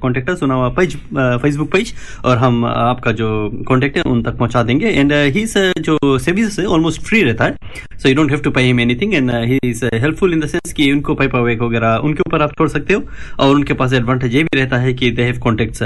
contact 0.01 0.29
us 0.29 0.43
on 0.43 0.73
page 0.77 0.95
Facebook 1.15 1.71
page 1.71 1.93
और 2.25 2.37
हम 2.37 2.65
आपका 2.65 3.11
जो 3.11 3.27
कांटेक्ट 3.67 3.97
है, 3.97 4.03
उन 4.03 4.23
तक 4.23 4.37
पहुँचा 4.37 4.63
देंगे। 4.63 4.89
एंड 4.89 5.13
ही 5.35 5.45
जो 5.79 6.17
सर्विस 6.19 6.59
है 6.59 6.65
ऑलमोस्ट 6.67 7.01
फ्री 7.01 7.21
रहता 7.23 7.45
है। 7.45 7.55
So 7.93 8.09
you 8.09 8.15
don't 8.15 8.31
have 8.31 8.41
to 8.41 8.51
pay 8.51 8.61
him 8.61 8.79
anything 8.79 9.13
and 9.13 9.31
he 9.43 9.59
is 9.63 9.85
helpful 9.95 10.33
in 10.33 10.39
the 10.39 10.47
sense 10.47 10.73
कि 10.73 10.91
उनको 10.91 11.15
पेपर 11.15 11.39
वर्क 11.39 11.61
वगैरह 11.61 11.95
उनके 12.03 12.23
ऊपर 12.27 12.41
आप 12.41 12.57
छोड़ 12.57 12.69
सकते 12.69 12.93
हो। 12.93 13.03
और 13.39 13.55
उनके 13.55 13.73
पास 13.73 13.93
एडवांटेज 13.93 14.35
ये 14.35 14.43
भी 14.43 14.59
रहता 14.59 14.77
है 14.77 14.93
कि 14.93 15.11
they 15.11 15.23
have 15.23 15.39
contact 15.43 15.83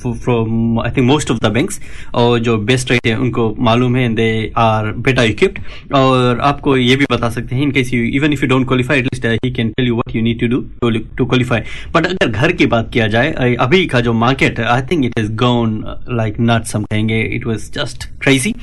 from 0.00 0.80
I 0.80 0.90
think 0.90 1.06
most 1.06 1.30
of 1.30 1.38
the 1.38 1.52
banks 1.52 1.80
और 2.14 2.38
जो 2.38 2.56
बेस्ट 2.70 2.90
रेट 2.90 3.06
है 3.06 3.16
उनको 3.18 3.54
मालूम 3.60 3.96
है 3.96 4.08
दे 4.14 4.30
आर 4.58 4.90
बेटर 4.98 5.24
इक्विप्ड 5.24 5.94
और 5.94 6.40
आपको 6.40 6.76
ये 6.76 6.96
भी 6.96 7.06
बता 7.10 7.30
सकते 7.30 7.54
हैं 7.54 7.62
in 7.62 7.70
case 7.72 7.92
you 7.94 8.02
even 8.16 8.32
if 8.32 8.42
you 8.42 8.48
don't 8.48 8.66
qualify 8.68 8.98
at least 8.98 9.26
he 9.44 9.50
can 9.50 9.70
tell 9.70 9.86
you 9.86 9.94
what 9.94 10.16
you 10.16 10.22
need 10.22 10.40
to 10.40 10.46
do 10.48 10.90
to 11.18 11.26
qualify 11.26 11.60
but 11.94 12.06
अगर 12.06 12.28
घर 12.28 12.52
की 12.52 12.66
बात 12.66 12.90
किया 12.92 13.06
जाए 13.06 13.54
अभी 13.60 13.86
का 13.86 14.00
जो 14.00 14.12
market 14.12 14.60
I 14.60 14.82
think 14.82 15.04
it 15.04 15.18
is 15.18 15.32
gone 15.36 15.82
like 16.10 16.38
not 16.40 16.64
some 16.64 16.82
कहेंगे. 16.82 17.20
इट 17.36 17.46
वाज 17.46 17.70
जस्ट 17.74 18.08
क्रेजी 18.22 18.54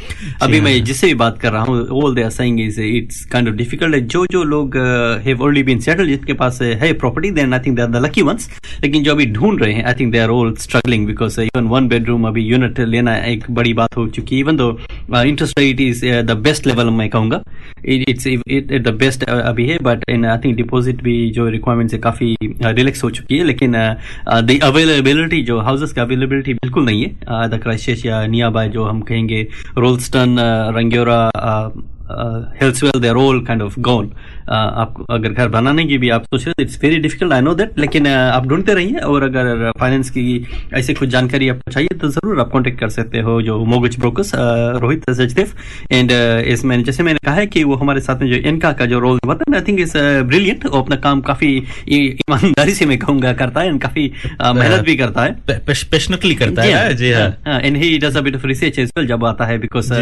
अभी 0.41 0.61
मैं 0.61 0.83
जिससे 0.83 1.07
भी 1.07 1.13
बात 1.13 1.39
कर 1.39 1.51
रहा 1.51 1.63
हूँ 1.63 1.87
all 2.03 2.15
they 2.15 2.23
are 2.23 2.29
saying 2.29 2.59
is 2.61 2.81
it's 2.81 3.23
kind 3.25 3.49
of 3.49 3.55
difficult 3.55 4.05
जो 4.05 4.25
जो 4.31 4.43
लोग 4.43 4.77
हैव 5.25 5.41
ऑलरेडी 5.43 5.63
बीन 5.63 5.79
सेटल 5.79 6.07
जिनके 6.07 6.33
पास 6.33 6.61
है 6.61 6.91
property 6.93 7.31
then 7.31 7.53
I 7.53 7.59
think 7.59 7.75
they 7.75 7.81
are 7.81 7.89
the 7.89 8.03
lucky 8.05 8.21
ones 8.21 8.49
लेकिन 8.83 9.03
जो 9.03 9.11
अभी 9.11 9.25
ढूंढ 9.31 9.61
रहे 9.63 9.73
हैं 9.73 9.83
I 9.83 9.93
think 9.99 10.11
they 10.11 10.19
are 10.19 10.29
all 10.29 10.55
struggling 10.59 11.07
because 11.19 11.39
even 11.41 11.65
one 11.67 11.87
bedroom 11.89 12.27
अभी 12.27 12.41
यूनिट 12.43 12.79
लेना 12.79 13.15
एक 13.27 13.43
बड़ी 13.51 13.73
बात 13.73 13.97
हो 13.97 14.07
चुकी 14.07 14.35
है। 14.35 14.41
Even 14.41 14.57
though 14.57 14.69
interest 15.13 15.59
rate 15.59 15.81
is 15.81 16.05
the 16.25 16.37
best 16.43 16.67
level 16.67 16.89
मैं 16.99 17.09
कहूँगा। 17.09 17.41
इट्स 17.85 18.27
द 18.83 18.95
बेस्ट 18.99 19.23
अभी 19.23 19.65
है 19.67 19.77
but 19.83 20.03
in 20.09 20.25
I 20.25 20.37
think 20.45 20.55
deposit 20.57 21.03
भी 21.03 21.15
जो 21.31 21.47
रिक्वायरमेंट 21.49 21.93
है 21.93 21.99
काफ़ी 21.99 22.35
रिलैक्स 22.43 23.03
हो 23.03 23.09
चुकी 23.19 23.37
है। 23.37 23.43
लेकिन 23.45 23.71
द 23.73 24.59
अवेलेबिलिटी 24.63 25.41
जो 25.43 25.59
हाउसेस 25.59 25.93
का 25.93 26.01
अवेलेबिलिटी 26.01 26.53
बिल्कुल 26.55 26.85
नहीं 26.85 27.03
है। 27.03 27.47
द 27.49 27.59
क्राइसिस 27.63 28.05
या 28.05 28.25
नियाबा 28.27 28.65
जो 28.69 28.83
हम 28.85 29.01
कहेंगे 29.11 29.47
Rolleston 29.77 30.37
Rangiora 30.77 31.21
Halswell 32.61 32.99
there 33.01 33.15
all 33.17 33.39
kind 33.45 33.61
of 33.61 33.79
gone 33.79 34.11
आप 34.49 35.03
अगर 35.09 35.29
घर 35.31 35.47
बनाने 35.49 35.85
की 35.85 35.97
भी 35.97 36.09
आप 36.09 36.23
सोच 36.25 36.45
रहे 36.47 36.63
it's 36.63 36.79
very 36.83 36.97
difficult 36.99 37.33
I 37.33 37.41
know 37.41 37.53
that 37.55 37.79
लेकिन 37.79 38.07
आप 38.07 38.47
ढूंढते 38.47 38.73
रहिए 38.73 38.99
और 39.07 39.23
अगर 39.23 39.71
फाइनेंस 39.79 40.09
की 40.09 40.23
ऐसे 40.73 40.93
कुछ 40.93 41.09
जानकारी 41.09 41.49
आपको 41.49 41.71
चाहिए 41.71 41.97
तो 41.99 42.07
ज़रूर 42.09 42.39
आप 42.39 42.51
कांटेक्ट 42.53 42.79
कर 42.79 42.89
सकते 42.89 43.19
हो 43.21 43.41
जो 43.41 43.57
mortgage 43.65 43.97
brokers 43.99 44.31
Rohit 44.35 45.09
Sachdev. 45.11 45.51
And 45.91 46.11
इस 46.47 46.65
मैंने 46.65 46.83
जैसे 46.83 47.03
मैंने 47.03 47.19
कहा 47.25 47.35
है 47.35 47.45
कि 47.47 47.63
वो 47.63 47.75
हमारे 47.75 48.01
साथ 48.01 48.21
में 48.21 48.29
जो 48.29 48.35
इनका 48.49 48.71
का 48.73 48.85
जो 48.85 48.99
रोल 48.99 49.15
निभाता 49.15 49.55
आई 49.55 49.61
थिंक 49.67 49.79
इज़ 49.79 49.97
ब्रिलियंट 50.27 50.65
वो 50.65 50.81
अपना 50.81 50.95
काम 50.97 51.21
काफ़ी 51.21 51.51
ईमानदारी 51.89 52.73
से 52.73 52.85
मैं 52.85 52.97
कहूँगा 52.99 53.33
करता 53.33 53.61
है 53.61 53.67
एंड 53.67 53.81
काफ़ी 53.81 54.11
मेहनत 54.41 54.85
भी 54.85 54.95
करता 54.95 55.23
है। 55.23 55.59
पैशनेटली 55.67 56.35
करता 56.35 56.61
है 56.63 56.93
जी 56.95 57.11
हाँ। 57.11 57.59
And 57.59 57.77
he 57.77 57.97
does 57.99 58.17
a 58.17 58.21
bit 58.21 58.35
of 58.35 58.45
research 58.47 58.79
as 58.79 58.91
well 58.97 59.07
जब 59.07 59.25
आता 59.25 59.45
है 59.45 59.57
because 59.59 59.93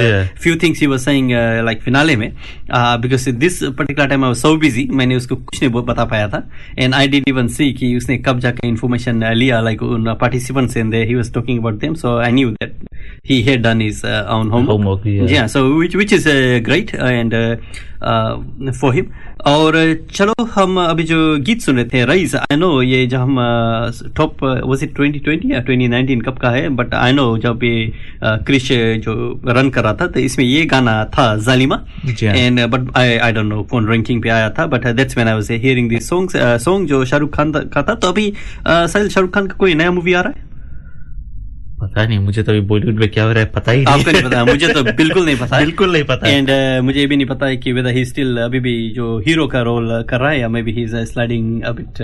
few 0.42 0.56
things 0.64 0.82
he. 0.82 0.88
Was 0.88 1.00
saying 1.00 1.32
like 1.66 1.82
finale 1.82 2.16
में 2.16 2.32
because 2.72 3.30
this 3.30 3.64
particular 3.64 4.08
time 4.08 4.26
I 4.26 4.32
so 4.38 4.56
busy 4.58 4.88
मैंने 4.92 5.16
उसको 5.16 5.36
कुछ 5.36 5.64
नहीं 5.64 5.84
बता 5.84 6.06
पाया 6.06 6.28
था। 6.30 6.44
And 6.80 6.94
I 6.94 7.08
did 7.08 7.30
even 7.30 7.48
see 7.58 7.72
कि 7.74 7.96
उसने 7.98 8.18
कब 8.18 8.40
जाकर 8.40 8.68
इन्फॉर्मेशन 8.68 9.24
लिया 9.34 9.62
लाइक 9.62 9.84
उन 9.84 10.14
participants 10.22 10.78
in 10.78 10.90
they 10.90 11.04
he 11.04 11.16
was 11.16 11.34
talking 11.34 11.60
about 11.60 11.80
them 11.80 11.94
so 12.04 12.18
I 12.18 12.32
knew 12.32 12.50
that 12.50 12.76
he 13.30 13.36
had 13.46 13.62
done 13.64 13.82
his 13.82 13.98
uh, 14.04 14.36
own 14.36 14.50
homework. 14.52 14.70
homework 14.70 15.06
yeah. 15.06 15.32
yeah 15.34 15.48
so 15.54 15.62
which 15.80 15.96
which 16.00 16.14
is 16.18 16.28
uh, 16.28 16.60
great 16.68 16.94
and 17.10 17.34
uh, 17.34 17.56
uh, 18.02 18.34
for 18.82 18.92
him. 18.98 19.16
और 19.48 19.76
चलो 20.14 20.34
हम 20.54 20.80
अभी 20.80 21.04
जो 21.04 21.18
गीत 21.48 21.62
सुन 21.62 21.76
रहे 21.76 21.86
थे 21.86 22.04
rice 22.06 22.34
I 22.36 22.56
know 22.56 22.82
ये 22.82 23.06
जब 23.08 23.20
हम 23.20 23.36
टॉप 24.18 24.44
वॉज़ 24.66 24.84
इट 24.84 24.98
2020 24.98 25.52
या 25.52 25.60
2019 25.66 26.24
कब 26.26 26.38
का 26.42 26.50
है? 26.50 26.70
बट 26.70 26.94
आई 26.94 27.14
नो 27.14 27.38
जब 27.38 27.64
ये 27.64 27.92
क्रिश 28.24 28.68
जो 29.06 29.16
रन 29.48 29.70
कर 29.70 29.84
रहा 29.84 29.94
था 30.02 30.08
तो 30.08 30.20
इसमें 30.20 30.46
ये 30.46 30.66
गाना 30.66 30.94
था 31.14 31.26
Zaalima 31.46 31.80
and 32.24 32.66
but 32.66 32.98
I 32.98 33.18
I 33.18 33.32
don't 33.32 33.46
know 33.46 33.62
कौन 33.72 33.88
रैंकिंग 33.88 34.22
पे 34.28 34.34
आया 34.34 34.50
था 34.58 34.66
but 34.74 34.88
that's 34.96 35.18
when 35.18 35.28
I 35.28 35.34
was 35.34 35.52
hearing 35.52 35.90
this 35.90 36.10
songs 36.10 36.36
song 36.66 36.88
जो 36.88 37.06
शाहरुख 37.06 37.36
खान 37.36 37.52
का 37.74 37.84
था 37.84 37.96
तो 37.96 38.08
अभी 38.08 38.34
साहिल 38.68 39.10
शाहरुख 39.10 39.34
खान 39.34 39.48
का 39.48 39.58
कोई 39.60 39.74
नया 39.76 39.92
मूवी 39.92 40.14
आ 40.14 40.22
रहा 40.22 40.34
है? 40.34 40.46
पता 41.80 42.06
नहीं 42.06 42.18
मुझे 42.20 42.44
तो 42.44 42.52
अभी 42.52 42.62
बॉलीवुड 42.70 43.00
में 43.00 43.10
क्या 43.12 43.24
हो 43.24 43.32
रहा 43.32 43.40
है 43.40 43.50
पता 43.56 43.72
ही 43.72 43.84
नहीं। 43.84 43.94
आपको 43.94 44.12
नहीं 44.12 44.22
पता 44.24 44.44
मुझे 44.46 44.68
तो 44.74 44.84
बिल्कुल 44.84 45.26
नहीं 45.26 45.36
पता। 45.38 45.60
बिल्कुल 45.66 45.92
नहीं 45.94 46.04
पता। 46.04 46.30
एंड 46.30 46.50
uh, 46.50 46.86
मुझे 46.86 47.00
ये 47.00 47.06
भी 47.08 47.18
नहीं 47.18 47.28
पता 47.28 47.46
है 47.46 47.58
कि 47.58 47.72
वेदर 47.72 47.90
ही 47.90 48.06
स्टिल 48.06 48.38
अभी 48.38 48.60
भी 48.60 48.74
जो 48.96 49.18
हीरो 49.28 49.48
का 49.48 49.62
रोल 49.62 49.90
कर 50.10 50.20
रहा 50.20 50.32
है 50.32 50.40
या 50.40 50.50
maybe 50.64 50.72
he 50.72 50.84
is 50.84 50.96
sliding 51.12 51.62
a 51.64 51.72
bit 51.72 52.02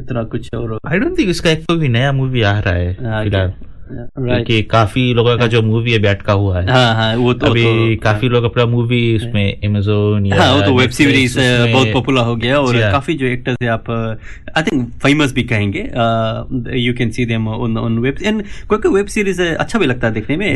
इतना 0.00 0.22
कुछ 0.34 0.48
और 0.54 0.78
आई 0.86 0.98
डोंट 0.98 1.18
थिंक 1.18 1.30
इसका 1.30 1.50
एक 1.50 1.64
कोई 1.64 1.88
नया 1.88 2.12
मूवी 2.12 2.42
आ 2.42 2.58
रहा 2.58 2.74
है 2.74 2.94
फ़िलहाल। 2.94 3.52
क्योंकि 3.90 4.62
काफ़ी 4.70 5.12
लोगों 5.14 5.36
का 5.38 5.46
जो 5.46 5.62
मूवी 5.62 5.92
है 5.92 5.98
बैठका 5.98 6.32
हुआ 6.32 6.60
है। 6.60 6.70
हाँ 6.70 6.94
हाँ 6.94 7.14
वो 7.16 7.32
तो 7.34 7.46
अभी 7.46 7.64
तो, 7.64 8.02
काफ़ी 8.02 8.28
लोग 8.28 8.44
अपना 8.44 8.66
मूवी 8.66 9.00
उसमें 9.16 9.60
अमेजोन 9.64 10.26
या 10.26 10.42
हाँ 10.42 10.52
वो 10.54 10.60
तो 10.62 10.74
वेब 10.74 10.90
सीरीज़ 10.90 11.38
बहुत 11.38 11.92
पॉपुलर 11.92 12.24
हो 12.24 12.36
गया 12.36 12.60
और 12.60 12.80
काफ़ी 12.92 13.14
जो 13.14 13.26
एक्टर्स 13.26 13.56
है 13.62 13.68
आप 13.68 13.90
आई 13.90 14.62
थिंक 14.62 14.88
फ़ेमस 15.02 15.32
भी 15.32 15.42
कहेंगे 15.44 15.88
you 16.78 16.94
can 16.94 17.10
see 17.10 17.26
them 17.26 17.48
on 17.48 17.98
web 17.98 18.16
and 18.22 18.42
कोई 18.68 18.78
कोई 18.78 18.92
वेब 18.92 19.06
सीरीज़ 19.08 19.42
अच्छा 19.42 19.78
भी 19.78 19.86
लगता 19.86 20.06
है 20.06 20.12
देखने 20.14 20.36
में 20.36 20.54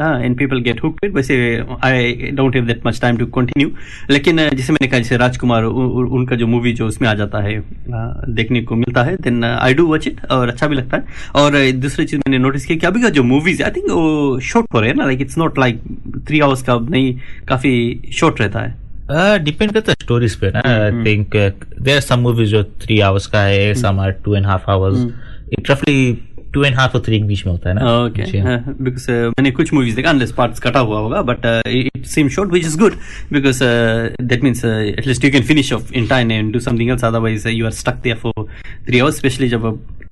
and 0.00 0.36
people 0.38 0.60
get 0.60 0.82
hook 0.84 0.98
it 1.04 1.14
वैसे 1.14 1.36
I 1.84 2.30
don't 2.34 2.56
have 2.56 2.66
that 2.66 2.86
much 2.86 3.00
time 3.00 3.16
to 3.16 3.26
continue 3.36 3.70
लेकिन 4.10 4.36
जैसे 4.48 4.72
मैंने 4.72 4.88
कहा 4.88 4.98
जैसे 4.98 5.16
राजकुमार 5.16 5.64
उनका 5.64 6.36
जो 6.36 6.46
मूवी 6.46 6.72
जो 6.72 6.86
उसमें 6.86 7.08
आ 7.08 7.14
जाता 7.14 7.42
है 7.42 7.58
देखने 8.30 8.62
को 8.62 8.76
मिलता 8.76 9.02
है 9.04 9.16
then 9.22 9.44
I 9.44 9.74
do 9.74 9.86
watch 9.86 10.06
it 10.08 10.24
और 10.30 10.48
अच्छा 10.48 10.66
भी 10.66 10.76
लगता 10.76 10.96
है. 10.96 11.04
और 11.36 11.60
दूसरी 11.72 12.04
चीज़ 12.06 12.20
मैंने 12.20 12.38
नोटिस 12.38 12.66
किया 12.66 12.78
कि 12.78 12.86
अभी 12.86 13.02
का 13.02 13.08
जो 13.10 13.22
मूवीज़ 13.24 13.62
आई 13.62 13.70
थिंक 13.70 13.90
वो 13.90 14.40
शॉर्ट 14.44 14.74
हो 14.74 14.80
रहे 14.80 14.90
हैं 14.90 14.96
ना 14.96 15.04
like 15.04 15.20
it's 15.20 15.38
not 15.38 15.58
like 15.58 15.80
three 16.28 16.40
hours 16.40 16.62
का 16.62 16.78
नहीं 16.90 17.14
काफ़ी 17.48 18.10
शॉर्ट 18.14 18.40
रहता 18.40 18.60
है. 18.60 18.74
डिपेंड 19.44 19.72
करता 19.72 19.92
है 19.92 19.96
स्टोरीज 20.02 20.34
पे 20.36 20.50
ना. 20.54 20.60
I 20.66 21.04
think 21.04 21.36
there 21.36 21.94
are 21.94 22.00
some 22.00 22.20
movies 22.20 22.50
जो 22.50 22.62
थ्री 22.82 22.98
आवर्स 23.08 23.26
का 23.26 23.40
है 23.42 23.74
some 23.74 24.00
are 24.00 24.10
two 24.24 24.34
and 24.36 24.46
half 24.46 24.70
hours 24.70 25.06
it 25.52 25.70
रफली 25.70 26.12
टू 26.56 26.64
एंड 26.64 26.76
हाफ़ 26.76 26.96
और 26.96 27.02
थ्री 27.06 27.18
के 27.20 27.26
बीच 27.26 27.44
में 27.46 27.52
होता 27.52 27.68
है 27.68 27.74
ना। 27.74 27.90
ओके 28.04 28.22
बिकॉज़ 28.84 29.10
मैंने 29.10 29.50
कुछ 29.52 29.72
मूवीज़ 29.74 29.96
देखा 29.96 30.10
अनलेस 30.10 30.32
पार्ट्स 30.32 30.60
कटा 30.60 30.80
हुआ 30.80 30.98
होगा 30.98 31.22
but 31.30 31.46
it 31.66 32.06
seem 32.06 32.28
short 32.36 32.50
which 32.52 32.64
is 32.66 32.78
good 32.78 32.94
because 33.32 33.62
that 34.22 34.44
means 34.44 34.64
at least 34.64 35.24
you 35.24 35.30
can 35.30 35.42
finish 35.44 35.72
off 35.72 35.92
in 35.92 36.06
time 36.06 36.32
and 36.32 36.52
do 36.52 36.60
something 36.60 36.90
else 36.90 37.04
otherwise 37.04 37.48
you 37.48 37.66
are 37.66 37.72
stuck 37.72 38.02
there 38.02 38.16
for 38.16 38.46
3 38.90 39.00
hours 39.00 39.16
specially 39.16 39.48
जब 39.48 39.64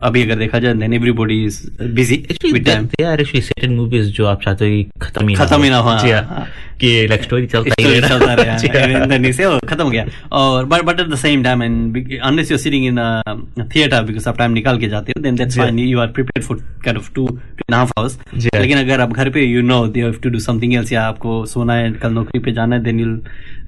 अभी 0.05 0.23
अगर 0.23 0.37
देखा 0.37 0.59
जाए 0.59 0.75
then 0.75 0.93
everybody 0.93 1.45
is 1.45 1.61
busy 1.95 2.17
with 2.53 2.65
time 2.67 2.87
they 2.87 3.05
are 3.05 3.21
actually 3.21 3.41
certain 3.43 3.75
movies 3.75 4.11
जो 4.13 4.27
आप 4.27 4.43
चाहते 4.43 4.65
हो 4.65 4.71
कि 4.71 5.01
खत्म 5.03 5.29
ही 5.29 5.35
खत्म 5.35 5.63
ही 5.63 5.71
ना 5.71 5.77
हो, 5.79 5.99
जी 5.99 6.11
हाँ। 6.11 6.47
कि 6.81 7.07
लाइक 7.09 7.23
स्टोरी 7.23 7.47
चलता 7.47 7.75
ही 7.79 7.85
Story 7.85 8.01
रहे 8.01 8.09
चलता 8.09 8.35
रहा 8.35 8.57
जी 8.57 8.69
हाँ। 8.69 9.33
से 9.33 9.67
खत्म 9.67 9.85
हो 9.85 9.91
गया। 9.91 10.05
और 10.33 10.65
but 10.65 10.83
but 10.83 11.01
at 11.01 11.07
the 11.07 11.15
same 11.15 11.43
time 11.45 11.63
and 11.63 12.21
unless 12.21 12.51
you 12.51 12.57
are 12.57 12.63
sitting 12.63 12.87
in 12.87 12.99
a 12.99 13.67
theatre 13.77 14.03
because 14.03 14.29
आप 14.29 14.39
टाइम 14.39 14.53
निकाल 14.53 14.79
के 14.79 14.89
जाते 14.89 15.13
हो 15.17 15.23
then 15.23 15.37
that's. 15.37 15.59
Fine 15.59 15.79
you 15.79 15.99
are 15.99 16.07
prepared 16.09 16.47
for 16.47 16.57
kind 16.85 16.99
of 16.99 17.11
two 17.15 17.27
two 17.27 17.39
and 17.61 17.75
half 17.75 17.93
hours 17.99 18.19
लेकिन 18.55 18.79
अगर 18.79 19.01
आप 19.01 19.13
घर 19.13 19.31
पे 19.31 19.45
you 19.45 19.63
know 19.63 19.85
you 19.97 20.05
have 20.05 20.19
to 20.23 20.31
do 20.31 20.39
something 20.39 20.75
else 20.75 20.93
या 20.93 21.03
आपको 21.03 21.45
सोना 21.47 21.75
है 21.75 21.93
कल 21.93 22.13
नौकरी 22.13 22.41
पे 22.41 22.53
जाना 22.53 22.77
है 22.77 22.83
then 22.83 23.01
you 23.01 23.17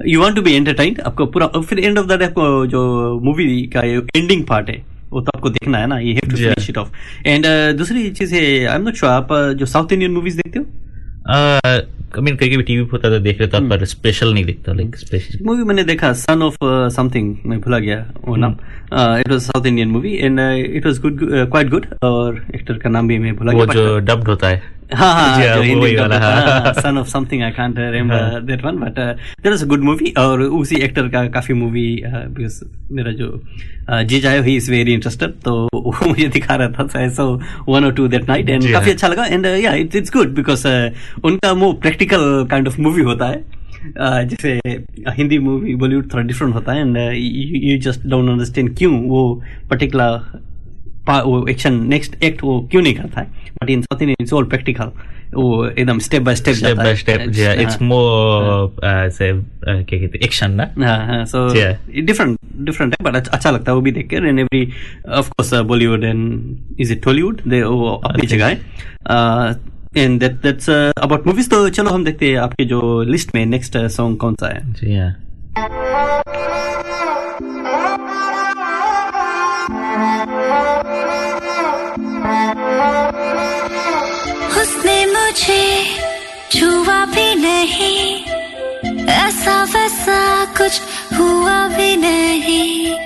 you 0.06 0.20
want 0.20 0.36
to 0.36 0.42
be 0.42 0.52
entertained 0.52 1.00
आपको 1.00 1.26
पूरा 1.26 1.46
फिर 1.60 1.78
एंड 1.78 1.98
ऑफ़ 1.98 2.06
द 2.06 2.18
डे 2.18 2.24
आपको 2.24 2.66
जो 2.66 2.84
मूवी 3.24 3.62
का 3.76 3.82
एंडिंग 4.16 4.44
पार्ट 4.44 4.70
है 4.70 4.95
वो 5.16 5.20
तो 5.20 5.32
आपको 5.36 5.50
देखना 5.50 5.78
है 5.78 5.86
ना 5.86 5.98
ये 5.98 6.12
have 6.12 6.30
to 6.30 6.36
finish 6.36 6.70
it 6.70 6.78
off 6.78 6.88
and 7.26 7.46
दूसरी 7.76 8.08
चीज़ 8.10 8.34
है 8.34 8.42
आई 8.66 8.74
एम 8.76 8.82
नॉट 8.82 8.94
श्योर 8.94 9.12
आप 9.12 9.28
uh, 9.32 9.52
जो 9.58 9.66
साउथ 9.66 9.92
इंडियन 9.92 10.12
मूवीज़ 10.12 10.36
देखते 10.36 10.58
हो? 10.58 10.64
आई 11.28 11.78
मीन 12.18 12.36
कभी 12.36 12.50
कभी 12.50 12.62
टीवी 12.62 12.82
पे 12.82 12.90
होता 12.92 13.10
तो 13.10 13.18
देख 13.18 13.40
लेता 13.40 13.58
हम्म। 13.58 13.70
पर 13.70 13.84
स्पेशल 13.84 14.32
नहीं 14.34 14.44
दिखता 14.44 14.72
लाइक 14.72 14.96
स्पेशल 14.96 15.44
मूवी 15.44 15.64
मैंने 15.64 15.84
देखा 15.84 16.12
सन 16.12 16.42
ऑफ़ 16.42 16.56
समथिंग 16.94 17.34
मैं 17.46 17.60
भूला 17.60 17.78
गया 17.78 18.04
वो 18.24 18.36
नाम। 18.36 18.52
It 18.52 19.28
was 19.28 19.40
South 19.40 19.66
Indian 19.66 19.88
movie 19.88 20.16
and 20.16 20.40
it 20.40 20.86
was 20.86 21.00
good 21.00 21.18
quite 21.22 21.68
good 21.68 21.86
और 22.02 22.44
एक्टर 22.54 22.78
का 22.78 22.90
नाम 22.90 23.08
भी 23.08 23.18
मैं 23.18 23.36
भूला 23.36 23.52
वो 23.52 23.66
गया 23.66 23.74
जो 23.74 23.98
डब्ड 23.98 24.28
होता 24.28 24.48
है। 24.48 24.74
जी 24.92 24.94
जो 25.44 26.04
वो। 26.04 26.80
Son 26.80 26.98
of 26.98 27.08
something 27.08 27.42
I 27.42 27.50
can't 27.50 27.78
remember 27.78 28.40
that 28.40 28.64
one 28.64 28.76
but 28.78 28.98
that 28.98 29.46
was 29.46 29.62
a 29.62 29.66
good 29.66 29.80
movie 29.80 30.12
और 30.18 30.42
उसी 30.42 30.76
एक्टर 30.76 31.08
का 31.08 31.26
काफ़ी 31.28 31.54
मूवी 31.54 31.86
बिकॉज़ 32.06 32.60
मेरा 32.92 33.12
जो 33.12 33.30
uh, 33.90 34.02
जीजा 34.02 34.30
है 34.30 34.42
ही 34.42 34.54
इज़ 34.56 34.70
वेरी 34.70 34.92
इंटरेस्टेड 34.94 35.30
तो 35.44 35.54
वो 35.74 36.08
मुझे 36.08 36.28
दिखा 36.28 36.54
रहा 36.54 36.84
था 36.84 37.08
सो 37.08 37.26
वन 37.68 37.84
और 37.84 37.92
टू 37.92 38.06
दैट 38.08 38.28
नाइट 38.28 38.48
एंड 38.48 38.62
काफ़ी 38.62 38.74
हाँ। 38.74 38.94
अच्छा 38.94 39.08
लगा 39.08 39.24
and 39.24 39.46
yeah 39.46 39.74
it's 39.74 39.96
it's 39.96 40.12
good 40.12 40.34
because 40.34 40.66
उनका 41.24 41.52
वो 41.52 41.72
प्रैक्टिकल 41.74 42.05
काइंड 42.10 42.68
ऑफ़ 42.68 42.80
मूवी 42.80 43.02
होता 43.02 43.26
है। 43.26 43.44
Uh, 43.86 44.22
जैसे 44.24 44.60
हिंदी 45.16 45.38
मूवी 45.38 45.74
बॉलीवुड 45.74 46.12
थोड़ा 46.12 46.22
डिफरेंट 46.26 46.54
होता 46.54 46.72
है 46.72 46.80
and 46.80 46.96
you 47.64 47.78
just 47.80 48.06
don't 48.06 48.30
understand 48.30 48.76
क्यों 48.78 49.00
वो 49.08 49.42
पर्टिकुलर 49.70 50.42
वो 51.24 51.46
एक्शन 51.48 51.74
नेक्स्ट 51.88 52.22
एक्ट 52.24 52.42
वो 52.44 52.58
क्यों 52.70 52.82
नहीं 52.82 52.94
करता 52.94 53.20
है। 53.20 53.26
But 53.62 53.70
in 53.70 53.82
South 53.82 54.02
Indian 54.02 54.22
it's 54.22 54.32
all 54.32 54.44
practical 54.44 54.90
वो 55.34 55.66
एकदम 55.66 55.98
step 55.98 56.22
by 56.22 56.34
step 56.36 56.54
step 56.54 56.76
by 56.76 56.96
step 56.96 57.20
it's 57.60 57.80
more 57.82 58.74
से 59.10 59.32
क्या 59.32 59.98
कहते 59.98 60.24
एक्शन 60.24 60.50
ना? 60.52 61.24
सो 61.24 61.48
डिफरेंट 62.02 62.38
डिफरेंट 62.64 62.94
है 62.94 63.10
बट 63.10 63.28
अच्छा 63.28 63.50
लगता 63.50 63.70
है 63.70 63.76
वो 63.76 63.82
भी 63.82 63.92
देख 63.92 64.10
कर 64.10 64.26
and 64.26 64.38
every 64.40 64.68
of 65.08 65.30
course 65.30 65.54
Bollywood 65.54 66.04
and 66.04 66.80
is 66.80 66.92
it 66.92 67.02
Tollywood 67.04 67.40
they 67.48 67.62
वो 67.62 67.94
अपनी 68.04 68.26
जगह 68.26 68.46
है। 68.46 68.54
And 69.96 70.18
that 70.20 70.32
that's 70.42 70.70
about 70.70 71.26
movies 71.26 71.50
तो 71.50 71.68
चलो 71.68 71.90
हम 71.90 72.04
देखते 72.04 72.28
हैं 72.28 72.38
आपके 72.38 72.64
जो 72.64 72.80
लिस्ट 73.02 73.34
में 73.34 73.44
नेक्स्ट 73.46 73.76
सॉन्ग 73.96 74.18
कौन 74.18 74.34
सा 74.40 74.48
है। 74.48 74.60
जी 74.72 74.96
हाँ। 74.96 75.14
उसने 84.60 84.98
मुझे 85.06 85.64
छुआ 86.50 87.04
भी 87.14 87.34
नहीं 87.34 88.24
ऐसा 89.14 89.62
वैसा 89.64 90.20
कुछ 90.58 90.80
हुआ 91.18 91.56
भी 91.68 91.96
नहीं। 91.96 93.05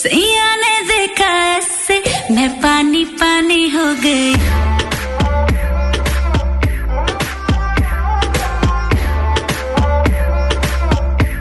सैया 0.00 0.54
ने 0.56 0.74
देखा 0.88 1.28
ऐसे 1.56 1.98
मैं 2.34 2.48
पानी 2.60 3.04
पानी 3.20 3.68
हो 3.68 3.84
गई। 4.04 4.32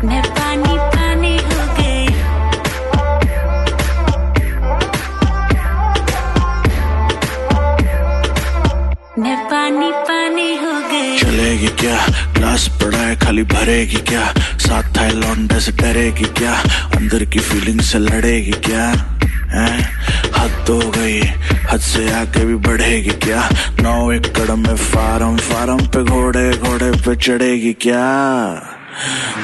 मैं 0.03 0.21
पानी 9.45 9.91
पानी 10.01 10.55
हो 10.57 10.73
गई। 10.89 11.17
चलेगी 11.19 11.67
क्या? 11.79 11.97
ग्लास 12.33 12.67
पड़ा 12.81 12.97
है, 12.97 13.15
खाली 13.15 13.43
भरेगी 13.43 13.97
क्या? 14.09 14.33
साथ 14.69 14.97
था 14.97 15.07
लौंडे 15.09 15.59
से 15.59 15.71
डरेगी 15.71 16.25
क्या? 16.37 16.53
अंदर 16.95 17.23
की 17.25 17.39
फीलिंग 17.39 17.79
से 17.81 17.99
लड़ेगी 17.99 18.51
क्या? 18.51 18.83
हैं? 19.53 19.77
हद 20.37 20.69
हो 20.69 20.79
गई 20.97 21.21
हद 21.71 21.79
से 21.81 22.11
आगे 22.13 22.45
भी 22.45 22.55
बढ़ेगी 22.67 23.13
क्या? 23.23 23.49
नौ 23.81 24.11
एकड़ 24.11 24.55
में 24.55 24.75
फार्म 24.75 25.37
फार्म 25.37 25.79
पे 25.87 26.03
घोड़े 26.03 26.51
घोड़े 26.57 26.91
पे 27.05 27.15
चढ़ेगी 27.15 27.73
क्या? 27.73 28.03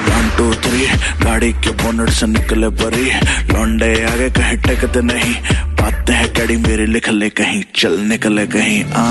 वन 0.06 0.30
टू 0.38 0.52
थ्री 0.62 0.86
गाड़ी 1.24 1.52
के 1.52 1.70
बोनट 1.82 2.10
से 2.10 2.26
निकले 2.26 2.68
परी। 2.78 3.10
लौंडे 3.52 3.92
आगे 4.12 4.30
कहीं 4.30 4.56
टकते 4.58 5.02
नहीं। 5.02 5.34
बातें 5.80 6.14
हैं 6.14 6.32
कड़ी 6.34 6.56
मेरी 6.56 6.86
लिख 6.86 7.08
ले 7.08 7.30
कहीं, 7.30 7.62
चल 7.74 7.98
निकले 8.10 8.46
कहीं 8.46 8.84
आ 8.84 9.04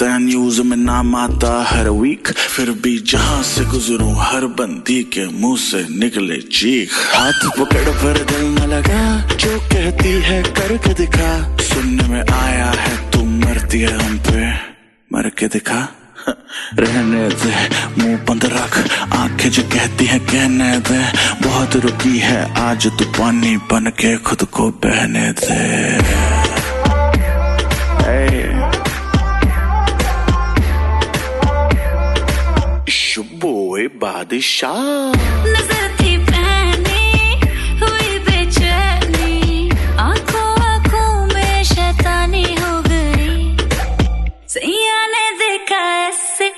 गलत 0.00 0.10
है 0.10 0.18
न्यूज़ 0.18 0.62
में 0.62 0.76
नाम 0.76 1.16
आता 1.16 1.64
हर 1.64 1.88
वीक 1.88 2.28
फिर 2.28 2.70
भी 2.70 2.98
जहाँ 2.98 3.42
से 3.42 3.64
गुजरूं, 3.64 4.14
हर 4.18 4.46
बंदी 4.46 5.02
के 5.02 5.26
मुँह 5.26 5.56
से 5.56 5.86
निकले 5.98 6.36
चीख। 6.36 6.90
हाथ 7.14 7.50
पकड़ 7.58 7.88
पर 7.88 8.24
दिल 8.24 8.46
न 8.46 8.58
लगा, 8.58 9.28
जो 9.36 9.60
कहती 9.60 10.08
है 10.08 10.42
करके 10.42 10.94
दिखा। 10.94 11.56
सुनने 11.56 12.08
में 12.08 12.24
आया 12.32 12.66
है, 12.66 13.10
तू 13.10 13.24
मरती 13.24 13.80
है 13.80 14.04
हम 14.04 14.18
पे। 14.18 14.52
मर 15.12 15.28
के 15.28 15.46
दिखा। 15.46 15.88
रहने 16.78 17.28
दे, 17.28 17.68
मुँह 18.02 18.18
बंद 18.28 18.44
रख। 18.44 19.02
आँखें 19.12 19.50
जो 19.50 19.62
कहती 19.62 20.04
है 20.04 20.18
कहने 20.18 20.76
दे। 20.76 21.04
बहुत 21.48 21.76
रुकी 21.76 22.18
है, 22.18 22.60
आज 22.60 22.86
तू 22.86 23.04
पानी 23.04 23.56
बन 23.56 23.86
के 23.86 24.16
खुद 24.16 24.44
को 24.44 24.70
बहने 24.70 25.32
दे। 25.32 26.00
Hey. 28.00 28.59
बादशाह 34.03 34.81
नजर 35.55 35.85
थी 35.99 36.11
पहनी 36.29 37.39
हुई 37.81 38.17
बेचैनी 38.27 39.69
आंखों 40.01 40.47
आंखों 40.71 41.09
में 41.33 41.63
शैतानी 41.73 42.43
हो 42.61 42.73
गई 42.89 43.57
सैया 44.55 44.99
ने 45.15 45.25
देखा 45.43 45.81
ऐसे 46.07 46.49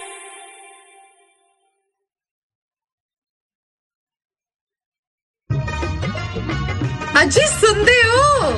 ਅਜੀ 7.22 7.46
ਸੁਣਦੇ 7.60 8.02
ਹੋ 8.04 8.52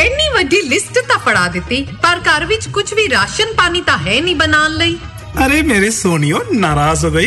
ਇੰਨੀ 0.00 0.28
ਵੱਡੀ 0.34 0.60
ਲਿਸਟ 0.68 0.98
ਤਾਂ 1.08 1.18
ਫੜਾ 1.18 1.46
ਦਿੱਤੀ 1.52 1.82
ਪਰ 2.02 2.20
ਘਰ 2.28 2.44
ਵਿੱਚ 2.46 2.68
ਕੁਝ 2.74 2.92
ਵੀ 2.94 3.08
ਰਾਸ਼ਨ 3.10 3.52
ਪਾਣੀ 3.56 3.80
ਤਾਂ 3.86 3.98
ਹੈ 3.98 4.20
ਨਹੀਂ 4.20 4.36
ਬਣਾਉਣ 4.36 4.76
ਲਈ 4.82 4.98
अरे 5.44 5.56
मेरे 5.68 5.88
सोनियो 5.94 6.38
नाराज 6.60 7.00
हो 7.04 7.08
गई 7.14 7.26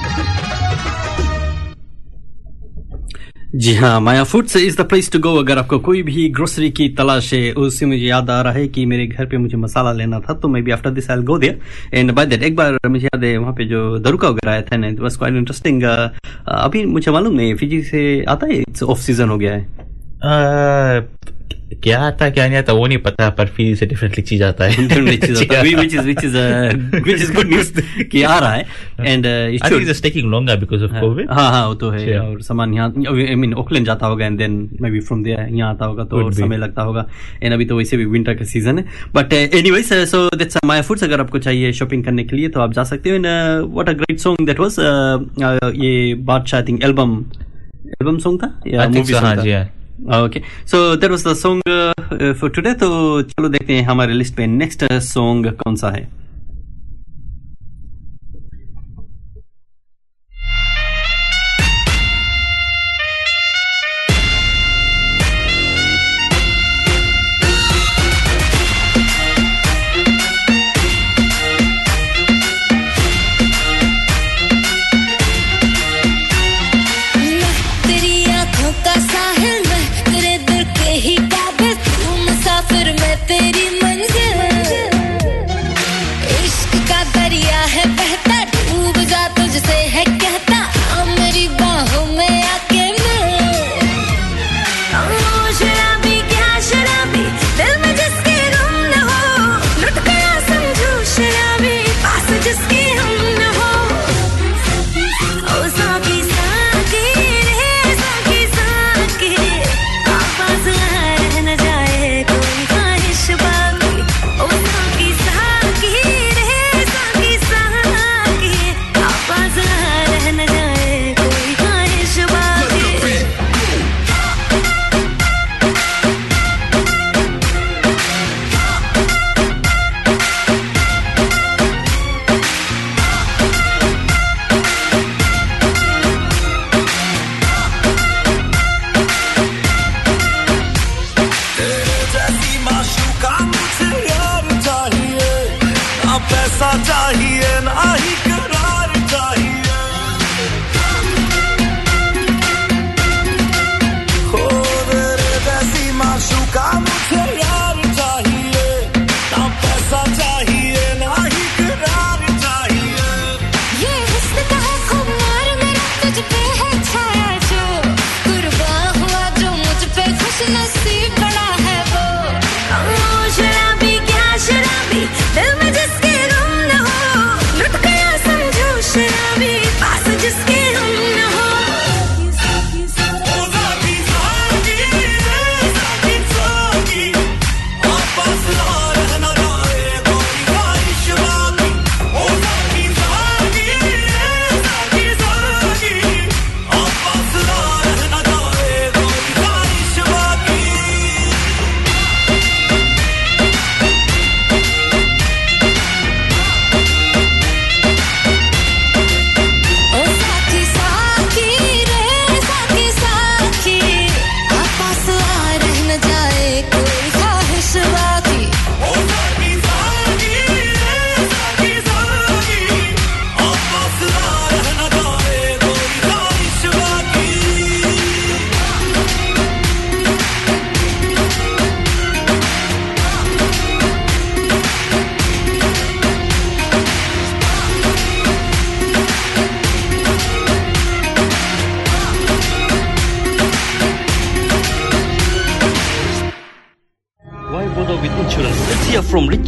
जी 3.55 3.73
हाँ 3.75 3.99
Maya 4.01 4.23
Foods 4.23 4.55
is 4.55 4.77
the 4.77 4.81
place 4.81 5.11
to 5.11 5.19
go 5.19 5.35
अगर 5.35 5.57
आपको 5.57 5.79
कोई 5.79 6.03
भी 6.03 6.29
ग्रोसरी 6.29 6.69
की 6.71 6.89
तलाश 6.89 7.33
है 7.33 7.51
उससे 7.53 7.85
मुझे 7.85 8.05
याद 8.05 8.29
आ 8.29 8.41
रहा 8.41 8.53
है 8.53 8.67
कि 8.67 8.85
मेरे 8.85 9.07
घर 9.07 9.25
पे 9.25 9.37
मुझे 9.37 9.57
मसाला 9.57 9.91
लेना 9.91 10.19
था 10.19 10.33
तो 10.33 10.47
मैं 10.47 10.63
भी 10.63 10.71
after 10.71 10.89
this 10.89 11.11
I 11.11 11.17
go 11.21 11.37
there 11.37 11.59
and 11.93 12.11
by 12.11 12.25
that 12.25 12.43
एक 12.43 12.55
बार 12.55 12.77
मुझे 12.89 13.05
याद 13.05 13.23
है 13.23 13.37
वहाँ 13.37 13.53
पे 13.53 13.65
जो 13.65 13.97
दरुका 13.97 14.29
वगैरह 14.29 14.51
आया 14.51 14.61
था 14.61 14.77
ना 14.77 14.89
बस 15.01 15.17
क्वाइट 15.17 15.35
इंटरेस्टिंग 15.35 15.83
अभी 15.83 16.85
मुझे 16.85 17.11
मालूम 17.11 17.33
नहीं 17.33 17.55
फिजी 17.55 17.81
से 17.83 18.23
आता 18.23 18.47
है 18.47 18.61
इट्स 18.61 18.83
ऑफ़ 18.83 18.99
सीज़न 18.99 19.29
हो 19.29 19.37
गया 19.37 19.53
है। 19.53 19.67
Uh, 20.21 21.30
क्या 21.83 21.99
आता 21.99 22.29
क्या 22.29 22.47
नहीं 22.47 22.57
आता 22.57 22.73
वो 22.73 22.87
नहीं 22.87 22.97
पता 22.97 23.29
पर 23.37 23.47
फिर 23.55 23.75
से 23.75 23.85
डिफरेंटली 23.85 24.23
चीज़ 24.23 24.43
आता 24.43 24.65
है। 24.65 24.87
Which 25.01 25.23
is 25.29 26.05
which 26.07 26.23
is 26.27 26.35
uh, 26.35 26.71
which 27.07 27.21
is 27.25 27.31
good 27.35 27.49
news 27.53 27.69
कि 28.11 28.23
आ 28.23 28.37
रहा 28.39 28.53
है। 28.53 28.65
And 28.99 29.25
I 29.59 29.69
think 29.69 29.91
it's 29.93 30.01
taking 30.05 30.27
longer 30.33 30.57
because 30.63 30.85
of 30.87 30.95
COVID. 30.95 31.31
हाँ 31.31 31.49
हाँ 31.51 31.67
वो 31.67 31.75
तो 31.75 31.89
है। 31.89 32.19
और 32.19 32.41
सामान 32.41 32.73
यहाँ 32.73 32.93
आई 33.07 33.35
मीन 33.35 33.53
ओकलैंड 33.53 33.85
जाता 33.85 34.07
होगा 34.07 34.25
and 34.25 34.37
then 34.37 34.69
maybe 34.91 34.99
from 34.99 35.23
there 35.23 35.47
यहाँ 35.51 35.69
आता 35.73 35.85
होगा 35.85 36.03
तो 36.03 36.23
और 36.23 36.33
समय 36.33 36.57
लगता 36.57 36.81
होगा। 36.81 37.05
एंड 37.43 37.53
अभी 37.53 37.65
तो 37.65 37.77
वैसे 37.77 37.97
भी 37.97 38.05
विंटर 38.05 38.33
का 38.33 38.45
सीज़न 38.45 38.79
है। 38.79 38.85
But 39.15 39.33
anyways 39.33 39.93
so 39.93 40.27
that's 40.35 40.57
my 40.65 40.81
foods 40.81 41.03
अगर 41.03 41.19
आपको 41.19 41.39
चाहिए 41.39 41.73
शॉपिंग 41.73 42.03
करने 42.03 42.23
के 42.23 42.35
लिए 42.35 42.49
तो 42.49 42.59
आप 42.61 42.73
जा 42.73 42.83
सकते 42.93 43.09
हो। 43.09 43.15
And 43.15 43.25
what 43.73 43.89
a 43.89 43.93
great 43.93 44.19
song 44.19 44.45
that 44.45 44.59
was 44.59 44.75
ये 45.83 46.15
Badshah 46.31 46.59
I 46.59 46.67
think 46.67 46.83
album 46.83 47.19
album 48.01 48.17
song 48.17 48.43
था? 48.43 48.59
या 48.67 48.87
मूवी 48.87 49.13
सॉन्ग 49.13 49.39
था? 49.39 49.57
हाँ। 49.57 49.69
Okay 50.01 50.41
so 50.67 50.95
that 50.95 51.11
was 51.11 51.27
the 51.27 51.33
song 51.33 52.33
for 52.39 52.49
today 52.49 52.73
तो 52.73 53.21
चलो 53.21 53.49
देखते 53.49 53.73
हैं 53.73 53.83
हमारे 53.83 54.13
लिस्ट 54.13 54.35
पे 54.35 54.47
नेक्स्ट 54.47 54.83
सॉन्ग 54.93 55.47
कौन 55.63 55.75
सा 55.75 55.89
है। 55.89 56.20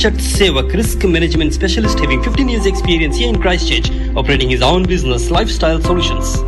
Richard 0.04 0.20
Sevak, 0.20 0.74
risk 0.74 1.02
management 1.06 1.54
specialist 1.54 1.98
having 1.98 2.22
15 2.22 2.50
years 2.50 2.66
experience 2.66 3.16
here 3.16 3.30
in 3.30 3.42
Christchurch, 3.42 3.90
operating 4.18 4.50
his 4.50 4.62
own 4.62 4.84
business, 4.84 5.32
Lifestyle 5.32 5.80
Solutions. 5.80 6.40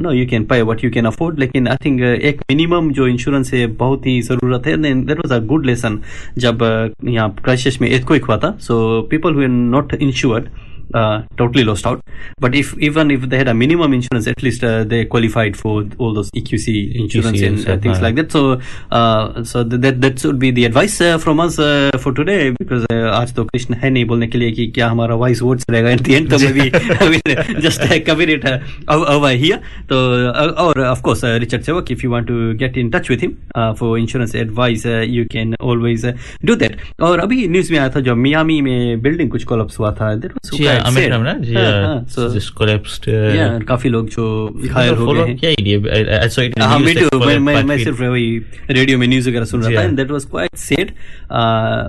no 0.00 0.12
you 0.12 0.26
can 0.26 0.44
pay 0.44 0.60
what 0.62 0.84
you 0.84 0.90
can 0.90 1.06
afford 1.06 1.38
लेकिन 1.38 1.68
आई 1.68 1.76
थिंक 1.84 2.00
एक 2.00 2.40
मिनिमम 2.50 2.90
जो 2.92 3.08
insurance 3.08 3.52
है 3.54 3.66
बहुत 3.76 4.06
ही 4.06 4.20
ज़रूरत 4.22 4.66
है 4.66 4.76
that 4.82 5.18
was 5.18 5.32
a 5.32 5.44
good 5.46 5.66
lesson 5.66 6.00
जब 6.38 6.58
uh, 6.58 7.08
यहाँ 7.08 7.30
crisis 7.44 7.80
में 7.80 7.88
एर्थक्वेक 7.88 8.24
हुआ 8.24 8.36
था 8.38 8.56
so 8.60 9.02
people 9.10 9.34
who 9.34 9.46
not 9.48 9.94
insured 9.94 10.48
uh, 10.93 11.23
totally 11.37 11.63
lost 11.63 11.85
out. 11.85 12.01
But 12.39 12.55
if 12.55 12.77
even 12.77 13.11
if 13.11 13.21
they 13.29 13.37
had 13.37 13.47
a 13.47 13.53
minimum 13.53 13.93
insurance, 13.93 14.27
at 14.27 14.41
least 14.43 14.63
uh, 14.63 14.83
they 14.83 15.05
qualified 15.05 15.57
for 15.57 15.85
all 15.97 16.13
those 16.13 16.31
EQC 16.31 16.95
insurance 16.95 17.39
EQC, 17.39 17.47
and 17.47 17.57
uh, 17.59 17.71
yes, 17.71 17.81
things 17.81 17.97
uh, 17.97 18.01
like 18.01 18.15
that. 18.15 18.31
So 18.31 18.61
uh, 18.91 19.43
so 19.43 19.63
th- 19.63 19.81
that 19.81 20.01
that 20.01 20.19
should 20.19 20.39
be 20.39 20.51
the 20.51 20.65
advice 20.65 20.99
uh, 21.01 21.17
from 21.17 21.39
us 21.39 21.59
uh, 21.59 21.91
for 21.99 22.13
today 22.13 22.51
because 22.51 22.85
uh, 22.91 22.95
आज 23.17 23.33
तो 23.35 23.43
कृष्ण 23.45 23.73
है 23.81 23.89
नहीं 23.89 24.05
बोलने 24.05 24.27
के 24.27 24.37
लिए 24.37 24.51
कि 24.51 24.67
क्या 24.75 24.87
हमारा 24.89 25.15
वॉइस 25.15 25.41
वर्ड्स 25.41 25.65
रहेगा 25.69 25.89
एट 25.89 26.01
द 26.01 26.09
एंड 26.09 26.29
तो 26.29 26.39
maybe 26.53 27.61
just 27.61 27.81
cover 28.07 28.29
it 28.29 28.45
over 28.87 29.33
here 29.43 29.59
तो 29.89 29.97
uh, 30.31 30.51
और 30.65 30.81
of 30.91 31.03
course 31.07 31.23
uh, 31.23 31.37
Richard 31.43 31.67
Sevak 31.67 31.91
if 31.95 32.03
you 32.03 32.11
want 32.15 32.27
to 32.27 32.53
get 32.63 32.77
in 32.77 32.91
touch 32.95 33.09
with 33.13 33.25
him 33.25 33.37
uh, 33.55 33.73
for 33.73 33.91
insurance 33.97 34.35
advice 34.43 34.85
uh, 34.85 35.01
you 35.15 35.25
can 35.35 35.55
always 35.59 36.05
uh, 36.05 36.15
do 36.51 36.57
that 36.63 36.77
और 37.09 37.19
अभी 37.19 37.47
news 37.47 37.71
में 37.71 37.79
आया 37.79 37.89
था 37.95 37.99
जो 38.09 38.15
Miami 38.15 38.61
में 38.61 39.01
building 39.01 39.29
कुछ 39.31 39.43
कोलप्स 39.53 39.79
हुआ 39.79 39.91
था 40.01 40.13
that 40.21 40.37
was 40.39 40.53
जी 40.82 40.90
quite 40.90 40.96
अमेरिका 40.96 41.16
sad. 41.16 41.24
में 41.24 41.32
ना 41.32 41.34
जी 41.42 42.14
so 42.14 42.28
just 42.34 42.52
collapsed 42.60 43.08
yeah, 43.08 43.64
काफ़ी 43.68 43.90
लोग 43.90 44.08
जो 44.10 44.24
घायल 44.68 44.94
हो 44.94 45.12
गए 45.12 45.20
हैं। 45.20 45.36
किया 45.36 45.50
नहीं 45.52 45.76
I- 45.98 46.20
I 46.20 46.28
saw 46.34 46.44
it 46.46 46.56
in 46.56 46.62
हाँ 46.62 46.78
मैं 46.78 46.94
मैं 46.94 47.02
follow 47.08 47.38
मैं 47.40 47.54
part 47.54 47.66
मैं 47.66 47.76
with- 47.76 47.84
सिर्फ़ 47.84 48.02
वही 48.02 48.26
रेडियो 48.70 48.98
में 48.98 49.06
न्यूज़ 49.08 49.28
वगैरह 49.28 49.44
सुन 49.44 49.62
रहा 49.62 49.76
था 49.76 49.84
and 49.84 49.96
that 49.96 50.10
was 50.10 50.24
quite 50.30 50.56
sad 50.58 50.90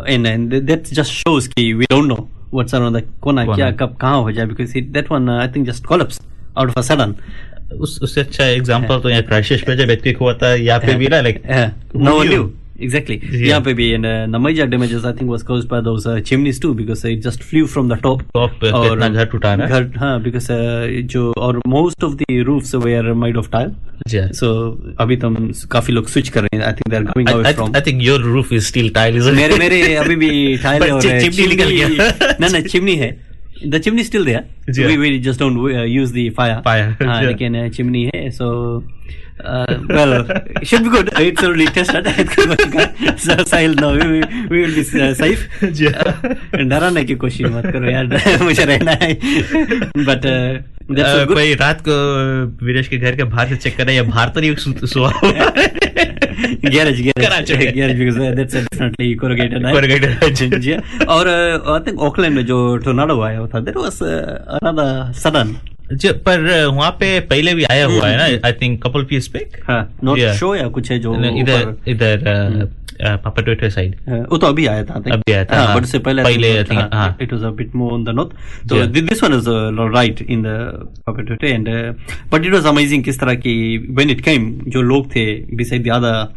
and 0.09 0.25
and 0.27 0.53
that 0.61 0.93
just 0.93 1.11
shows 1.13 1.49
कि 1.49 1.71
we 1.73 1.85
don't 1.91 2.07
know 2.07 2.15
what's 2.53 2.75
around 2.75 2.97
the 2.97 3.03
corner 3.21 3.45
corner. 3.45 3.55
क्या 3.55 3.71
कब 3.79 3.95
कहाँ 4.01 4.21
हो 4.21 4.31
जाए 4.31 4.45
because 4.45 4.77
that 4.93 5.11
one 5.11 5.29
I 5.29 5.47
think 5.55 5.67
just 5.67 5.85
collapse 5.85 6.19
out 6.57 6.69
of 6.69 6.77
a 6.79 6.81
sudden 6.93 7.15
उस 7.81 7.99
उससे 8.03 8.21
अच्छा 8.21 8.45
एग्जांपल 8.45 8.99
तो 9.03 9.09
यहाँ 9.09 9.21
क्राइसिस 9.23 9.61
पे 9.67 9.75
जब 9.75 9.87
व्यक्ति 9.87 10.11
हुआ 10.19 10.33
था 10.41 10.53
यहाँ 10.55 10.79
पे 10.79 10.93
भी 10.95 11.07
ना 11.13 11.21
लाइक 11.21 11.41
exactly 12.79 13.15
Yeah. 13.23 13.47
यहाँ 13.47 13.61
पे 13.61 13.73
भी 13.73 13.87
and 13.95 14.05
uh, 14.05 14.27
the 14.35 14.39
major 14.43 14.65
damages 14.69 15.03
I 15.05 15.11
think 15.17 15.29
was 15.33 15.43
caused 15.49 15.67
by 15.73 15.79
those 15.87 16.05
uh, 16.11 16.19
chimneys 16.29 16.59
too 16.59 16.73
because 16.73 17.03
it 17.05 17.21
just 17.25 17.43
flew 17.49 17.67
from 17.73 17.89
the 17.93 17.97
top 18.05 18.23
पे 18.37 18.71
कितना 18.71 19.09
घर 19.09 19.25
टूटा 19.33 19.55
ना 19.55 19.67
घर 19.67 19.89
हाँ 19.97 20.13
because 20.23 20.49
uh, 20.55 20.87
जो 21.15 21.31
और 21.47 21.59
most 21.75 22.05
of 22.09 22.15
the 22.21 22.39
roofs 22.49 22.73
were 22.85 23.13
made 23.25 23.37
of 23.43 23.49
tile 23.57 23.73
हाँ। 24.13 24.29
so 24.39 24.47
अभी 25.01 25.15
तो 25.17 25.27
हम 25.27 25.51
काफ़ी 25.71 25.93
लोग 25.93 26.07
स्विच 26.09 26.29
कर 26.29 26.41
रहे 26.43 26.57
हैं 26.57 26.65
I 26.65 26.73
think 26.79 26.89
they 26.89 26.95
are 26.95 27.03
going 27.11 27.29
I, 27.29 27.33
away 27.33 27.43
I, 27.43 27.53
from 27.55 27.71
I 27.77 27.81
think 27.89 28.01
your 28.07 28.17
roof 28.31 28.51
is 28.59 28.65
still 28.71 28.89
tile, 28.97 29.19
isn't 29.21 29.43
it? 29.43 29.59
मेरे 29.59 29.93
अभी 30.05 30.15
भी 30.23 30.31
टाइल 30.63 30.81
But 30.83 30.91
और 30.91 31.01
चि- 31.01 31.21
चिमनी 31.35 31.47
निकल 31.55 31.69
गया। 31.69 32.35
ना 32.41 32.47
ना 32.47 32.61
चिमनी 32.67 32.95
है 33.03 33.11
the 33.67 33.77
chimney 33.83 34.03
still 34.03 34.25
there 34.25 34.71
ji 34.73 34.83
we 34.85 34.97
we 34.97 35.17
just 35.27 35.39
don't 35.39 35.87
use 35.89 36.13
the 36.13 36.29
fire 36.37 36.61
Fire, 36.67 36.91
हाँ 37.07 37.15
yeah. 37.21 37.27
लेकिन 37.27 37.69
चिमनी 37.77 38.03
है 38.15 38.29
so 38.39 38.49
well 39.89 40.11
should 40.69 40.83
be 40.85 40.89
good 40.93 41.07
it's 41.21 41.43
already 41.45 41.65
tested 41.77 42.05
so 43.23 43.35
Sahil 43.51 43.73
no 43.79 43.89
we, 43.95 44.05
we, 44.11 44.19
we 44.51 44.59
will 44.61 44.75
be 44.75 44.83
uh, 45.01 45.13
safe 45.21 45.47
डराने 46.69 47.03
की 47.11 47.15
कोशिश 47.23 47.47
मत 47.55 47.65
करो 47.73 47.89
यार 47.91 48.43
मुझे 48.43 48.65
रहना 48.65 48.91
है 49.01 49.13
uh, 49.13 50.09
अ, 50.09 50.61
so 50.83 51.25
good 51.25 51.33
कोई 51.33 51.53
रात 51.63 51.81
को 51.87 51.95
विरेश 52.65 52.87
के 52.87 52.97
घर 52.97 53.15
के 53.15 53.23
बाहर 53.33 53.47
से 53.49 53.55
चेक 53.65 53.77
कर 53.77 53.89
या 53.91 54.03
बाहर 54.13 54.29
तो 54.37 54.41
नहीं 54.41 54.85
सुआ 54.93 55.11
गैरेज 56.25 57.01
गैरेज 57.01 57.25
कराची 57.25 57.53
में। 57.53 57.73
Garage 57.73 57.99
because 57.99 58.17
uh, 58.19 58.31
that's 58.37 58.55
a 58.55 58.63
definitely 58.63 59.15
corrugated 59.15 59.65
iron. 59.65 59.75
Corrugated, 59.75 60.57
जी 60.59 60.73
हाँ। 60.73 61.05
और 61.15 61.27
आई 61.27 61.79
थिंक 61.87 61.99
ऑकलैंड 61.99 62.35
में 62.35 62.45
जो 62.45 62.65
टोर्नाडो 62.85 63.21
आया 63.21 63.37
हुआ 63.37 63.47
था 63.53 63.59
देयर 63.59 63.77
वाज 63.77 64.01
अनदर 64.63 65.11
सडन 65.19 65.55
जी, 65.93 66.11
पर 66.25 66.39
वहाँ 66.67 66.91
पे 66.99 67.19
पहले 67.29 67.53
भी 67.53 67.63
आया 67.71 67.85
हुआ 67.85 68.07
है 68.07 68.17
ना 68.17 68.47
आई 68.47 68.53
थिंक 68.61 68.81
कपल 68.83 69.03
पीस 69.09 69.27
पे 69.27 69.39
हाँ 69.67 69.81
नॉट 70.03 70.19
शो 70.39 70.55
या 70.55 70.67
कुछ 70.67 70.91
है 70.91 70.99
जो 70.99 71.15
इधर 71.41 71.75
इधर 71.87 72.17
पापाटोटो 73.01 73.69
साइड 73.69 73.95
हाँ, 74.09 74.19
वो 74.31 74.37
तो 74.37 74.47
अभी 74.47 74.65
आया 74.67 74.83
था 74.85 74.93
अभी 74.93 75.31
आया 75.33 75.45
था, 75.45 75.57
हाँ, 75.57 75.75
but 75.75 75.83
उससे 75.83 75.99
पहले 75.99 76.23
पहले, 76.23 76.53
I 76.63 76.67
think, 76.67 76.93
हाँ। 76.93 77.17
It 77.21 77.33
was 77.33 77.43
a 77.43 77.49
bit 77.57 77.75
more 77.75 77.93
on 77.93 78.03
the 78.03 78.09
north 78.15 78.31
तो 78.69 78.75
Yeah. 78.75 78.91
This 79.09 79.23
one 79.23 79.33
is 79.33 79.49
right 79.95 80.21
in 80.21 80.43
the 80.43 80.57
Papatoetoe 81.07 81.47
and 81.49 81.69
but 82.31 82.45
it 82.45 82.53
was 82.53 82.65
amazing 82.67 83.03
किस 83.03 83.19
तरह 83.19 83.35
की 83.45 83.55
व्हेन 83.89 84.09
इट 84.09 84.21
केम 84.21 84.51
जो 84.67 84.81
लोग 84.81 85.09
थे 85.15 85.25
बिसाइड 85.55 85.83
द 85.83 85.89
अदर 85.93 86.27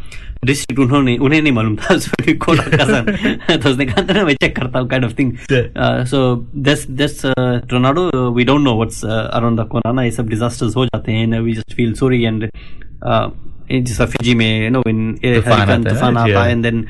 डिस्ट्रिक्ट 0.45 0.81
उन्होंने 0.83 1.17
उन्हें 1.19 1.41
नहीं 1.41 1.53
मालूम 1.53 1.77
था 1.77 1.97
सो 1.99 2.35
कॉल 2.45 2.59
कज़न 2.61 3.57
तो 3.57 3.71
उसने 3.71 3.87
कहा 3.87 4.03
था 4.03 4.13
ना 4.13 4.25
मैं 4.25 4.35
चेक 4.35 4.57
करता 4.57 4.79
हूँ 4.79 4.89
kind 4.89 5.05
of 5.05 5.15
thing 5.19 5.33
so 6.11 6.21
this 6.69 6.87
this 7.01 7.21
tornado 7.71 8.31
we 8.37 8.45
don't 8.45 8.61
know 8.61 8.75
what's 8.77 9.05
around 9.05 9.61
the 9.61 9.67
corner 9.71 10.03
ये 10.03 10.11
सब 10.11 10.29
डिजास्टर्स 10.29 10.77
हो 10.77 10.87
जाते 10.87 11.13
हैं 11.13 11.23
and 11.25 11.35
we 11.37 11.53
just 11.55 11.75
feel 11.77 11.93
sorry 11.95 12.23
and 12.25 12.49
जैसा 13.71 14.07
फिजी 14.07 14.35
में 14.35 14.71
नो 14.71 14.83
इन 14.89 15.13
तूफ़ान 15.25 15.61
आता 15.61 15.73
है 15.73 15.79
ना, 15.79 15.91
तूफ़ान 15.91 16.17
आता 16.17 16.27
yeah. 16.27 16.45
है। 16.45 16.53
एंड 16.53 16.63
देन 16.63 16.85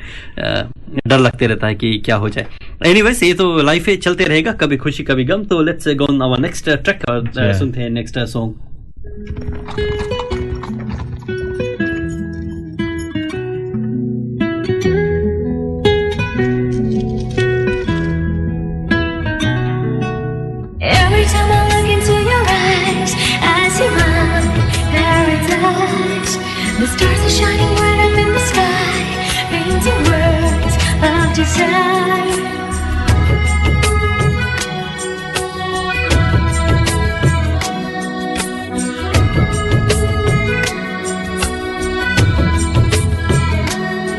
डर 1.07 1.19
लगते 1.19 1.47
रहता 1.47 1.67
है 1.67 1.75
कि 1.75 1.97
क्या 2.05 2.15
हो 2.15 2.29
जाए। 2.29 2.45
एनीवेज 2.85 3.23
ये 3.23 3.33
तो 3.33 3.61
लाइफ 3.61 3.87
है 3.87 3.95
चलते 3.97 4.23
रहेगा 4.23 4.51
कभी 4.51 4.77
खुशी 4.77 5.03
कभी 5.03 5.23
गम। 5.25 5.43
तो 5.43 5.61
let's 5.61 5.87
go 5.87 6.05
on 6.05 6.21
our 6.21 6.39
next 6.39 6.69
track 6.69 7.09
और 7.09 7.21
uh, 7.23 7.53
सुनते 7.59 7.81
हैं 7.81 7.89
नेक्स्ट 7.89 8.19
सॉन्ग 8.19 8.53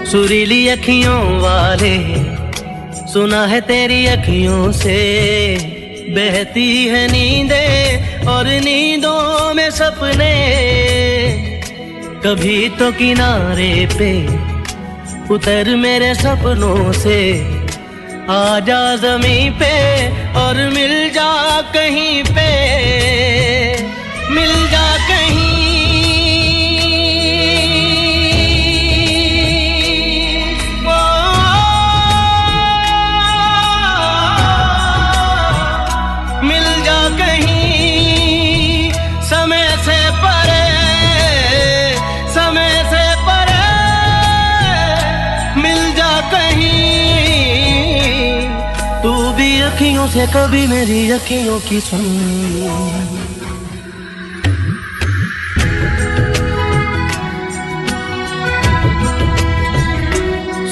सुरीली 0.09 0.69
अखियों 0.69 1.41
वाले, 1.41 1.97
सुना 3.13 3.47
है 3.47 3.61
तेरी 3.61 4.07
अखियों 4.07 4.73
से। 4.73 4.99
बहती 6.11 6.87
है 6.87 7.07
नींदे 7.13 7.67
और 8.27 8.47
नींदों 8.47 9.55
में 9.55 9.71
सपने। 9.71 10.33
कभी 12.25 12.69
तो 12.69 12.93
किनारे 12.93 13.89
पे 13.99 14.13
उतर 15.31 15.69
मेरे 15.77 16.15
सपनों 16.15 16.93
से। 16.93 17.19
आ 18.31 18.61
जा 18.61 18.81
जमी 18.97 19.51
पे 19.61 19.75
और 20.35 20.57
मिल 20.71 21.11
जा 21.11 21.31
कहीं 21.75 22.23
पे। 22.25 22.49
मिल 24.31 24.53
जा 24.71 24.78
से 50.09 50.27
कभी 50.27 50.67
मेरी 50.67 51.11
अखियों 51.11 51.59
की 51.61 51.81
सुन 51.81 52.05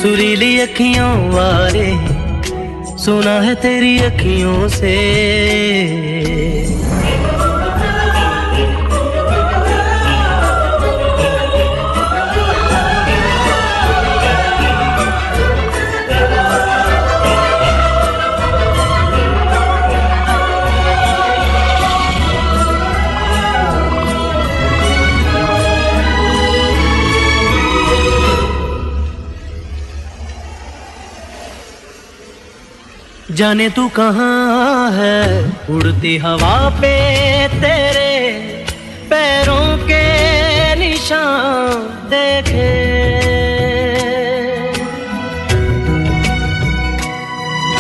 सुरीली 0.03 0.61
अखियों 0.61 1.13
वाले 1.31 1.89
सुना 2.99 3.41
है 3.41 3.55
तेरी 3.55 3.99
अखियों 3.99 4.69
से। 4.69 6.16
जाने 33.37 33.69
तू 33.69 33.89
कहाँ 33.89 34.91
है? 34.93 35.45
उड़ती 35.71 36.17
हवा 36.17 36.71
पे 36.81 36.93
तेरे 37.49 38.13
पैरों 39.11 39.79
के 39.79 40.05
निशान 40.75 41.75
देखे। 42.11 42.69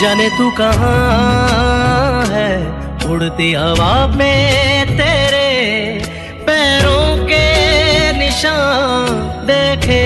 जाने 0.00 0.28
तू 0.28 0.50
कहाँ 0.50 2.26
है? 2.26 2.50
उड़ती 3.10 3.52
हवा 3.52 3.94
पे 4.06 4.32
तेरे 4.96 5.48
पैरों 6.46 7.26
के 7.26 7.46
निशान 8.18 9.08
देखे। 9.46 10.04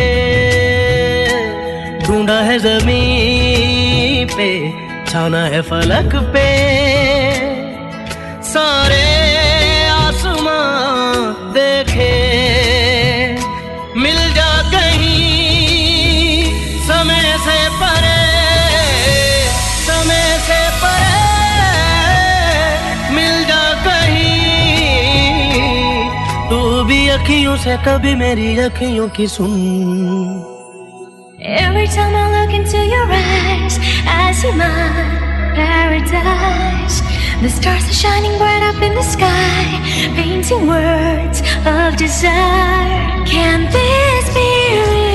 ढूंढा 2.06 2.40
है 2.40 2.58
ज़मीन 2.58 4.26
पे 4.36 4.89
छाना 5.12 5.44
है 5.44 5.62
फलक 5.62 6.14
पे। 6.14 6.48
सारे 8.42 9.06
आसमां 9.88 11.32
देखे। 11.52 12.12
मिल 13.96 14.34
जा 14.34 14.70
कहीं, 14.70 16.44
समय 16.86 17.38
से 17.46 17.68
परे। 17.68 18.22
समय 19.86 20.38
से 20.46 20.60
परे, 20.82 21.26
मिल 23.14 23.44
जा 23.44 23.72
कहीं। 23.86 24.30
तू 26.50 26.84
भी 26.84 27.08
अखियों 27.08 27.56
से 27.56 27.76
कभी 27.76 28.14
मेरी 28.14 28.58
अखियों 28.58 29.08
की 29.08 29.26
सुन। 29.26 30.39
See 34.40 34.52
my 34.52 35.52
paradise. 35.54 37.02
The 37.42 37.50
stars 37.50 37.84
are 37.90 37.98
shining 38.02 38.38
bright 38.38 38.62
up 38.62 38.80
in 38.80 38.94
the 38.94 39.02
sky, 39.02 39.64
painting 40.16 40.66
words 40.66 41.42
of 41.66 41.98
desire. 41.98 43.26
Can 43.26 43.70
this 43.70 44.34
be 44.34 44.50
real? 44.92 45.09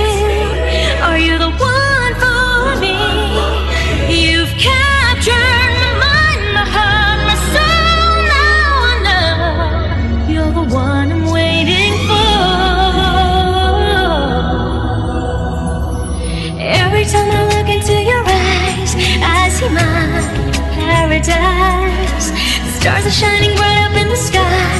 Paradise. 21.28 22.30
The 22.66 22.72
stars 22.80 23.06
are 23.06 23.12
shining 23.12 23.56
bright 23.56 23.80
up 23.86 23.96
in 24.02 24.08
the 24.10 24.16
sky, 24.16 24.74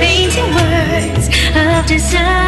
painting 0.00 0.50
words 0.54 1.26
of 1.56 1.86
desire. 1.86 2.46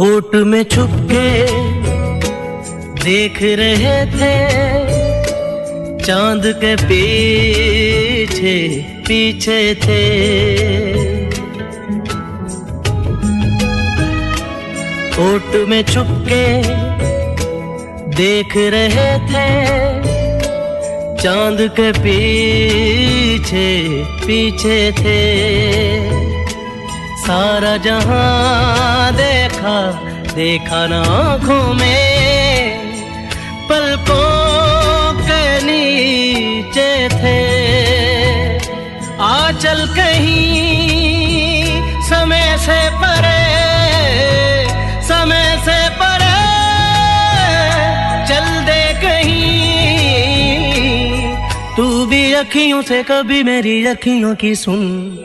ओट 0.00 0.34
में 0.50 0.62
छुप 0.72 0.90
के 1.10 1.26
देख 3.04 3.42
रहे 3.60 3.96
थे 4.14 4.36
चाँद 6.06 6.46
के 6.62 6.74
पीछे 6.86 8.54
पीछे 9.08 9.58
थे 9.84 11.07
ओट 15.18 15.54
में 15.68 15.82
छुप 15.82 16.06
के 16.28 16.44
देख 18.16 18.56
रहे 18.56 19.10
थे। 19.28 19.48
चाँद 21.22 21.60
के 21.80 21.92
पीछे 21.92 23.66
पीछे 24.26 24.92
थे। 24.92 25.20
सारा 27.24 27.76
जहाँ 27.76 29.12
देखा 29.12 29.78
देखा 30.34 30.86
ना 30.86 31.00
आँखों 31.02 31.74
में। 31.74 32.78
पलकों 33.68 35.12
के 35.20 35.42
नीचे 35.64 37.08
थे। 37.18 37.38
आ 39.20 39.50
चल 39.50 39.86
कहीं 39.96 41.82
समय 42.02 42.56
से 42.60 42.80
परे 42.90 43.07
तू 51.78 52.06
भी 52.06 52.32
अखियों 52.32 52.82
से 52.82 53.02
कभी 53.02 53.42
मेरी 53.42 53.86
अखियों 53.86 54.34
की 54.34 54.54
सुन। 54.54 55.18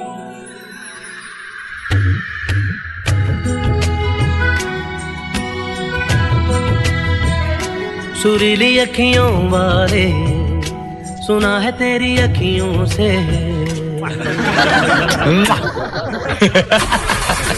सुरीली 8.24 8.78
अखियों 8.78 9.49
वाले, 9.49 10.12
सुना 11.26 11.60
है 11.60 11.72
तेरी 11.72 12.18
अखियों 12.18 12.86
से। 12.86 13.18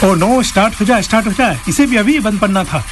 ओ 0.08 0.16
नो 0.16 0.43
स्टार्ट 0.43 0.82
हो 0.82 0.86
जाए 0.86 1.02
स्टार्ट 1.02 1.28
हो 1.28 1.32
जाए। 1.32 1.60
इसे 1.70 1.86
भी 1.86 1.96
अभी 1.96 2.20
बंद 2.20 2.39
पड़ना 2.39 2.64
था। 2.64 2.84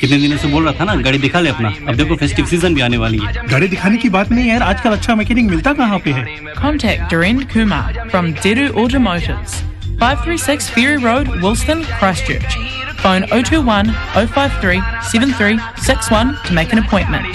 कितने 0.00 0.18
दिनों 0.18 0.36
से 0.38 0.48
बोल 0.48 0.64
रहा 0.64 0.72
था 0.80 0.84
ना 0.84 0.94
गाड़ी 1.02 1.18
दिखा 1.18 1.40
ले 1.40 1.50
अपना 1.50 1.68
अब 1.88 1.94
देखो 1.96 2.16
फेस्टिव 2.16 2.46
सीज़न 2.46 2.74
भी 2.74 2.80
आने 2.80 2.96
वाली 3.04 3.18
है 3.18 3.46
गाड़ी 3.48 3.68
दिखाने 3.68 3.96
की 3.98 4.08
बात 4.18 4.30
नहीं 4.32 4.48
यार 4.48 4.62
आजकल 4.62 4.96
अच्छा 4.96 5.14
मैकेनिक 5.14 5.50
मिलता 5.50 5.72
कहाँ 5.80 5.98
पे 6.04 6.12
है 6.12 6.24
कॉन्टेक्ट 6.60 7.10
डोरेंट 7.14 7.52
Kumar 7.52 8.06
from 8.10 8.32
Deru 8.44 8.68
automotives 8.84 9.62
536 10.00 10.68
Ferry 10.70 10.96
Road, 10.96 11.28
Wilson, 11.42 11.82
Christchurch. 11.94 12.56
Phone 12.98 13.24
021 13.32 13.90
053 14.14 14.80
7361 15.02 16.36
to 16.44 16.52
make 16.54 16.72
an 16.72 16.78
appointment. 16.78 17.26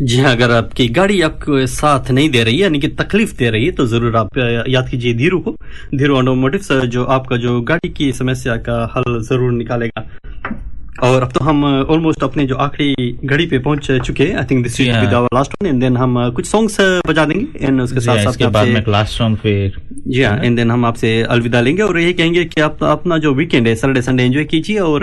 जी 0.00 0.18
हाँ 0.20 0.30
अगर 0.32 0.50
आपकी 0.50 0.86
गाड़ी 0.88 1.20
आपको 1.22 1.64
साथ 1.66 2.10
नहीं 2.10 2.28
दे 2.30 2.42
रही 2.44 2.56
है 2.56 2.62
यानी 2.62 2.80
कि 2.80 2.88
तकलीफ़ 2.98 3.34
दे 3.36 3.48
रही 3.50 3.64
है 3.64 3.70
तो 3.72 3.86
ज़रूर 3.86 4.16
आप 4.16 4.38
याद 4.68 4.88
कीजिए 4.88 5.14
धीरू 5.14 5.38
को। 5.38 5.54
धीरू 5.94 6.16
ऑटोमोटिव 6.16 6.86
जो 6.86 7.04
आपका 7.06 7.36
जो 7.36 7.60
गाड़ी 7.62 7.88
की 7.88 8.12
समस्या 8.12 8.56
का 8.68 8.76
हल 8.96 9.20
ज़रूर 9.22 9.52
निकालेगा। 9.52 10.06
और 11.02 11.22
अब 11.22 11.32
तो 11.32 11.44
हम 11.44 11.64
ऑलमोस्ट 11.64 12.22
अपने 12.22 12.46
जो 12.46 12.56
आखिरी 12.56 13.10
घड़ी 13.24 13.46
पे 13.46 13.58
पहुँच 13.58 13.90
चुके 13.90 14.24
हैं। 14.24 14.36
I 14.36 14.44
think 14.44 14.62
this 14.62 14.80
is 14.80 14.88
last 15.34 15.52
one 15.54 15.68
and 15.68 15.80
then 15.80 15.96
हम 15.96 16.30
कुछ 16.36 16.46
सॉन्ग्स 16.46 16.80
बजा 17.08 17.24
देंगे 17.24 17.66
एंड 17.66 17.80
उसके 17.80 18.00
साथ 18.00 18.24
साथ 18.24 18.30
इसके 18.30 18.46
बाद 18.56 18.68
में 18.68 18.82
लास्ट 18.88 19.18
सॉन्ग 19.18 19.38
पे 19.42 19.52
जी 20.08 20.22
हाँ 20.22 20.38
इन 20.44 20.54
दिन 20.56 20.70
हम 20.70 20.84
आपसे 20.86 21.08
अलविदा 21.22 21.60
लेंगे 21.60 21.82
और 21.82 21.98
यही 21.98 22.12
कहेंगे 22.12 22.44
कि 22.44 22.60
आप 22.60 22.82
अपना 22.84 23.16
जो 23.18 23.32
वीकेंड 23.34 23.66
है 23.68 23.74
सैटरडे 23.74 24.02
संडे 24.02 24.24
एंजॉय 24.24 24.44
कीजिए 24.44 24.78
और 24.78 25.02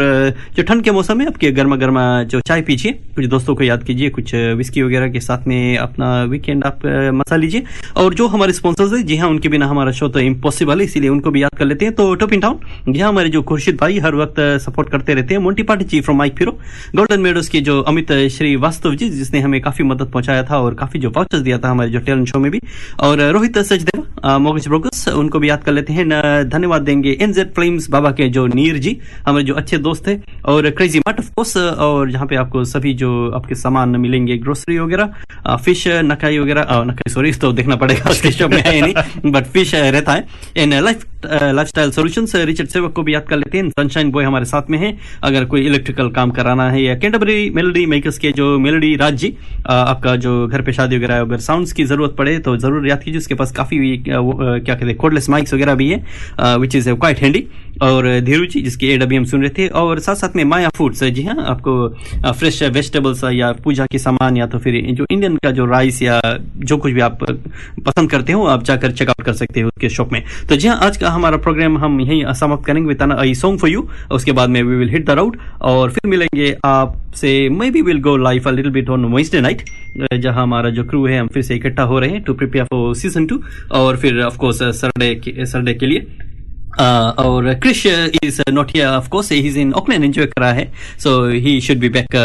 जो 0.56 0.64
ठंड 0.64 0.84
के 0.84 0.92
मौसम 0.92 1.20
है 1.22 1.28
आपके 1.28 1.52
गर्मा 1.52 1.76
गर्मा 1.76 2.06
जो 2.24 2.40
चाय 2.42 2.62
पीजिए 2.62 2.92
कुछ 3.16 3.26
दोस्तों 3.26 3.56
को 3.56 3.64
याद 3.64 3.84
कीजिए 3.84 4.10
कुछ 4.10 4.34
विस्की 4.58 4.82
वगैरह 4.84 5.10
के 5.12 5.20
साथ 5.20 5.46
में 5.48 5.78
अपना 5.78 6.08
वीकेंड 6.24 6.64
आप 6.66 6.80
मसा 7.16 7.36
लीजिए। 7.36 7.64
और 7.98 8.14
जो 8.14 8.28
हमारे 8.28 8.54
स्पॉन्सर्स 8.54 8.94
है 8.94 9.02
जी 9.04 9.18
हाँ 9.18 9.30
उनके 9.30 9.50
बिना 9.50 9.68
हमारा 9.68 9.92
शो 9.92 10.08
तो 10.08 10.20
इम्पॉसिबल 10.20 10.80
है 10.80 10.86
इसीलिए 10.86 11.10
उनको 11.10 11.32
भी 11.32 11.44
याद 11.44 11.58
कर 11.58 11.66
लेते 11.66 11.86
हैं। 11.86 11.94
तो 11.96 12.14
टॉप 12.16 12.34
इन 12.34 12.40
टाउन 12.40 12.96
यहाँ 12.96 13.10
हमारे 13.10 13.30
जो 13.30 13.42
खुर्शीद 13.44 13.78
भाई 13.82 14.00
हर 14.00 14.16
वक्त 14.16 14.40
सपोर्ट 14.62 14.90
करते 14.90 15.14
रहते 15.14 15.34
हैं। 15.34 15.42
Monty 15.42 15.64
party 15.64 15.86
chief 15.86 16.04
from 16.06 16.18
Mike 16.18 16.38
फिरो 16.38 16.52
गोल्डन 16.96 17.22
मेडोज 17.22 17.48
के 17.48 17.62
जो 17.62 17.80
अमित 17.84 18.12
श्रीवास्तव 18.32 18.96
जी 18.96 19.10
जिसने 19.12 19.40
हमें 19.42 19.60
काफ़ी 19.62 19.86
मदद 19.86 20.12
पहुँचाया 20.14 20.44
था 20.44 20.60
और 20.60 20.74
काफ़ी 20.76 21.00
जो 21.00 21.10
वाउचर्स 21.12 21.42
दिया 21.42 21.60
था 21.60 21.72
हमारे 21.72 21.90
जो 21.92 22.00
टैलेंट 22.02 22.28
शो 22.28 22.40
में 22.40 22.52
भी। 22.52 22.60
और 23.00 23.22
रोहित 23.32 23.58
सचदेवा 23.60 24.38
मोगज 24.40 24.68
ब्रोकर्स 24.68 24.95
उनको 25.08 25.40
भी 25.40 25.50
याद 25.50 25.64
कर 25.64 25.72
लेते 25.72 25.94
हैं। 25.94 26.08
धन्यवाद 26.50 26.82
देंगे 26.82 27.18
एनजेड 27.22 27.54
फिल्म्स 27.54 27.90
बाबा 27.90 28.12
के 28.12 28.28
जो 28.30 28.46
नीर 28.48 28.78
जी, 28.78 28.98
हमारे 29.28 29.44
जो 29.44 29.54
अच्छे 29.54 29.78
दोस्त 29.78 30.08
थे 30.08 30.18
और 30.46 30.70
क्रेजी 30.70 31.00
मट 31.00 31.20
ऑफ़ 31.20 31.30
कोर्स 31.36 31.56
और 31.58 32.12
जहाँ 32.12 32.28
पे 32.28 32.36
आपको 32.36 32.64
सभी 32.64 32.94
जो 32.94 33.12
आपके 33.36 33.56
सामान 33.56 33.96
मिलेंगे 33.96 34.38
ग्रोसरी 34.38 34.78
वगैरह 34.80 35.56
फ़िश 35.56 35.88
नकाई 35.88 36.38
वगैरह 36.40 36.84
नकाई 36.88 37.12
सॉरी 37.14 37.32
तो 37.32 37.52
देखना 37.52 37.76
पड़ेगा 37.76 38.48
में 38.48 38.62
है 38.66 38.80
नहीं 38.82 39.32
बट 39.32 39.46
फ़िश 39.46 39.76
रहता 39.76 40.14
है। 40.14 40.28
In 40.58 40.74
life 40.74 41.06
lifestyle 41.68 41.92
solution 41.92 42.26
Richard 42.46 42.68
Sevak 42.70 42.94
को 42.94 43.04
भी 43.04 43.14
याद 43.14 43.26
कर 43.30 43.38
लेते 43.38 43.58
हैं। 43.58 43.70
सनशाइन 43.72 44.12
बॉय 44.12 44.24
हमारे 44.24 44.46
साथ 44.46 44.70
में 44.70 44.78
है। 44.80 44.96
अगर 45.24 45.46
कोई 45.46 45.66
इलेक्ट्रिकल 45.66 46.10
काम 46.12 46.32
कराना 46.32 46.70
है 46.72 46.82
या 46.84 46.96
कैंटबरी 46.96 47.50
मेलोडी 47.56 47.86
मेकर्स 47.88 48.18
के 48.18 48.32
जो 48.34 48.58
मेलोडी 48.60 48.96
राज 48.96 49.16
जी 49.16 49.34
आपका 49.68 50.16
जो 50.18 50.36
घर 50.48 50.62
पे 50.62 50.74
शादी 50.74 50.98
वगैरह 50.98 51.20
अगर 51.22 51.40
साउंड्स 51.42 51.74
की 51.74 51.84
ज़रूरत 51.86 52.16
पड़े 52.18 52.38
तो 52.40 52.56
ज़रूर 52.58 52.88
याद 52.88 53.04
कीजिए। 53.04 53.18
उसके 53.18 53.36
पास 53.36 53.52
काफ़ी 53.54 53.78
क्या 54.00 54.66
कहते 54.66 54.86
हैं 54.86 54.96
कोडलेस 54.96 55.30
माइक्स 55.30 55.54
वगैरह 55.54 55.76
भी 55.76 55.90
है 55.90 56.58
विच 56.58 56.76
इज़ 56.76 56.90
क्वाइट 56.92 57.20
हैंडी 57.20 57.46
और 57.84 58.08
धीरू 58.22 58.46
जी 58.46 58.62
जिसके 58.62 58.88
एड 58.88 59.02
अभी 59.04 59.16
हम 59.16 59.24
सुन 59.26 59.42
रहे 59.42 59.50
थे, 59.50 59.68
और 59.70 60.00
साथ 60.00 60.16
साथ 60.16 60.36
में 60.36 60.44
माया 60.46 60.70
फूड्स 60.76 61.04
जी 61.06 61.24
हाँ 61.24 61.36
आपको 61.46 61.74
फ्रेश 62.32 62.62
वेजिटेबल्स 62.64 63.24
या 63.34 63.52
पूजा 63.64 63.86
के 63.92 64.00
सामान, 64.00 64.38
या 64.38 64.46
तो 64.48 64.60
फिर 64.60 64.82
जो 64.92 65.06
इंडियन 65.12 65.36
का 65.38 65.52
जो 65.52 65.66
राइस 65.66 66.02
या 66.02 66.22
जो 66.58 66.78
कुछ 66.78 66.94
भी 66.94 67.02
आप 67.02 67.24
पसंद 67.24 68.10
करते 68.12 68.34
हो, 68.34 68.46
आप 68.46 68.64
जाकर 68.64 68.92
चेकआउट 68.92 69.26
कर 69.26 69.34
सकते 69.34 69.62
हो 69.62 69.68
उसके 69.68 69.90
शॉप 69.90 70.14
में। 70.14 70.24
तो 70.50 70.56
जी 70.56 70.68
हाँ 70.68 70.78
आज 70.84 70.98
का 70.98 71.10
हमारा 71.16 71.38
प्रोग्राम 71.38 71.78
हम 71.78 72.00
यही 72.02 72.24
समाप्त 72.40 72.66
करेंगे 72.66 72.88
with 72.88 73.02
I 73.12 73.36
song 73.36 73.60
for 73.60 73.70
you 73.70 73.88
उसके 74.12 74.32
बाद 74.32 74.50
में 74.50 74.62
we 74.64 74.76
will 74.76 74.90
hit 74.90 75.06
the 75.06 75.10
route 75.10 75.38
और 75.62 75.92
फिर 75.92 76.10
मिलेंगे 76.10 76.56
आपसे 76.66 77.38
may 77.50 77.70
be 77.72 77.82
will 77.82 78.02
go 78.02 78.18
life 78.18 78.48
a 78.48 78.52
little 78.52 78.72
bit 78.72 78.90
on 78.90 79.06
Wednesday 79.06 79.42
night 79.42 79.64
जहाँ 80.14 80.44
हमारा 80.44 80.70
जो 80.70 80.84
क्रू 80.84 81.06
है 81.08 81.20
हम 81.20 81.28
फिर 81.28 81.44
से 81.44 81.56
इकट्ठा 81.56 81.84
हो 81.84 82.00
रहे 82.00 82.10
हैं 82.10 82.22
to 82.22 82.34
prepare 82.34 82.66
for 82.66 82.96
season 82.96 83.26
two 83.26 83.42
और 83.72 83.98
फिर 83.98 84.22
ऑफकोर्स 84.22 84.64
सैटरडे 84.64 85.46
सैटरडे 85.46 85.74
के 85.74 85.86
लिए। 85.86 86.08
Uh, 86.76 87.12
और 87.20 87.54
Krish 87.54 87.86
is 88.24 88.42
not 88.52 88.72
here 88.72 88.88
of 88.88 89.08
course 89.10 89.32
he 89.32 89.38
is 89.40 89.60
in 89.60 89.72
Auckland 89.74 90.04
enjoy 90.04 90.26
करा 90.26 90.52
है 90.54 90.66
so 91.00 91.12
he 91.30 91.60
should 91.62 91.78
be 91.78 91.90
back 91.90 92.16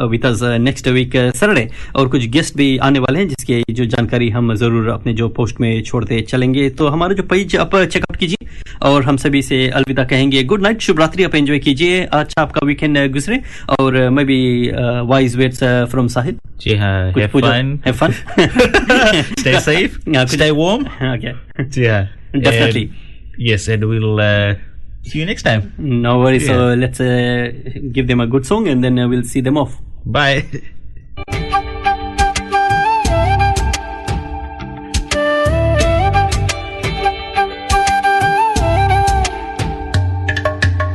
with 0.00 0.26
next 0.60 0.88
week 0.88 1.16
Saturday 1.36 1.68
और 1.96 2.08
कुछ 2.08 2.24
गेस्ट 2.36 2.56
भी 2.56 2.76
आने 2.88 2.98
वाले 2.98 3.18
हैं 3.18 3.28
जिसके 3.28 3.62
जो 3.74 3.84
जानकारी 3.84 4.28
हम 4.30 4.54
ज़रूर 4.54 4.88
अपने 4.90 5.12
जो 5.14 5.28
पोस्ट 5.36 5.60
में 5.60 5.82
छोड़ते 5.82 6.20
चलेंगे। 6.28 6.68
तो 6.70 6.88
हमारा 6.88 7.14
जो 7.14 7.22
पेज 7.30 7.56
आप 7.56 7.76
चेकअप 7.76 8.16
कीजिए 8.16 8.48
और 8.88 9.02
हम 9.04 9.16
सभी 9.16 9.42
से 9.42 9.68
अलविदा 9.68 10.04
कहेंगे 10.12 10.42
गुड 10.44 10.62
नाइट 10.62 10.80
शुभ 10.80 11.00
रात्रि 11.00 11.24
आप 11.24 11.34
एंजॉय 11.34 11.58
कीजिए। 11.58 12.00
अच्छा 12.04 12.42
आपका 12.42 12.66
वीकेंड 12.66 12.98
गुजरे 13.12 13.40
और 13.80 13.98
मैं 14.10 14.26
भी 14.26 14.40
वाइज 15.08 15.36
वेट्स 15.36 15.64
फ्रॉम 15.90 16.06
साहिद 16.16 16.40
जी 16.60 16.74
हाँ 16.76 17.12
See 25.02 25.18
you 25.18 25.24
next 25.24 25.44
time. 25.44 25.62
No 25.78 26.18
worries. 26.18 26.46
Yeah. 26.46 26.56
So 26.56 26.74
let's 26.74 27.00
uh, 27.00 27.52
give 27.90 28.06
them 28.06 28.20
a 28.20 28.26
good 28.26 28.44
song 28.44 28.68
and 28.68 28.84
then 28.84 28.98
uh, 28.98 29.08
we'll 29.08 29.22
see 29.24 29.40
them 29.40 29.56
off. 29.56 29.78
Bye. 30.05 30.45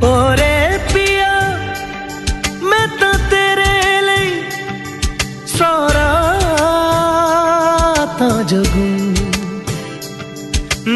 ਓਰੇ 0.03 0.77
ਪਿਆ 0.93 1.33
ਮੈਂ 2.63 2.87
ਤਾਂ 2.99 3.13
ਤੇਰੇ 3.29 4.01
ਲਈ 4.01 4.31
ਸਾਰਾ 5.47 6.07
ਤਾਂ 8.19 8.43
ਜਗੂ 8.43 8.89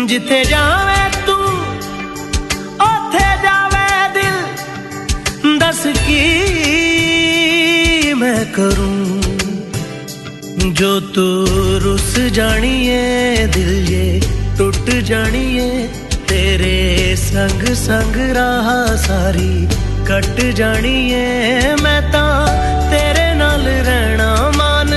ਜਿੱਥੇ 0.07 0.43
ਜਾਵੇਂ 0.45 1.09
ਤੂੰ 1.25 1.39
ਉੱਥੇ 2.87 3.25
ਜਾਵੇ 3.43 3.87
ਦਿਲ 4.13 5.57
ਦੱਸ 5.59 5.85
ਕੀ 6.07 6.21
मैं 8.40 8.52
करूं 8.52 9.20
जो 10.72 10.90
तू 11.14 11.24
रुस 11.84 12.12
जानी 12.36 12.76
है 12.86 13.46
दिल 13.52 13.72
ये 13.88 14.04
टूट 14.58 14.88
जानी 15.08 15.44
है 15.56 15.86
तेरे 16.30 16.78
संग 17.22 17.64
संग 17.80 18.16
राह 18.36 18.70
सारी 19.02 19.52
कट 20.10 20.40
जानी 20.60 20.94
है 21.10 21.74
मैं 21.82 22.00
ता 22.12 22.24
तेरे 22.92 23.26
नाल 23.42 23.68
रहना 23.90 24.30
मान 24.56 24.94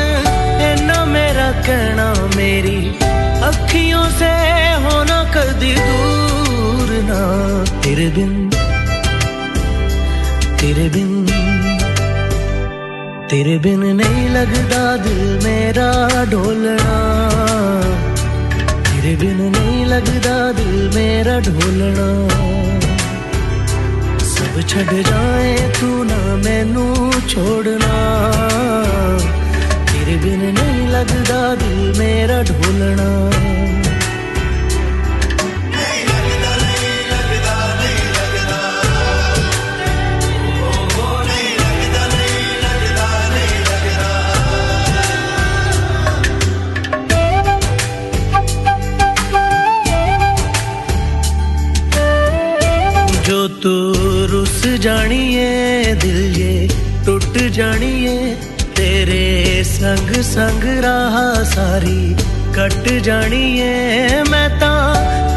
इना 0.69 1.03
मेरा 1.11 1.51
कहना 1.67 2.07
मेरी 2.37 2.79
अखियों 3.49 4.05
से 4.21 4.33
होना 4.87 5.19
कर 5.35 5.53
दी 5.63 5.73
दूर 5.81 6.95
ना 7.11 7.21
तेरे 7.83 8.09
बिन 8.17 8.33
तेरे 10.59 10.89
बिन 10.95 11.32
नहीं 13.35 14.29
लगता 14.29 14.81
दिल 14.97 15.21
मेरा 15.43 15.89
ढोलना 16.31 16.97
तेरे 18.87 19.15
बिन 19.15 19.39
नहीं 19.55 19.85
लगता 19.85 20.35
दिल 20.51 20.75
मेरा 20.95 21.39
ढोलना 21.47 22.07
सब 24.33 24.61
छड़ 24.69 25.01
जाए 25.09 25.55
तू 25.79 26.03
ना 26.03 26.19
मैनू 26.45 26.85
छोड़ना 27.29 27.95
तेरे 29.89 30.17
बिन 30.25 30.45
नहीं 30.59 30.87
लगता 30.87 31.41
दिल 31.55 31.99
मेरा 31.99 32.41
ढोलना 32.43 33.09
जो 33.83 34.02
तू 53.63 53.71
रुस 54.27 54.61
जानिए 54.81 55.43
दिल 55.95 56.17
ये, 56.37 56.67
टूट 57.05 57.37
जानिए। 57.49 58.15
तेरे 58.75 59.63
संग 59.63 60.09
संग 60.21 60.63
राह 60.83 61.15
सारी 61.43 62.01
कट 62.57 62.89
जानिए। 63.03 63.69
मैं 64.23 64.49
ता 64.59 64.73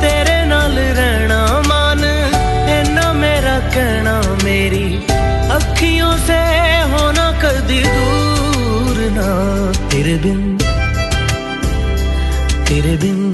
तेरे 0.01 0.39
नाल 0.47 0.74
रहना 0.99 1.39
मन 1.68 2.03
इन्ना 2.79 3.12
मेरा 3.12 3.59
कहना 3.68 4.16
मेरी 4.45 4.85
अखियों 5.59 6.12
से 6.27 6.41
होना 6.95 7.31
कदी 7.45 7.81
दूर 7.87 8.99
ना। 9.12 9.29
तेरे 9.89 10.16
बिन 10.16 10.43
तेरे 12.66 12.97
बिन 12.97 13.26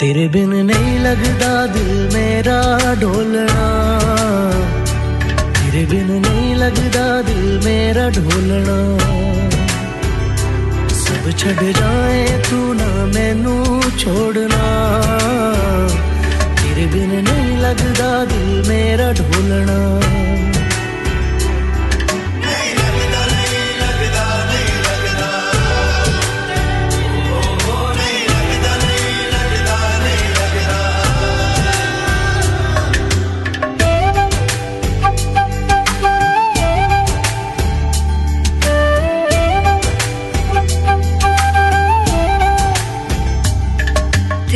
तेरे 0.00 0.26
बिन 0.34 0.50
नहीं 0.66 0.98
लगता 1.04 1.48
दिल 1.74 1.88
मेरा 2.12 2.58
ढोलना 3.00 3.64
तेरे 5.56 5.84
बिन 5.92 6.12
नहीं 6.26 6.54
लगता 6.60 7.06
दिल 7.28 7.42
मेरा 7.64 8.08
ढोलना 8.18 8.78
सब 11.00 11.30
छड़ 11.40 11.72
जाए 11.80 12.22
तू 12.50 12.60
ना 12.80 12.90
मैनू 13.16 13.58
छोड़ना 13.98 14.68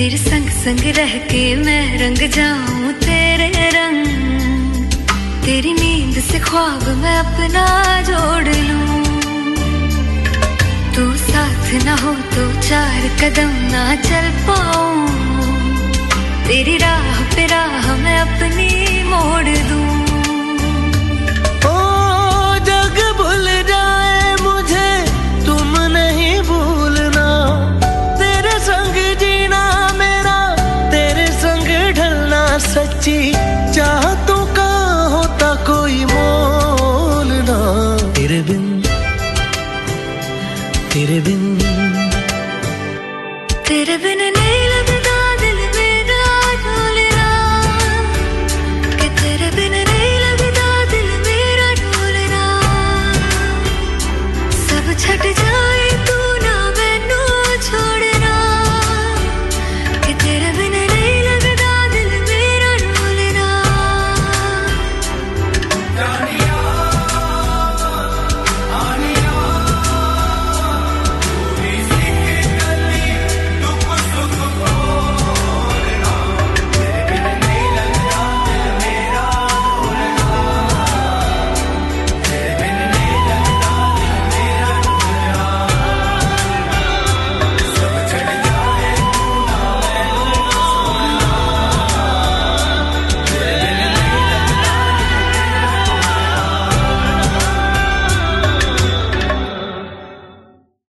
तेरे 0.03 0.19
बिन 0.19 0.45
नहीं 0.75 0.93
लगता 0.93 1.33
दिल 1.33 1.63
मेरा 1.65 2.07
ढोलना 2.07 2.27
जाऊँ 2.27 2.93
तेरे 2.93 3.71
रंग। 3.71 4.07
तेरी 5.45 5.73
नींद 5.73 6.21
से 6.21 6.39
ख्वाब 6.39 6.89
मैं 6.89 7.19
अपना 7.19 7.67
जोड़ 8.03 8.49
लूँ। 8.49 9.05
तू 10.95 11.17
साथ 11.17 11.85
ना 11.85 11.95
हो 11.95 12.15
तो 12.15 12.61
चार 12.61 13.09
कदम 13.21 13.51
ना 13.73 13.95
चल 13.95 14.31
पाऊँ। 14.31 15.09
तेरी 16.47 16.77
राह 16.77 17.23
पे 17.23 17.47
राह 17.47 17.97
मैं 17.97 18.19
अपनी 18.19 19.03
मोड़ 19.03 19.49
दूँ। 19.49 20.03
ओ, 21.71 21.79
जग 22.59 23.15
भूल 23.17 23.45
जाए 23.45 24.12